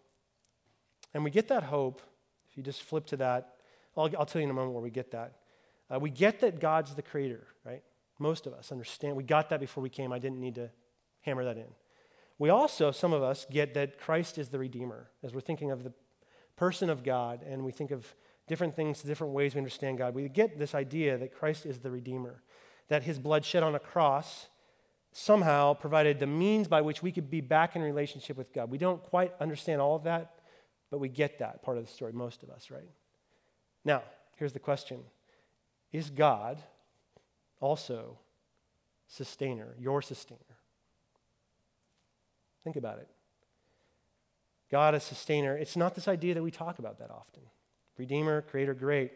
And 1.13 1.23
we 1.23 1.31
get 1.31 1.47
that 1.47 1.63
hope, 1.63 2.01
if 2.49 2.57
you 2.57 2.63
just 2.63 2.83
flip 2.83 3.05
to 3.07 3.17
that, 3.17 3.55
I'll, 3.97 4.09
I'll 4.17 4.25
tell 4.25 4.39
you 4.39 4.45
in 4.45 4.51
a 4.51 4.53
moment 4.53 4.73
where 4.73 4.83
we 4.83 4.91
get 4.91 5.11
that. 5.11 5.33
Uh, 5.89 5.99
we 5.99 6.11
get 6.11 6.39
that 6.41 6.59
God's 6.59 6.93
the 6.93 7.01
creator, 7.01 7.47
right? 7.65 7.81
Most 8.19 8.45
of 8.45 8.53
us 8.53 8.71
understand. 8.71 9.15
We 9.15 9.23
got 9.23 9.49
that 9.49 9.59
before 9.59 9.81
we 9.81 9.89
came. 9.89 10.13
I 10.13 10.19
didn't 10.19 10.39
need 10.39 10.55
to 10.55 10.69
hammer 11.21 11.43
that 11.45 11.57
in. 11.57 11.67
We 12.37 12.49
also, 12.49 12.91
some 12.91 13.11
of 13.11 13.23
us, 13.23 13.47
get 13.49 13.73
that 13.73 13.99
Christ 13.99 14.37
is 14.37 14.49
the 14.49 14.59
Redeemer 14.59 15.09
as 15.23 15.33
we're 15.33 15.41
thinking 15.41 15.71
of 15.71 15.83
the 15.83 15.93
person 16.55 16.89
of 16.89 17.03
God 17.03 17.41
and 17.43 17.65
we 17.65 17.71
think 17.71 17.91
of 17.91 18.13
different 18.49 18.75
things, 18.75 19.01
different 19.01 19.31
ways 19.31 19.53
we 19.53 19.59
understand 19.59 19.99
God. 19.99 20.13
We 20.13 20.27
get 20.27 20.59
this 20.59 20.75
idea 20.75 21.17
that 21.17 21.33
Christ 21.33 21.65
is 21.65 21.79
the 21.79 21.91
Redeemer, 21.91 22.41
that 22.89 23.03
his 23.03 23.17
blood 23.17 23.45
shed 23.45 23.63
on 23.63 23.75
a 23.75 23.79
cross 23.79 24.49
somehow 25.11 25.73
provided 25.73 26.19
the 26.19 26.27
means 26.27 26.67
by 26.67 26.81
which 26.81 27.01
we 27.01 27.11
could 27.11 27.29
be 27.29 27.41
back 27.41 27.75
in 27.75 27.81
relationship 27.81 28.35
with 28.35 28.51
God. 28.51 28.69
We 28.69 28.77
don't 28.77 29.01
quite 29.01 29.33
understand 29.39 29.81
all 29.81 29.95
of 29.95 30.03
that, 30.03 30.33
but 30.91 30.99
we 30.99 31.07
get 31.07 31.39
that 31.39 31.61
part 31.61 31.77
of 31.77 31.85
the 31.85 31.91
story, 31.91 32.11
most 32.11 32.43
of 32.43 32.49
us, 32.49 32.69
right? 32.69 32.89
Now, 33.85 34.03
here's 34.35 34.53
the 34.53 34.59
question 34.59 34.99
Is 35.91 36.09
God 36.09 36.61
also 37.59 38.17
sustainer, 39.07 39.75
your 39.79 40.01
sustainer? 40.01 40.41
Think 42.63 42.75
about 42.75 42.99
it. 42.99 43.07
God 44.71 44.93
is 44.95 45.03
sustainer. 45.03 45.55
It's 45.55 45.77
not 45.77 45.95
this 45.95 46.07
idea 46.07 46.33
that 46.33 46.43
we 46.43 46.51
talk 46.51 46.79
about 46.79 46.99
that 46.99 47.09
often. 47.09 47.43
Redeemer, 47.99 48.41
creator, 48.41 48.73
great. 48.73 49.11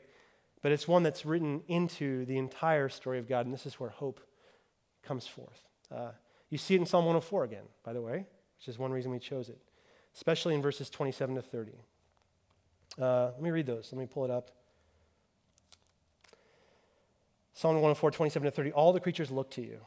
But 0.62 0.72
it's 0.72 0.88
one 0.88 1.04
that's 1.04 1.26
written 1.26 1.62
into 1.68 2.26
the 2.26 2.38
entire 2.38 2.90
story 2.90 3.18
of 3.18 3.28
God, 3.28 3.46
and 3.46 3.54
this 3.54 3.66
is 3.66 3.80
where 3.80 3.90
hope 3.90 4.20
comes 5.02 5.26
forth. 5.26 5.62
Uh, 5.90 6.12
you 6.50 6.58
see 6.58 6.76
it 6.76 6.80
in 6.80 6.86
Psalm 6.86 7.06
104 7.06 7.46
again, 7.46 7.64
by 7.84 7.94
the 7.94 8.02
way, 8.02 8.26
which 8.58 8.68
is 8.68 8.78
one 8.78 8.92
reason 8.92 9.12
we 9.12 9.20
chose 9.20 9.50
it, 9.50 9.60
especially 10.16 10.54
in 10.54 10.62
verses 10.62 10.90
27 10.90 11.36
to 11.36 11.42
30. 11.42 11.72
Uh, 13.02 13.32
let 13.34 13.42
me 13.42 13.50
read 13.50 13.66
those. 13.66 13.90
Let 13.92 14.00
me 14.00 14.06
pull 14.06 14.26
it 14.26 14.32
up. 14.32 14.52
Psalm 17.54 17.76
104, 17.76 18.12
27 18.12 18.46
to 18.46 18.52
30. 18.52 18.72
All 18.72 18.94
the 18.94 19.00
creatures 19.00 19.32
look 19.32 19.50
to 19.52 19.62
you 19.62 19.80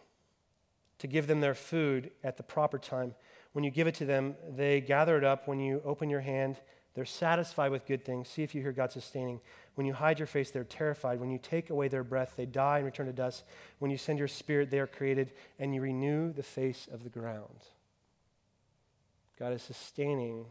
to 0.98 1.06
give 1.06 1.26
them 1.26 1.40
their 1.40 1.54
food 1.54 2.10
at 2.24 2.36
the 2.36 2.42
proper 2.42 2.78
time. 2.78 3.14
When 3.52 3.64
you 3.64 3.70
give 3.70 3.86
it 3.86 3.94
to 3.96 4.06
them, 4.06 4.36
they 4.48 4.80
gather 4.80 5.16
it 5.18 5.24
up. 5.24 5.46
When 5.46 5.58
you 5.58 5.82
open 5.84 6.08
your 6.10 6.20
hand, 6.20 6.56
they're 6.96 7.04
satisfied 7.04 7.70
with 7.70 7.86
good 7.86 8.06
things. 8.06 8.26
See 8.26 8.42
if 8.42 8.54
you 8.54 8.62
hear 8.62 8.72
God 8.72 8.90
sustaining. 8.90 9.40
When 9.74 9.86
you 9.86 9.92
hide 9.92 10.18
your 10.18 10.26
face, 10.26 10.50
they're 10.50 10.64
terrified. 10.64 11.20
When 11.20 11.30
you 11.30 11.36
take 11.36 11.68
away 11.68 11.88
their 11.88 12.02
breath, 12.02 12.32
they 12.38 12.46
die 12.46 12.78
and 12.78 12.86
return 12.86 13.04
to 13.04 13.12
dust. 13.12 13.44
When 13.80 13.90
you 13.90 13.98
send 13.98 14.18
your 14.18 14.28
spirit, 14.28 14.70
they 14.70 14.78
are 14.78 14.86
created, 14.86 15.32
and 15.58 15.74
you 15.74 15.82
renew 15.82 16.32
the 16.32 16.42
face 16.42 16.88
of 16.90 17.04
the 17.04 17.10
ground. 17.10 17.66
God 19.38 19.52
is 19.52 19.60
sustaining 19.60 20.46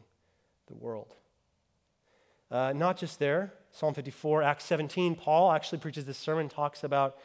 the 0.68 0.76
world. 0.76 1.16
Uh, 2.52 2.74
not 2.76 2.98
just 2.98 3.18
there, 3.18 3.52
Psalm 3.72 3.96
54, 3.96 4.44
Acts 4.44 4.66
17, 4.66 5.16
Paul 5.16 5.52
actually 5.52 5.80
preaches 5.80 6.06
this 6.06 6.20
sermon, 6.20 6.48
talks 6.48 6.84
about 6.84 7.18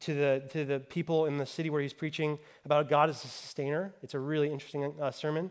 to 0.00 0.12
the, 0.12 0.42
to 0.52 0.66
the 0.66 0.80
people 0.80 1.24
in 1.24 1.38
the 1.38 1.46
city 1.46 1.70
where 1.70 1.80
he's 1.80 1.94
preaching 1.94 2.38
about 2.66 2.90
God 2.90 3.08
as 3.08 3.24
a 3.24 3.28
sustainer. 3.28 3.94
It's 4.02 4.12
a 4.12 4.18
really 4.18 4.52
interesting 4.52 4.92
uh, 5.00 5.10
sermon. 5.12 5.50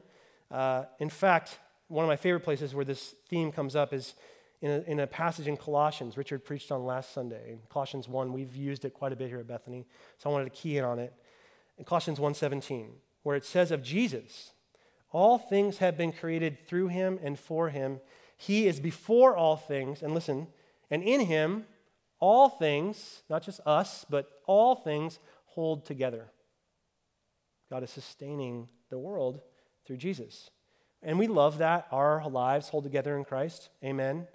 Uh, 0.52 0.84
in 1.00 1.10
fact, 1.10 1.58
one 1.88 2.04
of 2.04 2.10
my 2.10 2.16
favorite 2.16 2.42
places 2.42 2.74
where 2.74 2.86
this 2.86 3.16
theme 3.30 3.52
comes 3.52 3.76
up 3.76 3.94
is 3.94 4.16
in 4.62 4.72
a, 4.72 4.80
in 4.92 5.00
a, 5.00 5.08
passage 5.08 5.48
in 5.48 5.58
Colossians. 5.58 6.18
Richard 6.18 6.44
preached 6.44 6.72
on 6.72 6.86
last 6.86 7.14
Sunday. 7.14 7.58
Colossians 7.70 8.08
1, 8.08 8.34
we've 8.34 8.56
used 8.56 8.86
it 8.86 8.94
quite 8.94 9.14
a 9.14 9.16
bit 9.16 9.28
here 9.28 9.40
at 9.40 9.48
Bethany, 9.48 9.86
so 10.18 10.30
I 10.30 10.34
wanted 10.34 10.46
to 10.46 10.50
key 10.62 10.78
in 10.78 10.84
on 10.84 10.98
it. 10.98 11.14
In 11.78 11.86
Colossians 11.86 12.20
1.17, 12.20 12.88
where 13.24 13.36
it 13.36 13.46
says 13.46 13.72
of 13.72 13.84
Jesus, 13.84 14.54
all 15.12 15.38
things 15.38 15.78
have 15.80 15.98
been 15.98 16.12
created 16.12 16.68
through 16.68 16.88
him 16.88 17.20
and 17.22 17.38
for 17.38 17.70
him. 17.70 18.00
He 18.38 18.68
is 18.68 18.80
before 18.80 19.36
all 19.36 19.58
things, 19.58 20.02
and 20.02 20.14
listen, 20.14 20.48
and 20.90 21.04
in 21.04 21.22
him 21.22 21.66
all 22.20 22.50
things, 22.50 23.24
not 23.30 23.44
just 23.44 23.60
us, 23.66 24.06
but 24.10 24.42
all 24.46 24.76
things 24.76 25.20
hold 25.46 25.86
together. 25.86 26.32
God 27.70 27.84
is 27.84 27.90
sustaining 27.90 28.68
the 28.90 28.98
world 28.98 29.42
through 29.86 29.98
Jesus. 29.98 30.50
And 31.06 31.20
we 31.20 31.28
love 31.28 31.60
that 31.60 31.88
our 31.92 32.28
lives 32.28 32.70
hold 32.70 32.84
together 32.84 33.16
in 33.16 33.24
Christ. 33.24 33.70
Amen. 33.84 34.28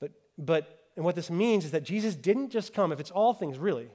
But, 0.00 0.12
but 0.38 0.84
and 0.96 1.04
what 1.04 1.16
this 1.16 1.28
means 1.28 1.64
is 1.64 1.72
that 1.72 1.82
Jesus 1.82 2.14
didn't 2.14 2.50
just 2.50 2.72
come, 2.72 2.92
if 2.92 3.00
it's 3.00 3.10
all 3.10 3.34
things 3.34 3.58
really, 3.58 3.90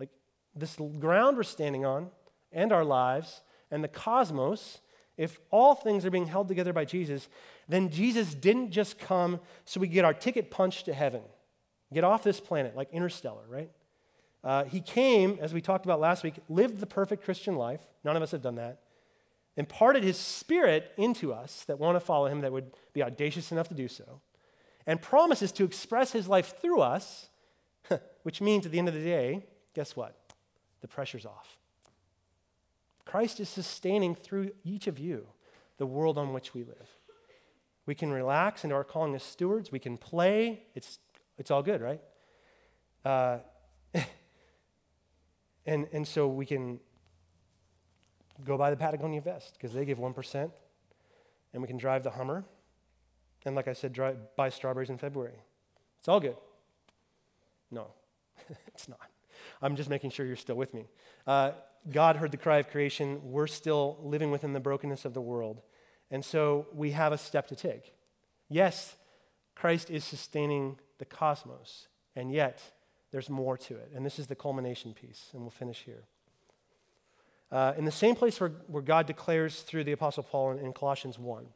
like 0.00 0.10
this 0.56 0.76
ground 0.98 1.36
we're 1.36 1.44
standing 1.44 1.84
on 1.84 2.08
and 2.50 2.72
our 2.72 2.84
lives 2.84 3.42
and 3.70 3.84
the 3.84 3.88
cosmos, 3.88 4.80
if 5.16 5.38
all 5.52 5.76
things 5.76 6.04
are 6.04 6.10
being 6.10 6.26
held 6.26 6.48
together 6.48 6.72
by 6.72 6.84
Jesus, 6.84 7.28
then 7.68 7.90
Jesus 7.90 8.34
didn't 8.34 8.72
just 8.72 8.98
come 8.98 9.38
so 9.64 9.78
we 9.78 9.86
get 9.86 10.04
our 10.04 10.14
ticket 10.14 10.50
punched 10.50 10.86
to 10.86 10.94
heaven, 10.94 11.22
get 11.92 12.02
off 12.02 12.24
this 12.24 12.40
planet 12.40 12.74
like 12.74 12.92
interstellar, 12.92 13.44
right? 13.48 13.70
Uh, 14.42 14.64
he 14.64 14.80
came, 14.80 15.38
as 15.40 15.54
we 15.54 15.60
talked 15.60 15.84
about 15.84 16.00
last 16.00 16.24
week, 16.24 16.34
lived 16.48 16.80
the 16.80 16.86
perfect 16.86 17.24
Christian 17.24 17.54
life. 17.54 17.80
None 18.02 18.16
of 18.16 18.22
us 18.22 18.32
have 18.32 18.42
done 18.42 18.56
that 18.56 18.80
imparted 19.56 20.02
his 20.02 20.16
spirit 20.16 20.92
into 20.96 21.32
us 21.32 21.64
that 21.66 21.78
want 21.78 21.96
to 21.96 22.00
follow 22.00 22.26
him, 22.26 22.40
that 22.40 22.52
would 22.52 22.72
be 22.92 23.02
audacious 23.02 23.52
enough 23.52 23.68
to 23.68 23.74
do 23.74 23.88
so, 23.88 24.20
and 24.86 25.00
promises 25.00 25.52
to 25.52 25.64
express 25.64 26.12
his 26.12 26.28
life 26.28 26.58
through 26.60 26.80
us, 26.80 27.28
which 28.22 28.40
means 28.40 28.66
at 28.66 28.72
the 28.72 28.78
end 28.78 28.88
of 28.88 28.94
the 28.94 29.00
day, 29.00 29.46
guess 29.74 29.96
what? 29.96 30.16
The 30.80 30.88
pressure's 30.88 31.24
off. 31.24 31.58
Christ 33.04 33.38
is 33.40 33.48
sustaining 33.48 34.14
through 34.14 34.50
each 34.64 34.86
of 34.86 34.98
you 34.98 35.26
the 35.78 35.86
world 35.86 36.18
on 36.18 36.32
which 36.32 36.54
we 36.54 36.64
live. 36.64 36.88
We 37.86 37.94
can 37.94 38.10
relax 38.10 38.64
into 38.64 38.74
our 38.74 38.84
calling 38.84 39.14
as 39.14 39.22
stewards. 39.22 39.70
We 39.70 39.78
can 39.78 39.98
play. 39.98 40.62
It's, 40.74 40.98
it's 41.38 41.50
all 41.50 41.62
good, 41.62 41.80
right? 41.80 42.00
Uh, 43.04 43.38
and, 45.66 45.86
and 45.92 46.08
so 46.08 46.26
we 46.26 46.46
can 46.46 46.80
go 48.44 48.56
buy 48.56 48.70
the 48.70 48.76
Patagonia 48.76 49.20
vest 49.20 49.54
because 49.54 49.72
they 49.72 49.84
give 49.84 49.98
1%, 49.98 50.50
and 51.52 51.62
we 51.62 51.68
can 51.68 51.76
drive 51.76 52.02
the 52.02 52.10
Hummer. 52.10 52.44
And 53.44 53.54
like 53.54 53.68
I 53.68 53.72
said, 53.74 53.92
drive, 53.92 54.16
buy 54.36 54.48
strawberries 54.48 54.90
in 54.90 54.98
February. 54.98 55.38
It's 55.98 56.08
all 56.08 56.20
good. 56.20 56.36
No, 57.70 57.88
it's 58.68 58.88
not. 58.88 59.00
I'm 59.60 59.76
just 59.76 59.90
making 59.90 60.10
sure 60.10 60.26
you're 60.26 60.36
still 60.36 60.56
with 60.56 60.74
me. 60.74 60.86
Uh, 61.26 61.52
God 61.90 62.16
heard 62.16 62.30
the 62.30 62.36
cry 62.36 62.58
of 62.58 62.70
creation. 62.70 63.20
We're 63.24 63.46
still 63.46 63.98
living 64.02 64.30
within 64.30 64.52
the 64.52 64.60
brokenness 64.60 65.04
of 65.04 65.14
the 65.14 65.20
world. 65.20 65.60
And 66.10 66.24
so 66.24 66.66
we 66.72 66.92
have 66.92 67.12
a 67.12 67.18
step 67.18 67.48
to 67.48 67.56
take. 67.56 67.94
Yes, 68.48 68.96
Christ 69.54 69.90
is 69.90 70.04
sustaining 70.04 70.78
the 70.98 71.04
cosmos, 71.04 71.88
and 72.14 72.32
yet 72.32 72.60
there's 73.10 73.30
more 73.30 73.56
to 73.56 73.76
it. 73.76 73.90
And 73.94 74.04
this 74.04 74.18
is 74.18 74.26
the 74.26 74.34
culmination 74.34 74.94
piece, 74.94 75.30
and 75.32 75.42
we'll 75.42 75.50
finish 75.50 75.82
here. 75.84 76.04
Uh, 77.54 77.72
in 77.78 77.84
the 77.84 77.92
same 77.92 78.16
place 78.16 78.40
where, 78.40 78.50
where 78.66 78.82
God 78.82 79.06
declares 79.06 79.60
through 79.60 79.84
the 79.84 79.92
Apostle 79.92 80.24
Paul 80.24 80.50
in, 80.50 80.58
in 80.58 80.72
Colossians 80.72 81.20
1, 81.20 81.46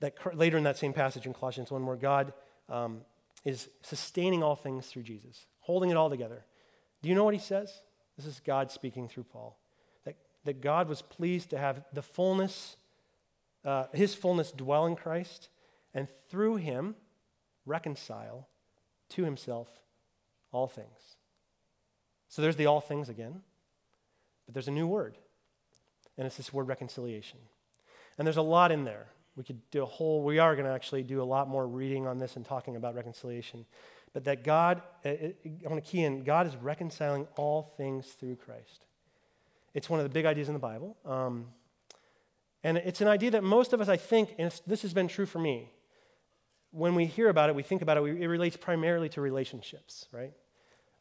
that 0.00 0.36
later 0.36 0.58
in 0.58 0.64
that 0.64 0.76
same 0.76 0.92
passage 0.92 1.26
in 1.26 1.32
Colossians 1.32 1.70
1, 1.70 1.86
where 1.86 1.94
God 1.94 2.32
um, 2.68 3.02
is 3.44 3.68
sustaining 3.82 4.42
all 4.42 4.56
things 4.56 4.88
through 4.88 5.04
Jesus, 5.04 5.46
holding 5.60 5.90
it 5.90 5.96
all 5.96 6.10
together. 6.10 6.44
Do 7.02 7.08
you 7.08 7.14
know 7.14 7.22
what 7.22 7.34
he 7.34 7.40
says? 7.40 7.82
This 8.16 8.26
is 8.26 8.40
God 8.44 8.72
speaking 8.72 9.06
through 9.06 9.22
Paul. 9.22 9.56
That, 10.06 10.16
that 10.42 10.60
God 10.60 10.88
was 10.88 11.02
pleased 11.02 11.50
to 11.50 11.58
have 11.58 11.84
the 11.92 12.02
fullness, 12.02 12.76
uh, 13.64 13.84
his 13.92 14.12
fullness 14.12 14.50
dwell 14.50 14.86
in 14.86 14.96
Christ, 14.96 15.50
and 15.94 16.08
through 16.28 16.56
him 16.56 16.96
reconcile 17.64 18.48
to 19.10 19.22
himself 19.22 19.68
all 20.50 20.66
things. 20.66 21.14
So 22.28 22.42
there's 22.42 22.56
the 22.56 22.66
all 22.66 22.80
things 22.80 23.08
again. 23.08 23.42
But 24.46 24.54
there's 24.54 24.68
a 24.68 24.72
new 24.72 24.86
word, 24.86 25.16
and 26.18 26.26
it's 26.26 26.36
this 26.36 26.52
word 26.52 26.68
reconciliation. 26.68 27.38
And 28.18 28.26
there's 28.26 28.36
a 28.36 28.42
lot 28.42 28.70
in 28.70 28.84
there. 28.84 29.06
We 29.36 29.42
could 29.42 29.60
do 29.70 29.82
a 29.82 29.86
whole, 29.86 30.22
we 30.22 30.38
are 30.38 30.54
going 30.54 30.66
to 30.66 30.72
actually 30.72 31.02
do 31.02 31.20
a 31.20 31.24
lot 31.24 31.48
more 31.48 31.66
reading 31.66 32.06
on 32.06 32.18
this 32.18 32.36
and 32.36 32.44
talking 32.44 32.76
about 32.76 32.94
reconciliation. 32.94 33.66
But 34.12 34.24
that 34.24 34.44
God, 34.44 34.80
I 35.04 35.34
want 35.64 35.84
to 35.84 35.90
key 35.90 36.04
in, 36.04 36.22
God 36.22 36.46
is 36.46 36.54
reconciling 36.56 37.26
all 37.36 37.74
things 37.76 38.06
through 38.08 38.36
Christ. 38.36 38.86
It's 39.74 39.90
one 39.90 39.98
of 39.98 40.04
the 40.04 40.10
big 40.10 40.24
ideas 40.24 40.48
in 40.48 40.54
the 40.54 40.60
Bible. 40.60 40.96
Um, 41.04 41.46
and 42.62 42.78
it's 42.78 43.00
an 43.00 43.08
idea 43.08 43.32
that 43.32 43.42
most 43.42 43.72
of 43.72 43.80
us, 43.80 43.88
I 43.88 43.96
think, 43.96 44.30
and 44.38 44.52
this 44.68 44.82
has 44.82 44.94
been 44.94 45.08
true 45.08 45.26
for 45.26 45.40
me, 45.40 45.72
when 46.70 46.94
we 46.94 47.06
hear 47.06 47.28
about 47.28 47.50
it, 47.50 47.56
we 47.56 47.62
think 47.62 47.82
about 47.82 47.96
it, 47.96 48.02
it 48.02 48.28
relates 48.28 48.56
primarily 48.56 49.08
to 49.10 49.20
relationships, 49.20 50.06
right? 50.12 50.32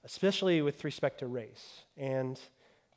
Especially 0.04 0.62
with 0.62 0.84
respect 0.84 1.20
to 1.20 1.28
race. 1.28 1.84
And 1.98 2.40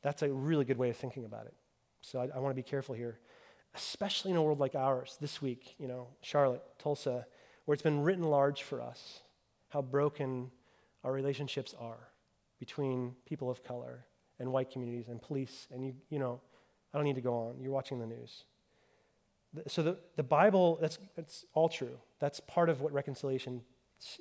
that's 0.07 0.23
a 0.23 0.33
really 0.33 0.65
good 0.65 0.79
way 0.79 0.89
of 0.91 0.97
thinking 0.97 1.25
about 1.25 1.47
it. 1.47 1.55
So 2.01 2.21
I, 2.21 2.29
I 2.37 2.39
want 2.39 2.53
to 2.53 2.55
be 2.55 2.63
careful 2.63 2.95
here, 2.95 3.19
especially 3.75 4.31
in 4.31 4.37
a 4.37 4.43
world 4.43 4.61
like 4.61 4.77
ours 4.77 5.17
this 5.21 5.43
week, 5.43 5.75
you 5.79 5.89
know, 5.89 6.07
Charlotte, 6.21 6.63
Tulsa, 6.79 7.27
where 7.65 7.73
it's 7.73 7.83
been 7.83 8.03
written 8.03 8.23
large 8.23 8.63
for 8.63 8.81
us 8.81 9.23
how 9.71 9.83
broken 9.83 10.53
our 11.03 11.13
relationships 11.13 11.75
are 11.81 12.09
between 12.61 13.17
people 13.27 13.51
of 13.51 13.65
color 13.65 14.07
and 14.39 14.53
white 14.53 14.71
communities 14.71 15.09
and 15.09 15.21
police. 15.21 15.67
And 15.73 15.85
you, 15.85 15.95
you 16.09 16.21
know, 16.21 16.41
I 16.95 16.99
don't 16.99 17.05
need 17.05 17.17
to 17.17 17.21
go 17.21 17.35
on. 17.35 17.61
You're 17.61 17.73
watching 17.73 17.99
the 17.99 18.07
news. 18.07 18.45
So 19.67 19.83
the, 19.83 19.99
the 20.15 20.23
Bible, 20.23 20.79
that's, 20.81 20.99
that's 21.17 21.45
all 21.53 21.69
true. 21.69 21.99
That's 22.21 22.39
part 22.41 22.69
of 22.69 22.81
what 22.81 22.93
reconciliation 22.93 23.63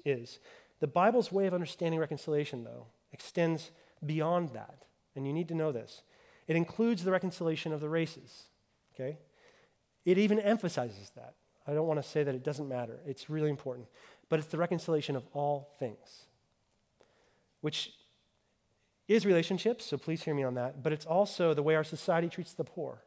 is. 0.04 0.40
The 0.80 0.88
Bible's 0.88 1.32
way 1.32 1.46
of 1.46 1.54
understanding 1.54 2.00
reconciliation, 2.00 2.64
though, 2.64 2.88
extends 3.12 3.72
beyond 4.04 4.50
that. 4.54 4.85
And 5.16 5.26
you 5.26 5.34
need 5.34 5.48
to 5.50 5.56
know 5.56 5.72
this. 5.72 6.04
It 6.48 6.56
includes 6.56 7.04
the 7.04 7.12
reconciliation 7.12 7.74
of 7.74 7.82
the 7.82 7.90
races, 7.90 8.46
okay? 8.94 9.18
It 10.04 10.18
even 10.18 10.40
emphasizes 10.40 11.12
that. 11.16 11.36
I 11.68 11.74
don't 11.74 11.88
want 11.88 12.02
to 12.02 12.08
say 12.08 12.24
that 12.24 12.36
it 12.36 12.44
doesn't 12.44 12.70
matter. 12.70 13.00
It's 13.06 13.30
really 13.30 13.50
important. 13.50 13.88
But 14.30 14.40
it's 14.40 14.48
the 14.48 14.58
reconciliation 14.58 15.16
of 15.16 15.26
all 15.34 15.72
things, 15.80 16.26
which 17.62 17.94
is 19.08 19.26
relationships, 19.26 19.86
so 19.86 19.98
please 19.98 20.24
hear 20.24 20.34
me 20.34 20.44
on 20.44 20.56
that, 20.56 20.82
but 20.82 20.92
it's 20.92 21.06
also 21.06 21.54
the 21.54 21.62
way 21.62 21.76
our 21.76 21.84
society 21.84 22.28
treats 22.28 22.54
the 22.54 22.64
poor. 22.64 23.04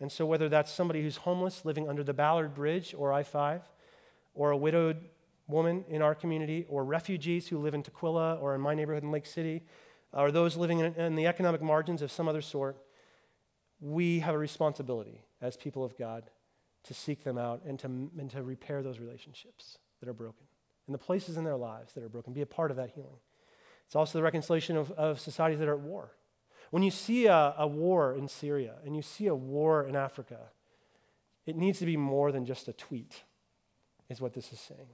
And 0.00 0.12
so, 0.12 0.24
whether 0.26 0.48
that's 0.48 0.72
somebody 0.72 1.02
who's 1.02 1.16
homeless 1.16 1.64
living 1.64 1.88
under 1.88 2.04
the 2.04 2.14
Ballard 2.14 2.54
Bridge 2.54 2.94
or 2.96 3.12
I 3.12 3.24
5, 3.24 3.62
or 4.34 4.52
a 4.52 4.56
widowed 4.56 4.98
woman 5.48 5.84
in 5.88 6.02
our 6.02 6.14
community, 6.14 6.66
or 6.68 6.84
refugees 6.84 7.48
who 7.48 7.58
live 7.58 7.74
in 7.74 7.82
Tukwila 7.82 8.40
or 8.40 8.54
in 8.54 8.60
my 8.60 8.74
neighborhood 8.74 9.02
in 9.02 9.10
Lake 9.10 9.26
City, 9.26 9.64
or 10.12 10.30
those 10.30 10.56
living 10.56 10.80
in, 10.80 10.94
in 10.94 11.14
the 11.16 11.26
economic 11.26 11.62
margins 11.62 12.02
of 12.02 12.10
some 12.10 12.28
other 12.28 12.42
sort, 12.42 12.78
we 13.80 14.20
have 14.20 14.34
a 14.34 14.38
responsibility 14.38 15.22
as 15.40 15.56
people 15.56 15.84
of 15.84 15.96
God 15.96 16.30
to 16.84 16.94
seek 16.94 17.24
them 17.24 17.38
out 17.38 17.62
and 17.64 17.78
to, 17.80 17.86
and 17.86 18.30
to 18.30 18.42
repair 18.42 18.82
those 18.82 18.98
relationships 18.98 19.78
that 20.00 20.08
are 20.08 20.14
broken 20.14 20.46
and 20.88 20.94
the 20.94 20.98
places 20.98 21.36
in 21.36 21.44
their 21.44 21.56
lives 21.56 21.92
that 21.92 22.02
are 22.02 22.08
broken. 22.08 22.32
Be 22.32 22.40
a 22.40 22.46
part 22.46 22.70
of 22.70 22.76
that 22.78 22.90
healing. 22.90 23.20
It's 23.86 23.94
also 23.94 24.18
the 24.18 24.22
reconciliation 24.22 24.76
of, 24.76 24.90
of 24.92 25.20
societies 25.20 25.58
that 25.60 25.68
are 25.68 25.74
at 25.74 25.80
war. 25.80 26.12
When 26.70 26.82
you 26.82 26.90
see 26.90 27.26
a, 27.26 27.54
a 27.58 27.66
war 27.66 28.14
in 28.14 28.26
Syria 28.26 28.74
and 28.84 28.96
you 28.96 29.02
see 29.02 29.26
a 29.26 29.34
war 29.34 29.84
in 29.86 29.96
Africa, 29.96 30.38
it 31.46 31.56
needs 31.56 31.78
to 31.78 31.86
be 31.86 31.96
more 31.96 32.32
than 32.32 32.44
just 32.44 32.68
a 32.68 32.72
tweet, 32.72 33.22
is 34.08 34.20
what 34.20 34.34
this 34.34 34.52
is 34.52 34.60
saying. 34.60 34.88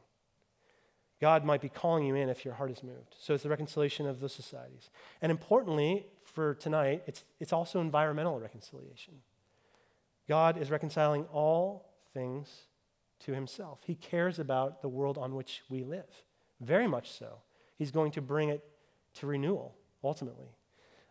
God 1.21 1.45
might 1.45 1.61
be 1.61 1.69
calling 1.69 2.05
you 2.05 2.15
in 2.15 2.29
if 2.29 2.45
your 2.45 2.55
heart 2.55 2.71
is 2.71 2.83
moved. 2.83 3.15
So 3.19 3.35
it's 3.35 3.45
the 3.45 3.49
reconciliation 3.49 4.07
of 4.07 4.21
those 4.21 4.33
societies. 4.33 4.91
And 5.23 5.31
importantly, 5.31 6.07
for 6.25 6.55
tonight, 6.55 7.03
it's, 7.07 7.25
it's 7.41 7.53
also 7.53 7.81
environmental 7.81 8.39
reconciliation. 8.39 9.15
God 10.29 10.61
is 10.61 10.71
reconciling 10.71 11.25
all 11.33 11.87
things 12.12 12.49
to 13.21 13.33
himself. 13.33 13.81
He 13.85 13.95
cares 13.95 14.39
about 14.39 14.83
the 14.83 14.89
world 14.89 15.19
on 15.19 15.35
which 15.35 15.62
we 15.69 15.83
live, 15.85 16.09
very 16.61 16.87
much 16.87 17.12
so. 17.12 17.39
He's 17.77 17.91
going 17.91 18.12
to 18.12 18.23
bring 18.23 18.49
it 18.49 18.65
to 19.15 19.27
renewal, 19.27 19.75
ultimately. 20.03 20.49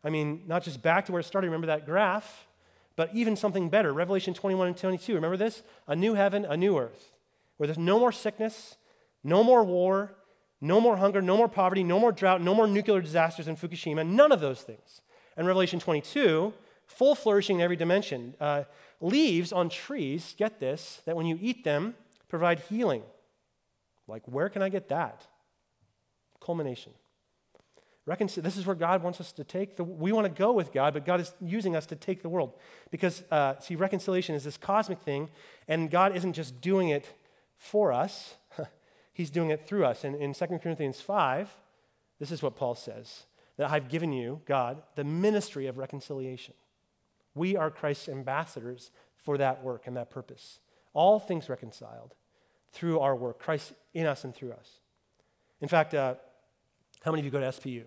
I 0.03 0.09
mean, 0.09 0.43
not 0.47 0.63
just 0.63 0.81
back 0.81 1.05
to 1.05 1.11
where 1.11 1.21
it 1.21 1.25
started, 1.25 1.47
remember 1.47 1.67
that 1.67 1.85
graph, 1.85 2.47
but 2.95 3.09
even 3.13 3.35
something 3.35 3.69
better. 3.69 3.93
Revelation 3.93 4.33
21 4.33 4.67
and 4.67 4.77
22, 4.77 5.15
remember 5.15 5.37
this? 5.37 5.63
A 5.87 5.95
new 5.95 6.13
heaven, 6.13 6.45
a 6.45 6.57
new 6.57 6.77
earth, 6.77 7.13
where 7.57 7.67
there's 7.67 7.77
no 7.77 7.99
more 7.99 8.11
sickness, 8.11 8.77
no 9.23 9.43
more 9.43 9.63
war, 9.63 10.15
no 10.61 10.79
more 10.79 10.97
hunger, 10.97 11.21
no 11.21 11.37
more 11.37 11.49
poverty, 11.49 11.83
no 11.83 11.99
more 11.99 12.11
drought, 12.11 12.41
no 12.41 12.55
more 12.55 12.67
nuclear 12.67 13.01
disasters 13.01 13.47
in 13.47 13.55
Fukushima, 13.55 14.07
none 14.07 14.31
of 14.31 14.39
those 14.39 14.61
things. 14.61 15.01
And 15.35 15.47
Revelation 15.47 15.79
22, 15.79 16.53
full 16.85 17.15
flourishing 17.15 17.57
in 17.57 17.61
every 17.61 17.75
dimension. 17.75 18.35
Uh, 18.39 18.63
leaves 19.01 19.51
on 19.51 19.69
trees, 19.69 20.35
get 20.37 20.59
this, 20.59 21.01
that 21.05 21.15
when 21.15 21.25
you 21.25 21.37
eat 21.41 21.63
them, 21.63 21.95
provide 22.29 22.59
healing. 22.61 23.03
Like, 24.07 24.23
where 24.25 24.49
can 24.49 24.61
I 24.61 24.69
get 24.69 24.89
that? 24.89 25.25
Culmination. 26.39 26.93
Reconcil- 28.07 28.43
this 28.43 28.57
is 28.57 28.65
where 28.65 28.75
God 28.75 29.01
wants 29.01 29.21
us 29.21 29.31
to 29.33 29.45
take 29.45 29.77
the. 29.77 29.83
We 29.83 30.11
want 30.11 30.25
to 30.25 30.33
go 30.33 30.51
with 30.51 30.73
God, 30.73 30.93
but 30.93 31.05
God 31.05 31.21
is 31.21 31.33
using 31.39 31.73
us 31.73 31.85
to 31.85 31.95
take 31.95 32.21
the 32.21 32.27
world. 32.27 32.53
Because, 32.91 33.23
uh, 33.31 33.59
see, 33.59 33.75
reconciliation 33.75 34.35
is 34.35 34.43
this 34.43 34.57
cosmic 34.57 34.99
thing, 34.99 35.29
and 35.69 35.89
God 35.89 36.15
isn't 36.15 36.33
just 36.33 36.59
doing 36.59 36.89
it 36.89 37.05
for 37.57 37.93
us, 37.93 38.35
He's 39.13 39.29
doing 39.29 39.51
it 39.51 39.67
through 39.67 39.85
us. 39.85 40.03
And 40.03 40.15
in 40.15 40.33
2 40.33 40.45
Corinthians 40.61 40.99
5, 40.99 41.55
this 42.19 42.31
is 42.31 42.41
what 42.41 42.55
Paul 42.55 42.75
says 42.75 43.23
that 43.57 43.69
I've 43.69 43.87
given 43.87 44.11
you, 44.11 44.41
God, 44.45 44.81
the 44.95 45.03
ministry 45.03 45.67
of 45.67 45.77
reconciliation. 45.77 46.55
We 47.35 47.55
are 47.55 47.69
Christ's 47.69 48.09
ambassadors 48.09 48.89
for 49.15 49.37
that 49.37 49.63
work 49.63 49.83
and 49.85 49.95
that 49.95 50.09
purpose. 50.09 50.59
All 50.93 51.19
things 51.19 51.49
reconciled 51.49 52.15
through 52.71 52.99
our 52.99 53.15
work, 53.15 53.39
Christ 53.39 53.73
in 53.93 54.07
us 54.07 54.23
and 54.23 54.33
through 54.33 54.53
us. 54.53 54.79
In 55.61 55.67
fact, 55.67 55.93
uh, 55.93 56.15
how 57.03 57.11
many 57.11 57.21
of 57.21 57.25
you 57.25 57.31
go 57.31 57.39
to 57.39 57.47
SPU? 57.47 57.83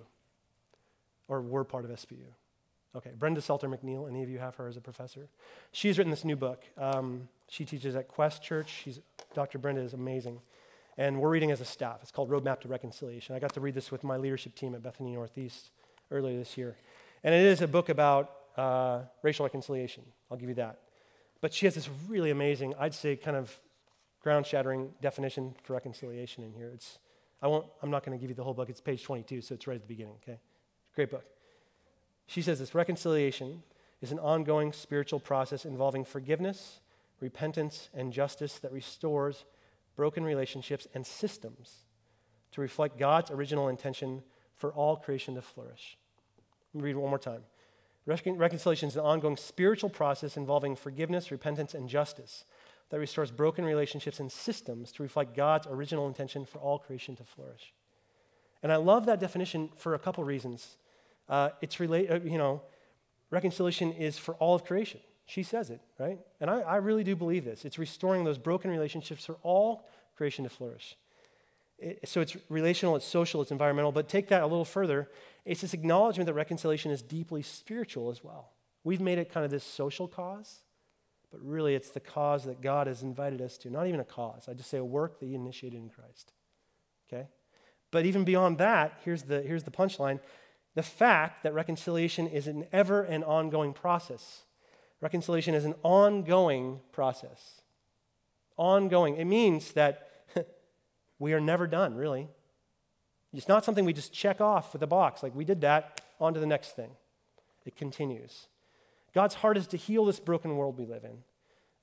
Or 1.29 1.43
were 1.43 1.65
part 1.65 1.85
of 1.85 1.91
SPU? 1.91 2.27
Okay, 2.95 3.11
Brenda 3.19 3.41
Salter 3.41 3.69
McNeil, 3.69 4.09
any 4.09 4.23
of 4.23 4.31
you 4.31 4.39
have 4.39 4.55
her 4.55 4.69
as 4.69 4.77
a 4.77 4.81
professor? 4.81 5.29
She's 5.73 5.99
written 5.99 6.11
this 6.11 6.25
new 6.25 6.37
book. 6.37 6.63
Um, 6.79 7.29
she 7.49 7.65
teaches 7.65 7.95
at 7.97 8.09
Quest 8.09 8.43
Church. 8.43 8.73
She's, 8.85 9.01
Dr. 9.35 9.59
Brenda 9.59 9.83
is 9.83 9.93
amazing. 9.93 10.41
And 10.99 11.21
we're 11.21 11.31
reading 11.31 11.51
as 11.51 11.61
a 11.61 11.65
staff. 11.65 11.99
It's 12.03 12.11
called 12.11 12.31
Roadmap 12.31 12.61
to 12.61 12.69
Reconciliation. 12.69 13.35
I 13.35 13.39
got 13.39 13.53
to 13.55 13.61
read 13.61 13.75
this 13.75 13.91
with 13.91 14.03
my 14.03 14.17
leadership 14.17 14.55
team 14.55 14.75
at 14.75 14.83
Bethany 14.83 15.13
Northeast 15.13 15.71
earlier 16.11 16.39
this 16.39 16.57
year. 16.57 16.77
And 17.23 17.35
it 17.35 17.45
is 17.45 17.61
a 17.61 17.69
book 17.69 17.89
about 17.89 18.31
uh, 18.57 19.03
racial 19.23 19.45
reconciliation. 19.45 20.05
I'll 20.31 20.39
give 20.39 20.49
you 20.49 20.55
that. 20.55 20.81
But 21.41 21.53
she 21.53 21.67
has 21.67 21.75
this 21.75 21.89
really 22.09 22.31
amazing, 22.31 22.75
I'd 22.79 22.95
say, 22.95 23.17
kind 23.17 23.37
of 23.37 23.59
ground 24.23 24.47
shattering 24.47 24.91
definition 25.03 25.55
for 25.63 25.75
reconciliation 25.75 26.43
in 26.43 26.53
here. 26.53 26.71
It's, 26.73 26.99
I 27.43 27.47
won't, 27.47 27.67
I'm 27.83 27.91
not 27.91 28.05
going 28.05 28.17
to 28.19 28.21
give 28.21 28.31
you 28.31 28.35
the 28.35 28.43
whole 28.43 28.55
book. 28.55 28.71
It's 28.71 28.81
page 28.81 29.03
22, 29.03 29.43
so 29.43 29.55
it's 29.55 29.67
right 29.67 29.75
at 29.75 29.83
the 29.83 29.87
beginning, 29.87 30.15
okay? 30.23 30.39
Great 30.95 31.11
book. 31.11 31.25
She 32.27 32.43
says 32.43 32.59
this 32.59 32.75
reconciliation 32.75 33.63
is 34.01 34.13
an 34.13 34.19
ongoing 34.19 34.73
spiritual 34.73 35.21
process 35.21 35.65
involving 35.65 36.05
forgiveness, 36.05 36.81
repentance, 37.21 37.89
and 37.95 38.13
justice 38.13 38.59
that 38.59 38.73
restores 38.73 39.45
broken 39.97 40.25
relationships 40.25 40.87
and 40.95 41.07
systems 41.07 41.85
to 42.53 42.61
reflect 42.61 42.99
God's 42.99 43.31
original 43.31 43.69
intention 43.69 44.23
for 44.55 44.73
all 44.73 44.97
creation 44.97 45.35
to 45.35 45.43
flourish. 45.43 45.99
Let 46.73 46.83
me 46.83 46.87
read 46.87 46.97
one 46.97 47.11
more 47.11 47.19
time. 47.19 47.43
Reconciliation 48.07 48.89
is 48.89 48.97
an 48.97 49.03
ongoing 49.03 49.37
spiritual 49.37 49.91
process 49.91 50.37
involving 50.37 50.77
forgiveness, 50.77 51.33
repentance, 51.33 51.75
and 51.75 51.89
justice 51.89 52.45
that 52.91 53.01
restores 53.01 53.33
broken 53.33 53.65
relationships 53.65 54.21
and 54.21 54.31
systems 54.31 54.93
to 54.93 55.03
reflect 55.03 55.35
God's 55.35 55.67
original 55.67 56.07
intention 56.07 56.45
for 56.45 56.59
all 56.59 56.79
creation 56.79 57.17
to 57.17 57.25
flourish. 57.25 57.73
And 58.63 58.73
I 58.73 58.77
love 58.77 59.07
that 59.07 59.19
definition 59.19 59.71
for 59.77 59.95
a 59.95 59.99
couple 59.99 60.23
reasons. 60.23 60.77
Uh, 61.29 61.51
it's 61.61 61.81
relate, 61.81 62.11
uh, 62.11 62.21
you 62.21 62.39
know, 62.39 62.63
reconciliation 63.31 63.93
is 63.93 64.19
for 64.19 64.35
all 64.37 64.55
of 64.55 64.65
creation. 64.65 65.01
She 65.27 65.43
says 65.43 65.71
it, 65.71 65.81
right? 65.99 66.21
And 66.41 66.49
I, 66.49 66.61
I 66.61 66.77
really 66.77 67.03
do 67.03 67.17
believe 67.17 67.45
this. 67.45 67.65
It's 67.65 67.79
restoring 67.79 68.25
those 68.25 68.39
broken 68.39 68.71
relationships 68.71 69.27
for 69.27 69.37
all 69.43 69.85
creation 70.17 70.45
to 70.45 70.51
flourish. 70.51 70.97
It, 71.79 72.09
so 72.09 72.21
it's 72.21 72.37
relational, 72.49 72.97
it's 72.97 73.05
social, 73.05 73.43
it's 73.43 73.51
environmental, 73.51 73.93
but 73.93 74.09
take 74.09 74.29
that 74.29 74.43
a 74.43 74.47
little 74.47 74.65
further. 74.65 75.11
It's 75.45 75.61
this 75.61 75.75
acknowledgement 75.75 76.27
that 76.27 76.35
reconciliation 76.35 76.91
is 76.91 77.03
deeply 77.03 77.43
spiritual 77.43 78.11
as 78.11 78.23
well. 78.23 78.53
We've 78.85 79.01
made 79.01 79.19
it 79.19 79.33
kind 79.33 79.45
of 79.45 79.51
this 79.51 79.65
social 79.65 80.07
cause, 80.07 80.61
but 81.31 81.41
really 81.45 81.75
it's 81.75 81.91
the 81.91 82.01
cause 82.01 82.45
that 82.45 82.61
God 82.61 82.87
has 82.87 83.03
invited 83.03 83.43
us 83.43 83.59
to. 83.59 83.71
Not 83.71 83.89
even 83.89 84.01
a 84.01 84.05
cause, 84.05 84.49
I 84.49 84.55
just 84.55 84.71
say 84.71 84.79
a 84.79 84.85
work 84.85 85.19
that 85.19 85.27
He 85.27 85.35
initiated 85.35 85.81
in 85.81 85.91
Christ. 85.91 86.33
Okay? 87.13 87.27
But 87.91 88.07
even 88.07 88.25
beyond 88.25 88.59
that, 88.59 89.01
here's 89.05 89.25
the, 89.25 89.43
here's 89.43 89.65
the 89.65 89.71
punchline 89.71 90.21
the 90.77 90.83
fact 90.83 91.43
that 91.43 91.55
reconciliation 91.55 92.27
is 92.29 92.47
an 92.47 92.67
ever 92.71 93.03
and 93.03 93.25
ongoing 93.25 93.73
process. 93.73 94.43
Reconciliation 95.01 95.55
is 95.55 95.65
an 95.65 95.75
ongoing 95.83 96.81
process. 96.93 97.61
Ongoing. 98.57 99.17
It 99.17 99.27
means 99.27 99.73
that 99.73 100.09
we 101.19 101.33
are 101.33 101.41
never 101.41 101.67
done, 101.67 101.95
really. 101.95 102.29
It's 103.33 103.49
not 103.49 103.65
something 103.65 103.85
we 103.85 103.93
just 103.93 104.13
check 104.13 104.41
off 104.41 104.73
with 104.73 104.83
a 104.83 104.87
box, 104.87 105.23
like 105.23 105.35
we 105.35 105.45
did 105.45 105.61
that, 105.61 106.01
on 106.19 106.33
to 106.35 106.41
the 106.41 106.47
next 106.47 106.75
thing. 106.75 106.91
It 107.67 107.77
continues. 107.77 108.49
God's 109.15 109.35
heart 109.35 109.59
is 109.59 109.67
to 109.69 109.77
heal 109.77 110.05
this 110.07 110.21
broken 110.21 110.57
world 110.57 110.79
we 110.79 110.87
live 110.87 111.05
in. 111.05 111.19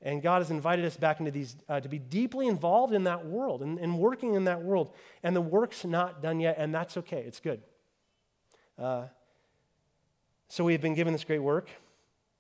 And 0.02 0.22
God 0.22 0.42
has 0.42 0.52
invited 0.52 0.84
us 0.84 0.98
back 0.98 1.20
into 1.20 1.32
these, 1.32 1.56
uh, 1.70 1.80
to 1.80 1.88
be 1.88 2.00
deeply 2.00 2.48
involved 2.48 2.94
in 2.94 3.06
that 3.06 3.26
world 3.26 3.62
and, 3.62 3.80
and, 3.80 3.98
working 3.98 4.34
in 4.34 4.44
that 4.46 4.62
world. 4.62 4.94
And 5.22 5.34
the 5.34 5.42
work's 5.42 5.86
not 5.86 6.22
done 6.22 6.42
yet, 6.42 6.56
and 6.58 6.76
that's 6.76 6.98
okay. 6.98 7.24
It's 7.26 7.40
good. 7.40 7.62
Uh, 8.78 9.06
so 10.50 10.66
we 10.66 10.74
have 10.74 10.82
been 10.82 10.94
given 10.94 11.14
this 11.14 11.24
great 11.24 11.40
work 11.40 11.70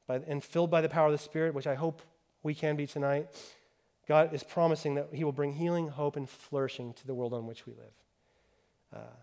by, 0.07 0.15
and 0.27 0.43
filled 0.43 0.69
by 0.69 0.81
the 0.81 0.89
power 0.89 1.07
of 1.07 1.11
the 1.11 1.17
Spirit, 1.17 1.53
which 1.53 1.67
I 1.67 1.75
hope 1.75 2.01
we 2.41 2.53
can 2.53 2.75
be 2.75 2.85
tonight, 2.85 3.27
God 4.07 4.33
is 4.33 4.43
promising 4.43 4.95
that 4.95 5.09
He 5.13 5.23
will 5.23 5.31
bring 5.31 5.53
healing, 5.53 5.87
hope, 5.87 6.15
and 6.15 6.29
flourishing 6.29 6.93
to 6.93 7.07
the 7.07 7.13
world 7.13 7.33
on 7.33 7.47
which 7.47 7.65
we 7.65 7.73
live. 7.73 7.93
Uh, 8.93 9.15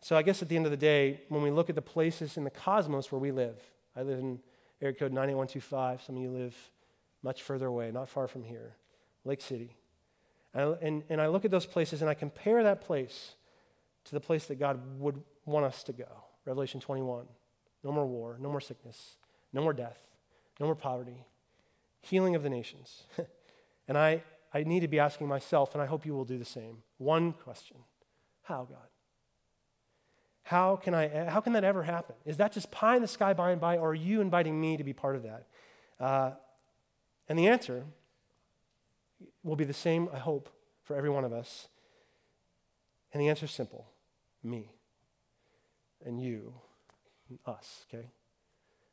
so 0.00 0.16
I 0.16 0.22
guess 0.22 0.42
at 0.42 0.48
the 0.48 0.56
end 0.56 0.66
of 0.66 0.70
the 0.70 0.76
day, 0.76 1.22
when 1.28 1.42
we 1.42 1.50
look 1.50 1.70
at 1.70 1.76
the 1.76 1.82
places 1.82 2.36
in 2.36 2.44
the 2.44 2.50
cosmos 2.50 3.10
where 3.10 3.18
we 3.18 3.30
live, 3.32 3.58
I 3.96 4.02
live 4.02 4.18
in 4.18 4.40
area 4.82 4.94
code 4.94 5.12
98125. 5.12 6.02
Some 6.02 6.16
of 6.16 6.22
you 6.22 6.30
live 6.30 6.54
much 7.22 7.42
further 7.42 7.66
away, 7.66 7.90
not 7.90 8.08
far 8.08 8.28
from 8.28 8.42
here, 8.42 8.76
Lake 9.24 9.40
City. 9.40 9.76
And 10.52 10.76
and, 10.82 11.02
and 11.08 11.20
I 11.20 11.28
look 11.28 11.44
at 11.44 11.50
those 11.50 11.64
places 11.64 12.02
and 12.02 12.10
I 12.10 12.14
compare 12.14 12.62
that 12.64 12.82
place 12.82 13.34
to 14.04 14.12
the 14.12 14.20
place 14.20 14.46
that 14.46 14.56
God 14.56 14.80
would 14.98 15.22
want 15.46 15.64
us 15.64 15.82
to 15.84 15.92
go. 15.92 16.08
Revelation 16.44 16.80
21. 16.80 17.24
no 17.82 17.92
more 17.92 18.06
war, 18.06 18.36
no 18.38 18.50
more 18.50 18.60
sickness, 18.60 19.16
no 19.52 19.62
more 19.62 19.72
death, 19.72 20.02
no 20.60 20.66
more 20.66 20.74
poverty, 20.74 21.24
healing 22.00 22.34
of 22.34 22.42
the 22.42 22.50
nations. 22.50 23.04
and 23.88 23.98
I, 23.98 24.22
I 24.52 24.62
need 24.62 24.80
to 24.80 24.88
be 24.88 24.98
asking 24.98 25.28
myself, 25.28 25.74
and 25.74 25.82
I 25.82 25.86
hope 25.86 26.06
you 26.06 26.14
will 26.14 26.24
do 26.24 26.38
the 26.38 26.44
same, 26.44 26.78
one 26.98 27.32
question 27.32 27.76
How, 28.42 28.64
God? 28.64 28.88
How 30.44 30.76
can, 30.76 30.94
I, 30.94 31.24
how 31.30 31.40
can 31.40 31.54
that 31.54 31.64
ever 31.64 31.82
happen? 31.82 32.14
Is 32.26 32.36
that 32.36 32.52
just 32.52 32.70
pie 32.70 32.96
in 32.96 33.02
the 33.02 33.08
sky 33.08 33.32
by 33.32 33.50
and 33.50 33.60
by, 33.60 33.78
or 33.78 33.90
are 33.90 33.94
you 33.94 34.20
inviting 34.20 34.60
me 34.60 34.76
to 34.76 34.84
be 34.84 34.92
part 34.92 35.16
of 35.16 35.22
that? 35.22 35.46
Uh, 35.98 36.32
and 37.28 37.38
the 37.38 37.48
answer 37.48 37.84
will 39.42 39.56
be 39.56 39.64
the 39.64 39.72
same, 39.72 40.08
I 40.12 40.18
hope, 40.18 40.50
for 40.82 40.96
every 40.96 41.08
one 41.08 41.24
of 41.24 41.32
us. 41.32 41.68
And 43.12 43.22
the 43.22 43.28
answer 43.28 43.46
is 43.46 43.52
simple 43.52 43.86
me 44.42 44.70
and 46.04 46.20
you 46.20 46.52
and 47.30 47.38
us, 47.46 47.86
okay? 47.88 48.08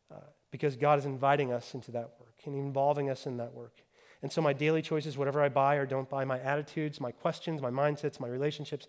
Uh, 0.09 0.21
because 0.51 0.75
God 0.75 0.99
is 0.99 1.05
inviting 1.05 1.51
us 1.51 1.73
into 1.73 1.91
that 1.91 2.11
work 2.19 2.35
and 2.45 2.55
involving 2.55 3.09
us 3.09 3.25
in 3.25 3.37
that 3.37 3.53
work. 3.53 3.81
And 4.21 4.31
so, 4.31 4.41
my 4.41 4.53
daily 4.53 4.81
choices, 4.81 5.17
whatever 5.17 5.41
I 5.41 5.49
buy 5.49 5.75
or 5.75 5.85
don't 5.85 6.09
buy, 6.09 6.25
my 6.25 6.39
attitudes, 6.39 7.01
my 7.01 7.11
questions, 7.11 7.61
my 7.61 7.71
mindsets, 7.71 8.19
my 8.19 8.27
relationships, 8.27 8.87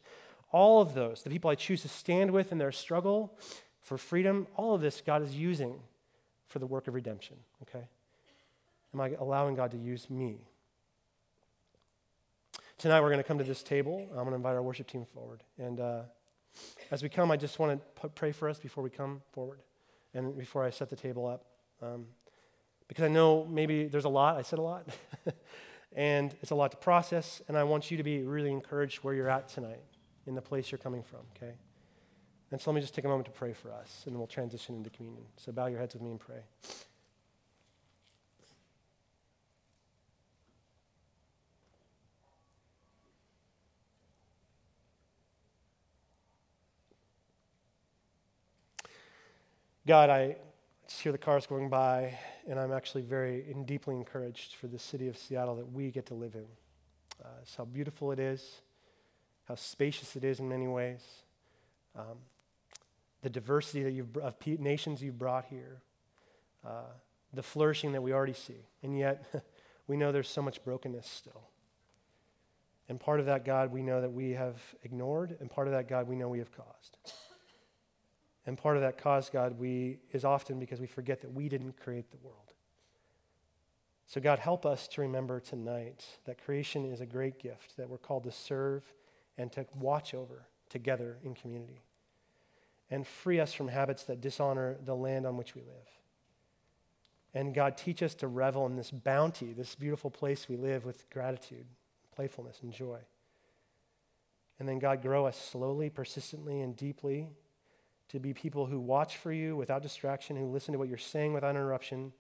all 0.51 0.83
of 0.83 0.93
those, 0.93 1.23
the 1.23 1.31
people 1.31 1.51
I 1.51 1.55
choose 1.55 1.81
to 1.83 1.89
stand 1.89 2.31
with 2.31 2.53
in 2.53 2.59
their 2.59 2.73
struggle 2.73 3.33
for 3.81 3.97
freedom, 3.97 4.47
all 4.57 4.75
of 4.75 4.83
this 4.83 5.01
God 5.01 5.23
is 5.23 5.35
using 5.35 5.81
for 6.47 6.59
the 6.59 6.67
work 6.67 6.87
of 6.87 6.95
redemption, 6.95 7.37
okay? 7.63 7.87
Am 8.93 9.01
I 9.01 9.13
allowing 9.19 9.55
God 9.55 9.71
to 9.71 9.79
use 9.79 10.11
me? 10.11 10.37
Tonight 12.77 13.01
we're 13.01 13.09
going 13.09 13.19
to 13.19 13.25
come 13.25 13.39
to 13.39 13.45
this 13.45 13.63
table. 13.63 14.07
I'm 14.11 14.17
going 14.17 14.31
to 14.31 14.35
invite 14.35 14.55
our 14.55 14.63
worship 14.63 14.87
team 14.87 15.07
forward. 15.15 15.43
And 15.57 15.81
uh, 15.81 16.03
as 16.91 17.03
we 17.03 17.09
come, 17.09 17.31
I 17.31 17.37
just 17.37 17.59
want 17.59 17.81
to 18.03 18.09
pray 18.11 18.33
for 18.33 18.49
us 18.49 18.59
before 18.59 18.85
we 18.85 18.91
come 18.91 19.23
forward 19.33 19.61
and 20.13 20.37
before 20.37 20.63
I 20.65 20.71
set 20.71 20.91
the 20.91 20.97
table 20.97 21.27
up. 21.27 21.45
Um, 21.83 22.07
because 22.89 23.05
I 23.05 23.09
know 23.09 23.45
maybe 23.45 23.87
there's 23.87 24.05
a 24.05 24.11
lot, 24.11 24.37
I 24.37 24.43
said 24.43 24.59
a 24.59 24.63
lot, 24.63 24.87
and 25.97 26.35
it's 26.43 26.51
a 26.51 26.55
lot 26.55 26.71
to 26.71 26.77
process, 26.77 27.43
and 27.49 27.57
I 27.57 27.65
want 27.65 27.91
you 27.91 27.97
to 27.97 28.03
be 28.03 28.23
really 28.23 28.53
encouraged 28.53 28.99
where 28.99 29.15
you're 29.15 29.31
at 29.31 29.49
tonight 29.49 29.83
in 30.27 30.35
the 30.35 30.43
place 30.43 30.71
you're 30.71 30.79
coming 30.79 31.03
from, 31.03 31.21
okay? 31.37 31.55
And 32.51 32.61
so 32.61 32.71
let 32.71 32.77
me 32.77 32.81
just 32.83 32.95
take 32.95 33.05
a 33.05 33.09
moment 33.09 33.27
to 33.27 33.33
pray 33.33 33.53
for 33.53 33.73
us, 33.73 34.03
and 34.05 34.15
then 34.15 34.19
we'll 34.19 34.27
transition 34.27 34.77
into 34.77 34.91
communion. 34.91 35.25
So 35.37 35.53
bow 35.53 35.67
your 35.67 35.79
heads 35.79 35.95
with 35.95 36.03
me 36.03 36.11
and 36.11 36.21
pray. 36.21 36.43
God, 49.87 50.11
I 50.11 50.37
just 50.93 51.03
hear 51.03 51.13
the 51.13 51.19
cars 51.19 51.47
going 51.47 51.71
by, 51.71 52.19
and 52.47 52.61
I'm 52.61 52.73
actually 52.73 53.03
very 53.03 53.51
and 53.51 53.67
deeply 53.67 53.97
encouraged 53.97 54.57
for 54.57 54.67
the 54.67 54.79
city 54.79 55.09
of 55.09 55.17
Seattle 55.17 55.57
that 55.57 55.73
we 55.73 55.91
get 55.91 56.05
to 56.07 56.15
live 56.15 56.35
in. 56.35 56.47
Uh, 57.25 57.29
it's 57.41 57.57
how 57.57 57.65
beautiful 57.65 58.13
it 58.13 58.19
is 58.19 58.61
how 59.45 59.55
spacious 59.55 60.17
it 60.17 60.25
is 60.25 60.41
in 60.41 60.49
many 60.49 60.67
ways, 60.67 61.03
um, 61.97 62.17
the 63.23 63.31
diversity 63.31 63.83
that 63.83 63.93
you've, 63.93 64.17
of 64.17 64.35
nations 64.59 65.03
you've 65.03 65.19
brought 65.19 65.45
here, 65.47 65.83
uh, 66.67 66.93
the 67.33 67.43
flourishing 67.43 67.93
that 67.93 68.03
we 68.03 68.13
already 68.13 68.33
see. 68.33 68.67
And 68.83 68.99
yet, 68.99 69.45
we 69.87 69.97
know 69.97 70.13
there's 70.13 70.29
so 70.29 70.43
much 70.43 70.63
brokenness 70.65 71.07
still. 71.07 71.49
And 72.89 72.99
part 73.01 73.21
of 73.21 73.27
that, 73.27 73.45
God, 73.45 73.73
we 73.73 73.83
know 73.83 74.01
that 74.01 74.13
we 74.13 74.31
have 74.31 74.61
ignored, 74.83 75.37
and 75.41 75.51
part 75.51 75.67
of 75.67 75.73
that, 75.73 75.89
God, 75.89 76.09
we 76.09 76.17
know 76.17 76.29
we 76.29 76.39
have 76.39 76.53
caused. 76.53 76.97
And 78.47 78.59
part 78.59 78.77
of 78.77 78.83
that 78.83 78.99
cause, 78.99 79.31
God, 79.31 79.59
we, 79.59 79.99
is 80.11 80.25
often 80.25 80.59
because 80.59 80.81
we 80.81 80.87
forget 80.87 81.21
that 81.21 81.33
we 81.33 81.49
didn't 81.49 81.79
create 81.81 82.11
the 82.11 82.17
world. 82.19 82.53
So, 84.07 84.21
God, 84.21 84.41
help 84.41 84.67
us 84.67 84.89
to 84.89 85.01
remember 85.01 85.41
tonight 85.41 86.05
that 86.27 86.45
creation 86.45 86.85
is 86.85 87.01
a 87.01 87.07
great 87.07 87.39
gift, 87.39 87.77
that 87.77 87.89
we're 87.89 87.99
called 87.99 88.25
to 88.25 88.33
serve 88.33 88.83
and 89.39 89.51
to 89.53 89.65
watch 89.79 90.13
over 90.13 90.47
together 90.69 91.19
in 91.25 91.35
community. 91.35 91.83
And 92.91 93.07
free 93.07 93.41
us 93.41 93.55
from 93.55 93.69
habits 93.69 94.03
that 94.05 94.21
dishonor 94.21 94.77
the 94.85 94.95
land 94.95 95.25
on 95.25 95.37
which 95.37 95.55
we 95.55 95.63
live. 95.63 95.89
And 97.33 97.55
God, 97.55 97.79
teach 97.79 98.03
us 98.03 98.15
to 98.17 98.27
revel 98.27 98.67
in 98.67 98.77
this 98.77 98.91
bounty, 98.91 99.55
this 99.55 99.75
beautiful 99.75 100.11
place 100.11 100.49
we 100.49 100.57
live 100.57 100.85
with 100.85 101.09
gratitude, 101.09 101.65
playfulness, 102.15 102.59
and 102.63 102.73
joy. 102.73 102.99
And 104.59 104.69
then, 104.69 104.79
God, 104.79 105.01
grow 105.01 105.25
us 105.27 105.41
slowly, 105.41 105.89
persistently, 105.89 106.61
and 106.61 106.77
deeply 106.77 107.31
to 108.13 108.21
be 108.21 108.33
people 108.35 108.67
who 108.67 108.79
watch 108.79 109.17
for 109.17 109.33
you 109.33 109.57
without 109.57 109.83
distraction, 109.83 110.37
who 110.37 110.47
listen 110.47 110.73
to 110.73 110.79
what 110.79 110.89
you're 110.89 110.99
saying 110.99 111.33
without 111.33 111.51
interruption, 111.51 112.13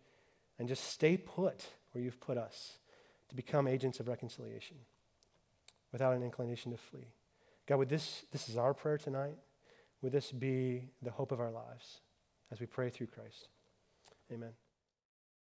and 0.59 0.67
just 0.67 0.85
stay 0.85 1.17
put 1.17 1.67
where 1.93 2.03
you've 2.03 2.21
put 2.21 2.39
us 2.39 2.79
to 3.29 3.37
become 3.37 3.69
agents 3.69 4.01
of 4.01 4.09
reconciliation 4.09 4.77
without 5.93 6.15
an 6.15 6.23
inclination 6.23 6.73
to 6.73 6.79
flee. 6.79 7.13
God, 7.67 7.77
would 7.77 7.89
this, 7.89 8.25
this 8.33 8.49
is 8.49 8.57
our 8.57 8.75
prayer 8.75 8.99
tonight, 8.99 9.37
would 10.01 10.13
this 10.13 10.33
be 10.33 10.89
the 11.03 11.11
hope 11.11 11.31
of 11.31 11.41
our 11.41 11.51
lives 11.51 12.01
as 12.51 12.59
we 12.59 12.67
pray 12.67 12.91
through 12.91 13.09
Christ? 13.09 13.49
Amen. 14.33 14.53